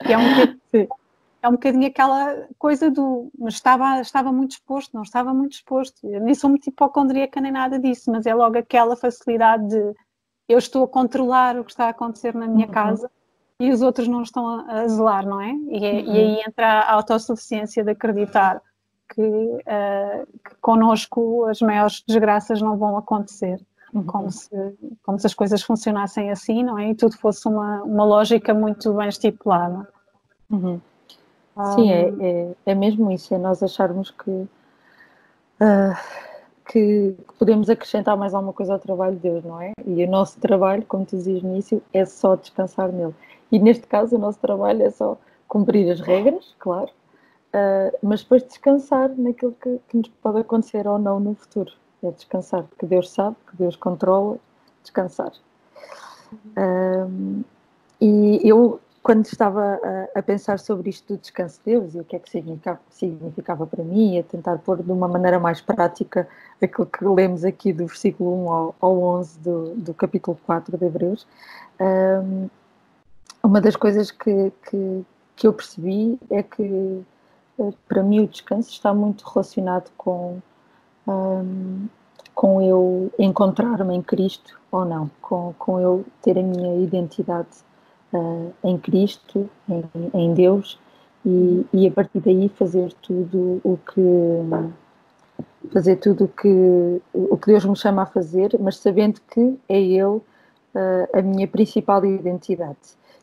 é 0.00 0.18
um 0.18 0.88
é 1.44 1.48
um 1.48 1.52
bocadinho 1.52 1.86
aquela 1.86 2.48
coisa 2.58 2.90
do. 2.90 3.30
Mas 3.38 3.54
estava, 3.54 4.00
estava 4.00 4.32
muito 4.32 4.52
exposto, 4.52 4.94
não 4.94 5.02
estava 5.02 5.34
muito 5.34 5.52
exposto. 5.52 6.06
Eu 6.06 6.20
nem 6.22 6.34
sou 6.34 6.48
muito 6.48 6.66
hipocondríaca 6.68 7.38
nem 7.38 7.52
nada 7.52 7.78
disso, 7.78 8.10
mas 8.10 8.24
é 8.24 8.34
logo 8.34 8.56
aquela 8.56 8.96
facilidade 8.96 9.68
de 9.68 9.94
eu 10.48 10.58
estou 10.58 10.84
a 10.84 10.88
controlar 10.88 11.58
o 11.58 11.64
que 11.64 11.70
está 11.70 11.84
a 11.84 11.90
acontecer 11.90 12.34
na 12.34 12.46
minha 12.46 12.66
uhum. 12.66 12.72
casa 12.72 13.10
e 13.60 13.70
os 13.70 13.82
outros 13.82 14.08
não 14.08 14.22
estão 14.22 14.46
a, 14.46 14.80
a 14.80 14.88
zelar, 14.88 15.26
não 15.26 15.38
é? 15.38 15.52
E, 15.52 15.84
é, 15.84 15.92
uhum. 15.92 16.14
e, 16.14 16.18
aí 16.18 16.42
entra 16.46 16.66
a 16.66 16.92
autossuficiência 16.92 17.84
de 17.84 17.90
acreditar 17.90 18.62
que, 19.08 19.22
uh, 19.22 20.26
que 20.44 20.54
connosco 20.60 21.44
as 21.46 21.60
maiores 21.60 22.02
desgraças 22.06 22.60
não 22.60 22.76
vão 22.76 22.96
acontecer. 22.96 23.60
Uhum. 23.92 24.04
Como, 24.04 24.30
se, 24.30 24.50
como 25.04 25.18
se 25.20 25.26
as 25.26 25.34
coisas 25.34 25.62
funcionassem 25.62 26.30
assim, 26.30 26.64
não 26.64 26.78
é? 26.78 26.90
E 26.90 26.94
tudo 26.94 27.16
fosse 27.16 27.46
uma, 27.46 27.82
uma 27.84 28.04
lógica 28.04 28.52
muito 28.52 28.92
bem 28.92 29.08
estipulada. 29.08 29.88
Uhum. 30.50 30.80
Sim, 31.76 31.92
é, 31.92 32.12
é, 32.20 32.54
é, 32.66 32.74
mesmo 32.74 33.12
isso, 33.12 33.32
é 33.32 33.38
nós 33.38 33.62
acharmos 33.62 34.10
que, 34.10 34.30
uh, 34.30 34.48
que, 36.68 37.14
podemos 37.38 37.70
acrescentar 37.70 38.16
mais 38.16 38.34
alguma 38.34 38.52
coisa 38.52 38.72
ao 38.72 38.80
trabalho 38.80 39.14
de 39.14 39.22
Deus, 39.22 39.44
não 39.44 39.60
é? 39.60 39.72
E 39.86 40.04
o 40.04 40.10
nosso 40.10 40.40
trabalho, 40.40 40.84
como 40.86 41.06
tu 41.06 41.16
dizias 41.16 41.42
no 41.42 41.52
início, 41.52 41.80
é 41.92 42.04
só 42.04 42.34
descansar 42.34 42.90
nele. 42.90 43.14
E 43.52 43.60
neste 43.60 43.86
caso, 43.86 44.16
o 44.16 44.18
nosso 44.18 44.40
trabalho 44.40 44.82
é 44.82 44.90
só 44.90 45.16
cumprir 45.46 45.88
as 45.92 46.00
regras, 46.00 46.56
claro, 46.58 46.90
uh, 47.54 47.96
mas 48.02 48.22
depois 48.22 48.42
descansar 48.42 49.10
naquilo 49.16 49.56
que, 49.60 49.80
que, 49.88 49.96
nos 49.96 50.08
pode 50.22 50.40
acontecer 50.40 50.86
ou 50.86 50.98
não 50.98 51.20
no 51.20 51.34
futuro. 51.34 51.72
É 52.02 52.10
descansar, 52.10 52.66
que 52.78 52.84
Deus 52.84 53.10
sabe, 53.10 53.36
que 53.48 53.56
Deus 53.56 53.76
controla, 53.76 54.36
descansar. 54.82 55.32
Um, 56.58 57.42
e 58.00 58.40
eu 58.44 58.80
quando 59.04 59.26
estava 59.26 59.78
a, 60.14 60.18
a, 60.18 60.22
pensar 60.22 60.58
sobre 60.58 60.88
isto 60.88 61.12
do 61.12 61.20
descanso 61.20 61.58
de 61.58 61.72
Deus 61.72 61.94
e 61.94 62.00
o 62.00 62.04
que 62.04 62.16
é 62.16 62.18
que 62.18 62.30
significava, 62.30 62.80
significava 62.88 63.66
para 63.66 63.84
mim, 63.84 64.18
a 64.18 64.22
tentar 64.22 64.56
pôr 64.56 64.82
de 64.82 64.90
uma 64.90 65.06
maneira 65.06 65.38
mais 65.38 65.60
prática 65.60 66.26
aquilo 66.60 66.86
que 66.86 67.04
lemos 67.04 67.44
aqui 67.44 67.70
do 67.70 67.86
versículo 67.86 68.46
1 68.46 68.50
ao, 68.50 68.74
ao 68.80 68.98
11 68.98 69.38
do, 69.40 69.74
do 69.74 69.92
capítulo 69.92 70.38
4 70.46 70.78
de 70.78 70.86
Hebreus, 70.86 71.26
um, 71.78 72.48
uma 73.42 73.60
das 73.60 73.76
coisas 73.76 74.10
que, 74.10 74.50
que, 74.70 75.04
que, 75.36 75.46
eu 75.46 75.52
percebi 75.52 76.18
é 76.30 76.42
que 76.42 77.04
para 77.88 78.02
mim 78.02 78.20
o 78.20 78.26
descanso 78.26 78.70
está 78.70 78.92
muito 78.92 79.24
relacionado 79.24 79.90
com, 79.96 80.40
um, 81.06 81.86
com 82.34 82.62
eu 82.62 83.12
encontrar-me 83.18 83.94
em 83.94 84.02
Cristo 84.02 84.58
ou 84.70 84.84
não, 84.84 85.10
com, 85.20 85.54
com 85.58 85.80
eu 85.80 86.04
ter 86.22 86.38
a 86.38 86.42
minha 86.42 86.82
identidade 86.82 87.48
uh, 88.12 88.52
em 88.62 88.76
Cristo, 88.78 89.48
em, 89.68 89.84
em 90.12 90.34
Deus, 90.34 90.78
e, 91.24 91.66
e, 91.72 91.86
a 91.86 91.90
partir 91.90 92.20
daí 92.20 92.50
fazer 92.50 92.92
tudo 93.00 93.60
o 93.64 93.78
que 93.78 94.00
fazer 95.72 95.96
tudo 95.96 96.24
o 96.24 96.28
que 96.28 97.00
o 97.14 97.38
que 97.38 97.46
Deus 97.46 97.64
me 97.64 97.74
chama 97.74 98.02
a 98.02 98.06
fazer, 98.06 98.54
mas 98.60 98.76
sabendo 98.76 99.20
que 99.30 99.58
é 99.66 99.80
Ele 99.80 100.04
uh, 100.04 100.22
a 101.14 101.22
minha 101.22 101.48
principal 101.48 102.04
identidade. 102.04 102.76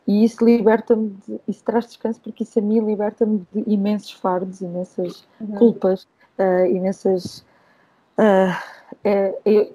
E 0.07 0.23
isso 0.23 0.43
liberta-me, 0.43 1.15
isso 1.47 1.63
traz 1.63 1.85
descanso, 1.85 2.19
porque 2.21 2.43
isso 2.43 2.57
a 2.57 2.61
mim 2.61 2.79
liberta-me 2.79 3.45
de 3.53 3.63
imensos 3.67 4.11
fardos, 4.11 4.61
imensas 4.61 5.27
uhum. 5.39 5.55
culpas, 5.55 6.07
uh, 6.39 6.65
imensas. 6.65 7.45
Uh, 8.17 8.53
é, 9.03 9.37
é, 9.45 9.71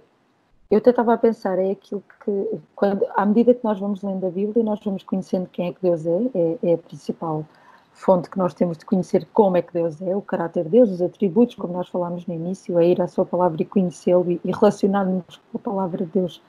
eu 0.69 0.79
até 0.79 0.91
estava 0.91 1.15
a 1.15 1.19
pensar, 1.19 1.59
é 1.59 1.71
aquilo 1.71 2.03
que, 2.25 2.61
quando, 2.75 3.07
à 3.15 3.25
medida 3.25 3.55
que 3.55 3.63
nós 3.63 3.79
vamos 3.79 4.03
lendo 4.03 4.27
a 4.27 4.31
Bíblia, 4.31 4.65
nós 4.65 4.81
vamos 4.85 5.05
conhecendo 5.05 5.49
quem 5.49 5.69
é 5.69 5.73
que 5.73 5.81
Deus 5.81 6.05
é, 6.05 6.31
é, 6.35 6.59
é 6.71 6.75
a 6.75 6.79
principal 6.79 7.47
fonte 7.93 8.29
que 8.29 8.37
nós 8.37 8.53
temos 8.53 8.77
de 8.77 8.85
conhecer 8.85 9.27
como 9.33 9.57
é 9.57 9.63
que 9.63 9.73
Deus 9.73 10.03
é, 10.03 10.15
o 10.15 10.21
caráter 10.21 10.65
de 10.65 10.71
Deus, 10.71 10.91
os 10.91 11.01
atributos, 11.01 11.55
como 11.55 11.73
nós 11.73 11.89
falámos 11.89 12.27
no 12.27 12.35
início, 12.35 12.77
a 12.77 12.85
ir 12.85 13.01
à 13.01 13.07
sua 13.07 13.25
palavra 13.25 13.63
e 13.63 13.65
conhecê-lo 13.65 14.31
e, 14.31 14.41
e 14.45 14.53
relacionar-nos 14.53 15.41
com 15.51 15.57
a 15.57 15.59
palavra 15.59 16.05
de 16.05 16.11
Deus, 16.11 16.43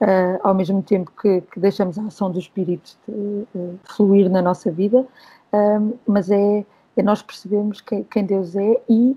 uh, 0.00 0.40
ao 0.42 0.54
mesmo 0.54 0.82
tempo 0.82 1.10
que, 1.20 1.40
que, 1.42 1.60
deixamos 1.60 1.98
a 1.98 2.02
ação 2.04 2.30
do 2.30 2.38
Espírito 2.38 2.96
de, 3.06 3.46
uh, 3.54 3.78
fluir 3.84 4.30
na 4.30 4.42
nossa 4.42 4.70
vida, 4.70 5.00
uh, 5.00 5.98
mas 6.06 6.30
é, 6.30 6.64
é, 6.96 7.02
nós 7.02 7.22
percebemos 7.22 7.80
que, 7.80 8.04
quem 8.04 8.24
Deus 8.24 8.56
é 8.56 8.80
e 8.88 9.16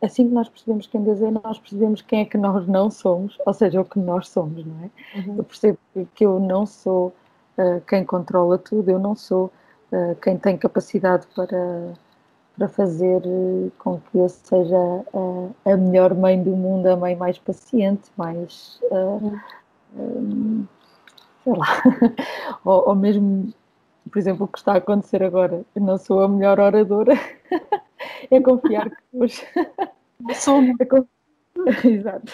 assim 0.00 0.28
que 0.28 0.34
nós 0.34 0.48
percebemos 0.48 0.86
quem 0.86 1.02
Deus 1.02 1.22
é, 1.22 1.30
nós 1.30 1.58
percebemos 1.58 2.02
quem 2.02 2.20
é 2.20 2.24
que 2.24 2.36
nós 2.36 2.66
não 2.66 2.90
somos, 2.90 3.38
ou 3.46 3.54
seja, 3.54 3.80
o 3.80 3.84
que 3.84 3.98
nós 3.98 4.28
somos, 4.28 4.64
não 4.64 4.74
é? 4.84 5.18
Uhum. 5.20 5.36
Eu 5.38 5.44
percebo 5.44 5.78
que 6.14 6.24
eu 6.24 6.40
não 6.40 6.66
sou 6.66 7.14
quem 7.86 8.04
controla 8.04 8.58
tudo, 8.58 8.90
eu 8.90 8.98
não 8.98 9.14
sou 9.14 9.52
uh, 9.92 10.16
quem 10.20 10.36
tem 10.36 10.56
capacidade 10.56 11.26
para, 11.36 11.92
para 12.56 12.66
fazer 12.66 13.22
com 13.78 14.00
que 14.00 14.18
eu 14.18 14.28
seja 14.28 14.76
a, 15.64 15.70
a 15.72 15.76
melhor 15.76 16.14
mãe 16.14 16.42
do 16.42 16.56
mundo, 16.56 16.86
a 16.86 16.96
mãe 16.96 17.14
mais 17.14 17.38
paciente, 17.38 18.10
mais. 18.16 18.80
Uh, 18.90 19.38
sei 21.44 21.52
lá. 21.52 21.82
ou, 22.64 22.88
ou, 22.88 22.94
mesmo, 22.94 23.52
por 24.10 24.18
exemplo, 24.18 24.44
o 24.44 24.48
que 24.48 24.58
está 24.58 24.74
a 24.74 24.78
acontecer 24.78 25.22
agora. 25.22 25.64
Eu 25.74 25.82
não 25.82 25.98
sou 25.98 26.20
a 26.20 26.28
melhor 26.28 26.58
oradora. 26.58 27.14
é 28.30 28.40
confiar 28.40 28.90
que 28.90 29.02
Deus. 29.12 29.42
sou. 30.34 30.60
É 30.62 31.88
Exato. 31.88 32.32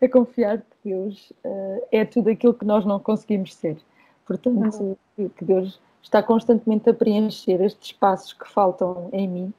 É 0.00 0.08
confiar 0.08 0.58
que 0.58 0.90
Deus 0.90 1.32
uh, 1.44 1.86
é 1.90 2.04
tudo 2.04 2.30
aquilo 2.30 2.54
que 2.54 2.64
nós 2.64 2.84
não 2.84 2.98
conseguimos 3.00 3.54
ser. 3.54 3.78
Portanto, 4.26 4.98
uhum. 5.18 5.28
que 5.28 5.44
Deus 5.44 5.80
está 6.02 6.22
constantemente 6.22 6.88
a 6.88 6.94
preencher 6.94 7.60
estes 7.62 7.88
espaços 7.88 8.32
que 8.32 8.48
faltam 8.48 9.08
em 9.12 9.28
mim 9.28 9.54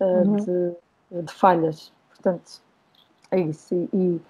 uh, 0.00 0.04
uhum. 0.04 0.36
de, 0.36 1.22
de, 1.22 1.32
falhas. 1.32 1.92
Portanto, 2.08 2.62
é 3.30 3.40
isso. 3.40 3.74
E, 3.74 3.96
e, 3.96 4.20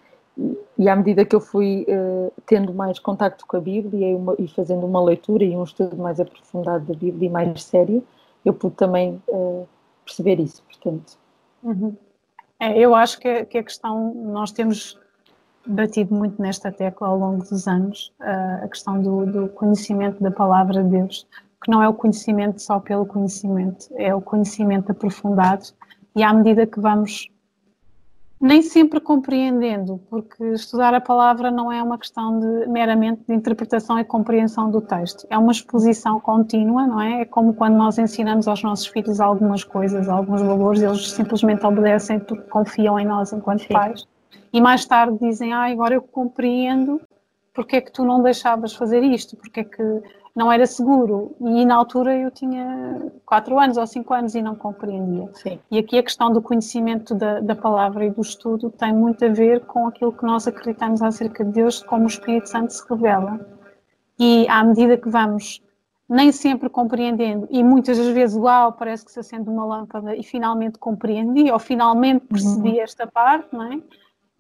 e 0.78 0.88
à 0.88 0.94
medida 0.94 1.24
que 1.24 1.34
eu 1.34 1.40
fui 1.40 1.84
uh, 1.88 2.32
tendo 2.46 2.72
mais 2.72 2.98
contacto 2.98 3.44
com 3.46 3.56
a 3.56 3.60
Bíblia 3.60 4.10
e, 4.10 4.14
uma, 4.14 4.34
e, 4.38 4.46
fazendo 4.48 4.86
uma 4.86 5.02
leitura 5.02 5.44
e 5.44 5.56
um 5.56 5.64
estudo 5.64 5.96
mais 5.96 6.20
aprofundado 6.20 6.84
da 6.84 6.94
Bíblia 6.94 7.28
e 7.28 7.32
mais 7.32 7.64
sério, 7.64 8.04
eu 8.44 8.54
pude 8.54 8.76
também 8.76 9.20
uh, 9.28 9.66
perceber 10.04 10.38
isso. 10.40 10.62
Portanto. 10.62 11.18
Uhum. 11.62 11.96
É, 12.60 12.78
eu 12.78 12.94
acho 12.94 13.18
que, 13.18 13.44
que 13.46 13.58
a 13.58 13.62
questão, 13.62 14.14
nós 14.14 14.52
temos 14.52 14.98
batido 15.66 16.14
muito 16.14 16.40
nesta 16.40 16.70
tecla 16.70 17.08
ao 17.08 17.18
longo 17.18 17.44
dos 17.44 17.68
anos, 17.68 18.12
a 18.20 18.66
questão 18.68 19.02
do, 19.02 19.26
do 19.26 19.48
conhecimento 19.50 20.22
da 20.22 20.30
palavra 20.30 20.82
de 20.82 20.90
Deus 20.90 21.26
que 21.62 21.70
não 21.70 21.82
é 21.82 21.88
o 21.88 21.94
conhecimento 21.94 22.60
só 22.60 22.78
pelo 22.78 23.04
conhecimento, 23.04 23.88
é 23.96 24.14
o 24.14 24.20
conhecimento 24.20 24.92
aprofundado 24.92 25.64
e 26.14 26.22
à 26.22 26.32
medida 26.32 26.66
que 26.66 26.80
vamos 26.80 27.28
nem 28.40 28.62
sempre 28.62 29.00
compreendendo, 29.00 30.00
porque 30.08 30.44
estudar 30.52 30.94
a 30.94 31.00
palavra 31.00 31.50
não 31.50 31.72
é 31.72 31.82
uma 31.82 31.98
questão 31.98 32.38
de 32.38 32.68
meramente 32.68 33.22
de 33.26 33.34
interpretação 33.34 33.98
e 33.98 34.04
compreensão 34.04 34.70
do 34.70 34.80
texto, 34.80 35.26
é 35.28 35.36
uma 35.36 35.50
exposição 35.50 36.20
contínua, 36.20 36.86
não 36.86 37.00
é? 37.00 37.22
É 37.22 37.24
como 37.24 37.52
quando 37.52 37.76
nós 37.76 37.98
ensinamos 37.98 38.46
aos 38.46 38.62
nossos 38.62 38.86
filhos 38.86 39.20
algumas 39.20 39.64
coisas, 39.64 40.08
alguns 40.08 40.40
valores, 40.40 40.82
eles 40.82 41.10
simplesmente 41.10 41.66
obedecem 41.66 42.20
porque 42.20 42.44
confiam 42.44 42.98
em 42.98 43.06
nós 43.06 43.32
enquanto 43.32 43.62
Sim. 43.62 43.72
pais, 43.72 44.06
e 44.52 44.60
mais 44.60 44.84
tarde 44.84 45.18
dizem, 45.20 45.52
ah, 45.52 45.70
agora 45.70 45.94
eu 45.94 46.02
compreendo 46.02 47.00
porque 47.58 47.74
é 47.74 47.80
que 47.80 47.90
tu 47.90 48.04
não 48.04 48.22
deixavas 48.22 48.72
fazer 48.72 49.02
isto, 49.02 49.36
porque 49.36 49.60
é 49.60 49.64
que 49.64 49.82
não 50.38 50.52
era 50.52 50.64
seguro. 50.66 51.34
E 51.40 51.66
na 51.66 51.74
altura 51.74 52.16
eu 52.16 52.30
tinha 52.30 53.10
4 53.26 53.58
anos 53.58 53.76
ou 53.76 53.84
5 53.84 54.14
anos 54.14 54.34
e 54.36 54.40
não 54.40 54.54
compreendia. 54.54 55.28
Sim. 55.34 55.58
E 55.68 55.78
aqui 55.78 55.98
a 55.98 56.02
questão 56.02 56.32
do 56.32 56.40
conhecimento 56.40 57.12
da, 57.12 57.40
da, 57.40 57.56
palavra 57.56 58.06
e 58.06 58.10
do 58.10 58.22
estudo 58.22 58.70
tem 58.70 58.94
muito 58.94 59.24
a 59.24 59.28
ver 59.28 59.66
com 59.66 59.88
aquilo 59.88 60.12
que 60.12 60.24
nós 60.24 60.46
acreditamos 60.46 61.02
acerca 61.02 61.44
de 61.44 61.50
Deus, 61.50 61.82
como 61.82 62.04
o 62.04 62.06
Espírito 62.06 62.48
Santo 62.48 62.72
se 62.72 62.88
revela. 62.88 63.40
E 64.16 64.46
à 64.48 64.62
medida 64.62 64.96
que 64.96 65.08
vamos 65.08 65.60
nem 66.08 66.30
sempre 66.30 66.70
compreendendo, 66.70 67.48
e 67.50 67.62
muitas 67.62 67.98
das 67.98 68.08
vezes, 68.14 68.36
uau, 68.36 68.72
parece 68.72 69.04
que 69.04 69.10
se 69.10 69.18
acende 69.18 69.50
uma 69.50 69.66
lâmpada 69.66 70.14
e 70.14 70.22
finalmente 70.22 70.78
compreendi, 70.78 71.50
ou 71.50 71.58
finalmente 71.58 72.24
percebi 72.26 72.76
uhum. 72.76 72.80
esta 72.80 73.06
parte, 73.08 73.48
não 73.52 73.72
é? 73.72 73.82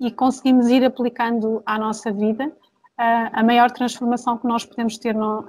E 0.00 0.12
conseguimos 0.12 0.68
ir 0.68 0.84
aplicando 0.84 1.60
à 1.66 1.76
nossa 1.76 2.12
vida 2.12 2.52
a 2.98 3.42
maior 3.44 3.70
transformação 3.70 4.36
que 4.36 4.46
nós 4.46 4.64
podemos 4.64 4.98
ter 4.98 5.14
não, 5.14 5.44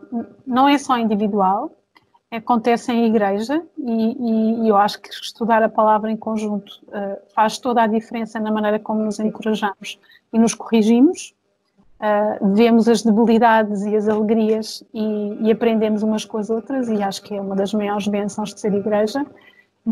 não 0.46 0.70
é 0.70 0.78
só 0.78 0.98
individual, 0.98 1.72
acontece 2.32 2.92
em 2.92 3.08
igreja 3.08 3.62
e, 3.78 4.62
e, 4.64 4.70
eu 4.70 4.78
acho 4.78 5.02
que 5.02 5.10
estudar 5.10 5.64
a 5.64 5.70
palavra 5.70 6.12
em 6.12 6.18
conjunto 6.18 6.72
uh, 6.90 7.18
faz 7.34 7.58
toda 7.58 7.82
a 7.82 7.88
diferença 7.88 8.40
na 8.40 8.52
maneira 8.52 8.80
como 8.80 9.04
nos 9.04 9.20
encorajamos 9.20 10.00
e 10.32 10.38
nos 10.38 10.54
corrigimos, 10.54 11.34
uh, 12.00 12.54
vemos 12.54 12.88
as 12.88 13.02
debilidades 13.02 13.82
e 13.84 13.96
as 13.96 14.08
alegrias 14.08 14.84
e, 14.94 15.38
e, 15.42 15.52
aprendemos 15.52 16.04
umas 16.04 16.24
com 16.24 16.38
as 16.38 16.52
outras 16.52 16.88
e 16.88 17.02
acho 17.02 17.24
que 17.24 17.34
é 17.34 17.42
uma 17.42 17.56
das 17.56 17.74
maiores 17.74 18.08
bênçãos 18.08 18.54
de 18.54 18.60
ser 18.60 18.74
igreja. 18.74 19.26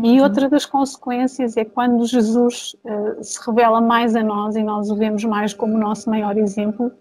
E 0.00 0.20
outra 0.20 0.48
das 0.48 0.64
consequências 0.64 1.56
é 1.56 1.64
quando 1.64 2.06
Jesus 2.06 2.76
uh, 2.84 3.24
se 3.24 3.44
revela 3.44 3.80
mais 3.80 4.14
a 4.14 4.22
nós 4.22 4.54
e 4.54 4.62
nós 4.62 4.90
o 4.90 4.94
vemos 4.94 5.24
mais 5.24 5.52
como 5.52 5.74
o 5.74 5.78
nosso 5.78 6.08
maior 6.08 6.38
exemplo, 6.38 6.92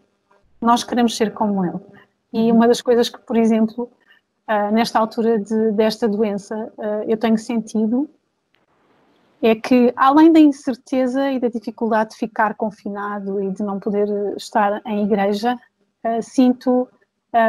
nós 0.61 0.83
queremos 0.83 1.15
ser 1.15 1.33
como 1.33 1.63
ele. 1.65 1.79
E 2.33 2.51
uma 2.51 2.67
das 2.67 2.81
coisas 2.81 3.09
que, 3.09 3.19
por 3.19 3.37
exemplo, 3.37 3.89
uh, 4.47 4.71
nesta 4.73 4.99
altura 4.99 5.39
de, 5.39 5.71
desta 5.71 6.07
doença, 6.07 6.71
uh, 6.77 7.03
eu 7.07 7.17
tenho 7.17 7.37
sentido 7.37 8.09
é 9.41 9.53
que, 9.53 9.93
além 9.95 10.31
da 10.31 10.39
incerteza 10.39 11.31
e 11.31 11.39
da 11.39 11.47
dificuldade 11.47 12.11
de 12.11 12.17
ficar 12.17 12.55
confinado 12.55 13.41
e 13.41 13.51
de 13.51 13.61
não 13.61 13.79
poder 13.79 14.07
estar 14.35 14.81
em 14.83 15.03
igreja, 15.03 15.55
uh, 16.03 16.21
sinto 16.21 16.87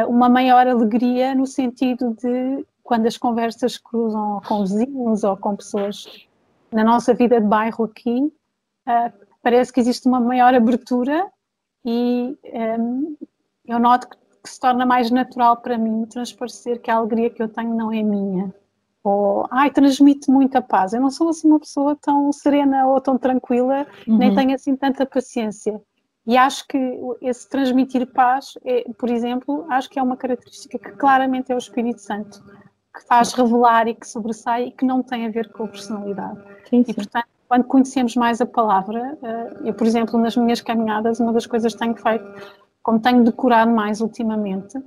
uma 0.07 0.29
maior 0.29 0.67
alegria 0.67 1.33
no 1.33 1.47
sentido 1.47 2.15
de 2.21 2.63
quando 2.83 3.07
as 3.07 3.17
conversas 3.17 3.75
cruzam 3.77 4.39
com 4.47 4.61
vizinhos 4.61 5.23
ou 5.23 5.35
com 5.35 5.55
pessoas 5.55 6.27
na 6.71 6.83
nossa 6.83 7.11
vida 7.13 7.41
de 7.41 7.47
bairro 7.47 7.85
aqui, 7.85 8.31
parece 9.41 9.73
que 9.73 9.79
existe 9.79 10.07
uma 10.07 10.19
maior 10.19 10.53
abertura 10.53 11.25
e 11.85 12.37
um, 12.79 13.15
eu 13.65 13.79
noto 13.79 14.09
que, 14.09 14.17
que, 14.43 14.49
se 14.49 14.59
torna 14.59 14.85
mais 14.85 15.11
natural 15.11 15.57
para 15.57 15.77
mim 15.77 16.05
transparecer 16.05 16.81
que 16.81 16.91
a 16.91 16.95
alegria 16.95 17.29
que 17.29 17.41
eu 17.41 17.47
tenho 17.47 17.75
não 17.75 17.91
é 17.91 18.01
minha. 18.01 18.53
Ou, 19.03 19.47
ai, 19.49 19.71
transmite 19.71 20.29
muita 20.29 20.61
paz. 20.61 20.93
Eu 20.93 21.01
não 21.01 21.09
sou 21.09 21.29
assim 21.29 21.47
uma 21.47 21.59
pessoa 21.59 21.95
tão 21.95 22.31
serena 22.31 22.85
ou 22.87 22.99
tão 22.99 23.17
tranquila, 23.17 23.87
uhum. 24.07 24.17
nem 24.17 24.35
tenho 24.35 24.53
assim 24.53 24.75
tanta 24.75 25.05
paciência. 25.05 25.81
E 26.27 26.37
acho 26.37 26.67
que 26.67 26.77
esse 27.21 27.49
transmitir 27.49 28.05
paz, 28.05 28.53
é, 28.63 28.83
por 28.93 29.09
exemplo, 29.09 29.65
acho 29.69 29.89
que 29.89 29.97
é 29.97 30.03
uma 30.03 30.17
característica 30.17 30.77
que 30.77 30.91
claramente 30.91 31.51
é 31.51 31.55
o 31.55 31.57
Espírito 31.57 32.01
Santo, 32.01 32.43
que 32.93 33.03
faz 33.07 33.33
revelar 33.33 33.87
e 33.87 33.95
que 33.95 34.07
sobressai 34.07 34.65
e 34.65 34.71
que 34.71 34.85
não 34.85 35.01
tem 35.01 35.25
a 35.25 35.31
ver 35.31 35.51
com 35.51 35.63
a 35.63 35.67
personalidade. 35.67 36.39
Sim, 36.69 36.83
sim. 36.83 36.91
E, 36.91 36.93
portanto, 36.93 37.27
quando 37.49 37.63
conhecemos 37.63 38.15
mais 38.15 38.39
a 38.39 38.45
palavra, 38.45 39.17
eh, 39.23 39.53
eu, 39.65 39.73
por 39.73 39.87
exemplo, 39.87 40.19
nas 40.19 40.37
minhas 40.37 40.61
caminhadas, 40.61 41.19
uma 41.19 41.33
das 41.33 41.47
coisas 41.47 41.73
que 41.73 41.79
tenho 41.79 41.95
feito, 41.95 42.23
como 42.83 42.99
tenho 42.99 43.23
decorado 43.23 43.71
mais 43.71 44.01
ultimamente, 44.01 44.77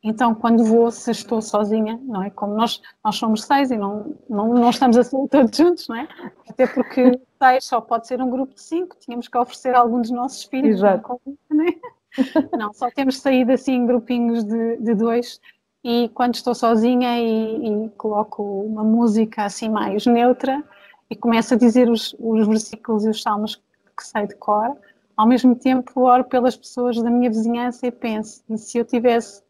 então 0.00 0.36
quando 0.36 0.62
vou, 0.62 0.88
se 0.92 1.10
estou 1.10 1.42
sozinha, 1.42 1.98
não 2.04 2.22
é? 2.22 2.30
Como 2.30 2.54
nós, 2.54 2.80
nós 3.04 3.16
somos 3.16 3.42
seis 3.42 3.72
e 3.72 3.76
não, 3.76 4.14
não, 4.30 4.54
não 4.54 4.70
estamos 4.70 4.96
assim 4.96 5.26
todos 5.26 5.56
juntos, 5.56 5.88
não 5.88 5.96
é? 5.96 6.06
Até 6.48 6.68
porque 6.68 7.20
seis 7.42 7.64
só 7.64 7.80
pode 7.80 8.06
ser 8.06 8.22
um 8.22 8.30
grupo 8.30 8.54
de 8.54 8.62
cinco, 8.62 8.96
tínhamos 9.00 9.26
que 9.26 9.36
oferecer 9.36 9.74
algum 9.74 10.00
dos 10.00 10.12
nossos 10.12 10.44
filhos, 10.44 10.76
Exato. 10.76 11.20
não, 11.50 11.64
é? 11.66 11.74
não, 12.56 12.72
só 12.72 12.88
temos 12.88 13.18
saído 13.18 13.50
assim 13.50 13.72
em 13.72 13.86
grupinhos 13.86 14.44
de, 14.44 14.76
de 14.76 14.94
dois 14.94 15.40
e 15.82 16.08
quando 16.14 16.36
estou 16.36 16.54
sozinha 16.54 17.18
e, 17.18 17.86
e, 17.86 17.88
coloco 17.96 18.42
uma 18.42 18.84
música 18.84 19.44
assim 19.44 19.68
mais 19.68 20.06
neutra, 20.06 20.62
e 21.10 21.16
começo 21.16 21.54
a 21.54 21.56
dizer 21.56 21.88
os, 21.88 22.14
os 22.18 22.46
versículos 22.46 23.04
e 23.04 23.08
os 23.08 23.22
salmos 23.22 23.56
que 23.96 24.04
sei 24.04 24.26
de 24.26 24.34
cor, 24.36 24.76
ao 25.16 25.26
mesmo 25.26 25.54
tempo 25.54 26.02
oro 26.02 26.24
pelas 26.24 26.56
pessoas 26.56 27.00
da 27.00 27.10
minha 27.10 27.30
vizinhança 27.30 27.86
e 27.86 27.90
penso, 27.90 28.42
se 28.56 28.78
eu 28.78 28.84
tivesse 28.84 29.42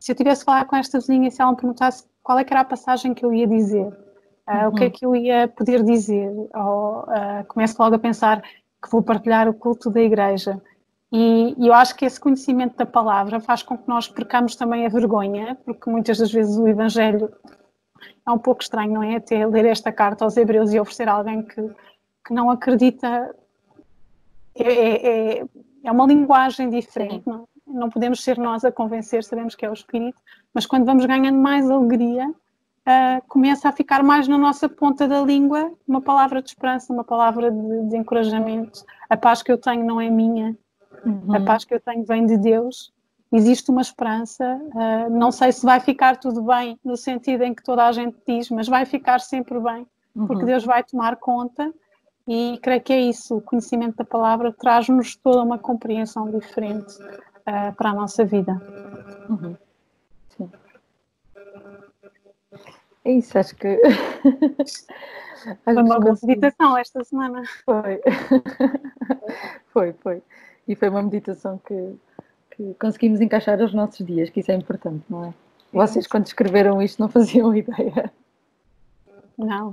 se 0.00 0.10
eu 0.10 0.16
tivesse 0.16 0.44
falar 0.44 0.64
com 0.64 0.74
esta 0.74 0.98
vizinha 0.98 1.30
se 1.30 1.40
ela 1.40 1.52
me 1.52 1.56
perguntasse 1.56 2.04
qual 2.22 2.38
é 2.38 2.44
que 2.44 2.52
era 2.52 2.60
a 2.60 2.64
passagem 2.64 3.14
que 3.14 3.24
eu 3.24 3.32
ia 3.32 3.46
dizer, 3.46 3.86
uh, 3.86 4.64
uhum. 4.64 4.68
o 4.68 4.72
que 4.72 4.84
é 4.84 4.86
uhum. 4.86 4.92
que 4.92 5.06
eu 5.06 5.16
ia 5.16 5.48
poder 5.48 5.82
dizer, 5.82 6.30
ou 6.54 7.00
uh, 7.00 7.44
começo 7.48 7.80
logo 7.80 7.96
a 7.96 7.98
pensar 7.98 8.42
que 8.42 8.90
vou 8.90 9.02
partilhar 9.02 9.48
o 9.48 9.54
culto 9.54 9.90
da 9.90 10.00
igreja. 10.00 10.60
E, 11.12 11.54
e, 11.58 11.66
eu 11.66 11.74
acho 11.74 11.94
que 11.94 12.04
esse 12.04 12.18
conhecimento 12.18 12.76
da 12.76 12.86
palavra 12.86 13.38
faz 13.38 13.62
com 13.62 13.76
que 13.76 13.86
nós 13.86 14.08
percamos 14.08 14.56
também 14.56 14.86
a 14.86 14.88
vergonha, 14.88 15.58
porque 15.64 15.90
muitas 15.90 16.18
das 16.18 16.32
vezes 16.32 16.56
o 16.56 16.66
Evangelho 16.66 17.30
é 18.26 18.30
um 18.30 18.38
pouco 18.38 18.62
estranho, 18.62 18.92
não 18.92 19.02
é? 19.02 19.16
Até 19.16 19.46
ler 19.46 19.64
esta 19.66 19.92
carta 19.92 20.24
aos 20.24 20.36
Hebreus 20.36 20.72
e 20.72 20.80
oferecer 20.80 21.08
a 21.08 21.14
alguém 21.14 21.42
que, 21.42 21.62
que 22.26 22.32
não 22.32 22.50
acredita. 22.50 23.34
É, 24.54 24.64
é, 24.64 25.38
é, 25.38 25.44
é 25.84 25.90
uma 25.90 26.06
linguagem 26.06 26.68
diferente, 26.70 27.26
não, 27.26 27.48
não, 27.66 27.88
podemos 27.88 28.22
ser 28.22 28.38
nós 28.38 28.64
a 28.64 28.70
convencer, 28.70 29.24
sabemos 29.24 29.54
que 29.54 29.64
é 29.64 29.70
o 29.70 29.72
Espírito, 29.72 30.18
mas 30.52 30.66
quando 30.66 30.84
vamos 30.84 31.06
ganhando 31.06 31.38
mais 31.38 31.68
alegria, 31.70 32.28
uh, 32.28 33.22
começa 33.28 33.68
a 33.68 33.72
ficar 33.72 34.02
mais 34.02 34.28
na 34.28 34.38
nossa 34.38 34.68
ponta 34.68 35.08
da 35.08 35.20
língua 35.22 35.72
uma 35.88 36.00
palavra 36.00 36.42
de 36.42 36.50
esperança, 36.50 36.92
uma 36.92 37.02
palavra 37.02 37.50
de, 37.50 37.88
de 37.88 37.96
encorajamento. 37.96 38.84
A 39.08 39.16
paz 39.16 39.42
que 39.42 39.50
eu 39.50 39.58
tenho 39.58 39.84
não 39.84 40.00
é 40.00 40.10
minha, 40.10 40.56
uhum. 41.04 41.34
a 41.34 41.40
paz 41.40 41.64
que 41.64 41.74
eu 41.74 41.80
tenho 41.80 42.04
vem 42.04 42.26
de 42.26 42.36
Deus. 42.36 42.92
Existe 43.32 43.70
uma 43.70 43.80
esperança. 43.80 44.44
Uh, 44.74 45.10
não 45.10 45.32
sei 45.32 45.52
se 45.52 45.64
vai 45.64 45.80
ficar 45.80 46.18
tudo 46.18 46.42
bem 46.42 46.78
no 46.84 46.96
sentido 46.96 47.42
em 47.42 47.54
que 47.54 47.62
toda 47.62 47.86
a 47.86 47.92
gente 47.92 48.16
diz, 48.26 48.50
mas 48.50 48.68
vai 48.68 48.84
ficar 48.84 49.20
sempre 49.20 49.58
bem, 49.58 49.86
porque 50.14 50.42
uhum. 50.42 50.46
Deus 50.46 50.64
vai 50.64 50.84
tomar 50.84 51.16
conta. 51.16 51.72
E 52.28 52.58
creio 52.62 52.80
que 52.80 52.92
é 52.92 53.00
isso, 53.00 53.38
o 53.38 53.40
conhecimento 53.40 53.96
da 53.96 54.04
palavra 54.04 54.52
traz-nos 54.52 55.16
toda 55.16 55.42
uma 55.42 55.58
compreensão 55.58 56.30
diferente 56.30 56.94
uh, 57.02 57.74
para 57.76 57.90
a 57.90 57.94
nossa 57.94 58.24
vida. 58.24 58.52
Uhum. 59.28 59.56
Sim. 60.36 60.50
É 63.04 63.12
isso, 63.12 63.36
acho 63.36 63.56
que. 63.56 63.80
foi 65.64 65.74
uma 65.74 65.98
boa 65.98 66.14
meditação 66.22 66.76
esta 66.76 67.02
semana. 67.02 67.42
Foi. 67.64 68.00
foi, 69.72 69.92
foi. 69.94 70.22
E 70.68 70.76
foi 70.76 70.88
uma 70.88 71.02
meditação 71.02 71.58
que, 71.66 71.96
que 72.56 72.74
conseguimos 72.74 73.20
encaixar 73.20 73.60
aos 73.60 73.74
nossos 73.74 74.04
dias, 74.04 74.30
que 74.30 74.40
isso 74.40 74.50
é 74.50 74.54
importante, 74.54 75.04
não 75.08 75.26
é? 75.26 75.34
Vocês, 75.72 76.06
quando 76.06 76.26
escreveram 76.26 76.82
isto, 76.82 77.00
não 77.00 77.08
faziam 77.08 77.54
ideia. 77.56 78.12
Não, 79.38 79.72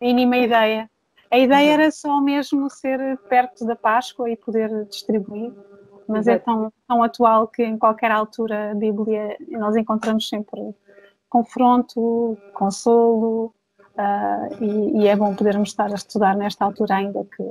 mínima 0.00 0.36
ideia. 0.38 0.90
A 1.30 1.38
ideia 1.38 1.72
era 1.72 1.90
só 1.90 2.20
mesmo 2.20 2.70
ser 2.70 3.18
perto 3.28 3.66
da 3.66 3.76
Páscoa 3.76 4.30
e 4.30 4.36
poder 4.36 4.86
distribuir, 4.86 5.52
mas 6.08 6.26
é 6.26 6.34
Exato. 6.34 6.50
é 6.50 6.54
tão, 6.54 6.72
tão 6.88 7.02
atual 7.02 7.48
que 7.48 7.64
em 7.64 7.76
qualquer 7.76 8.10
altura 8.10 8.70
a 8.70 8.74
Bíblia 8.74 9.36
nós 9.50 9.76
encontramos 9.76 10.28
sempre 10.28 10.74
confronto, 11.28 12.38
consolo, 12.54 13.52
uh, 13.96 14.62
e, 14.64 15.02
e, 15.02 15.08
é 15.08 15.16
bom 15.16 15.34
podermos 15.34 15.70
estar 15.70 15.90
a 15.90 15.94
estudar 15.94 16.36
nesta 16.36 16.64
altura 16.64 16.96
ainda 16.96 17.24
que 17.24 17.42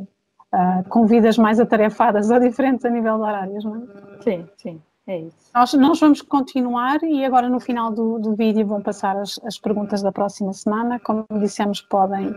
uh, 0.55 0.83
com 0.89 1.05
vidas 1.05 1.37
mais 1.37 1.59
atarefadas 1.59 2.29
ou 2.29 2.39
diferentes 2.39 2.85
a 2.85 2.89
nível 2.89 3.17
de 3.17 3.23
horários, 3.23 3.65
não 3.65 3.75
é? 3.75 3.81
Sim, 4.21 4.47
sim. 4.55 4.81
É 5.07 5.19
isso. 5.19 5.51
Nós, 5.53 5.71
nós 5.75 5.99
vamos 5.99 6.23
continuar 6.23 6.97
e 7.03 7.23
agora 7.23 7.47
no 7.47 7.59
final 7.59 7.91
do, 7.91 8.17
do 8.17 8.33
vídeo 8.33 8.65
vão 8.65 8.81
passar 8.81 9.15
as, 9.17 9.39
as 9.45 9.59
perguntas 9.59 10.01
da 10.01 10.11
próxima 10.11 10.51
semana. 10.51 10.99
Como 10.99 11.23
dissemos, 11.39 11.79
podem 11.79 12.35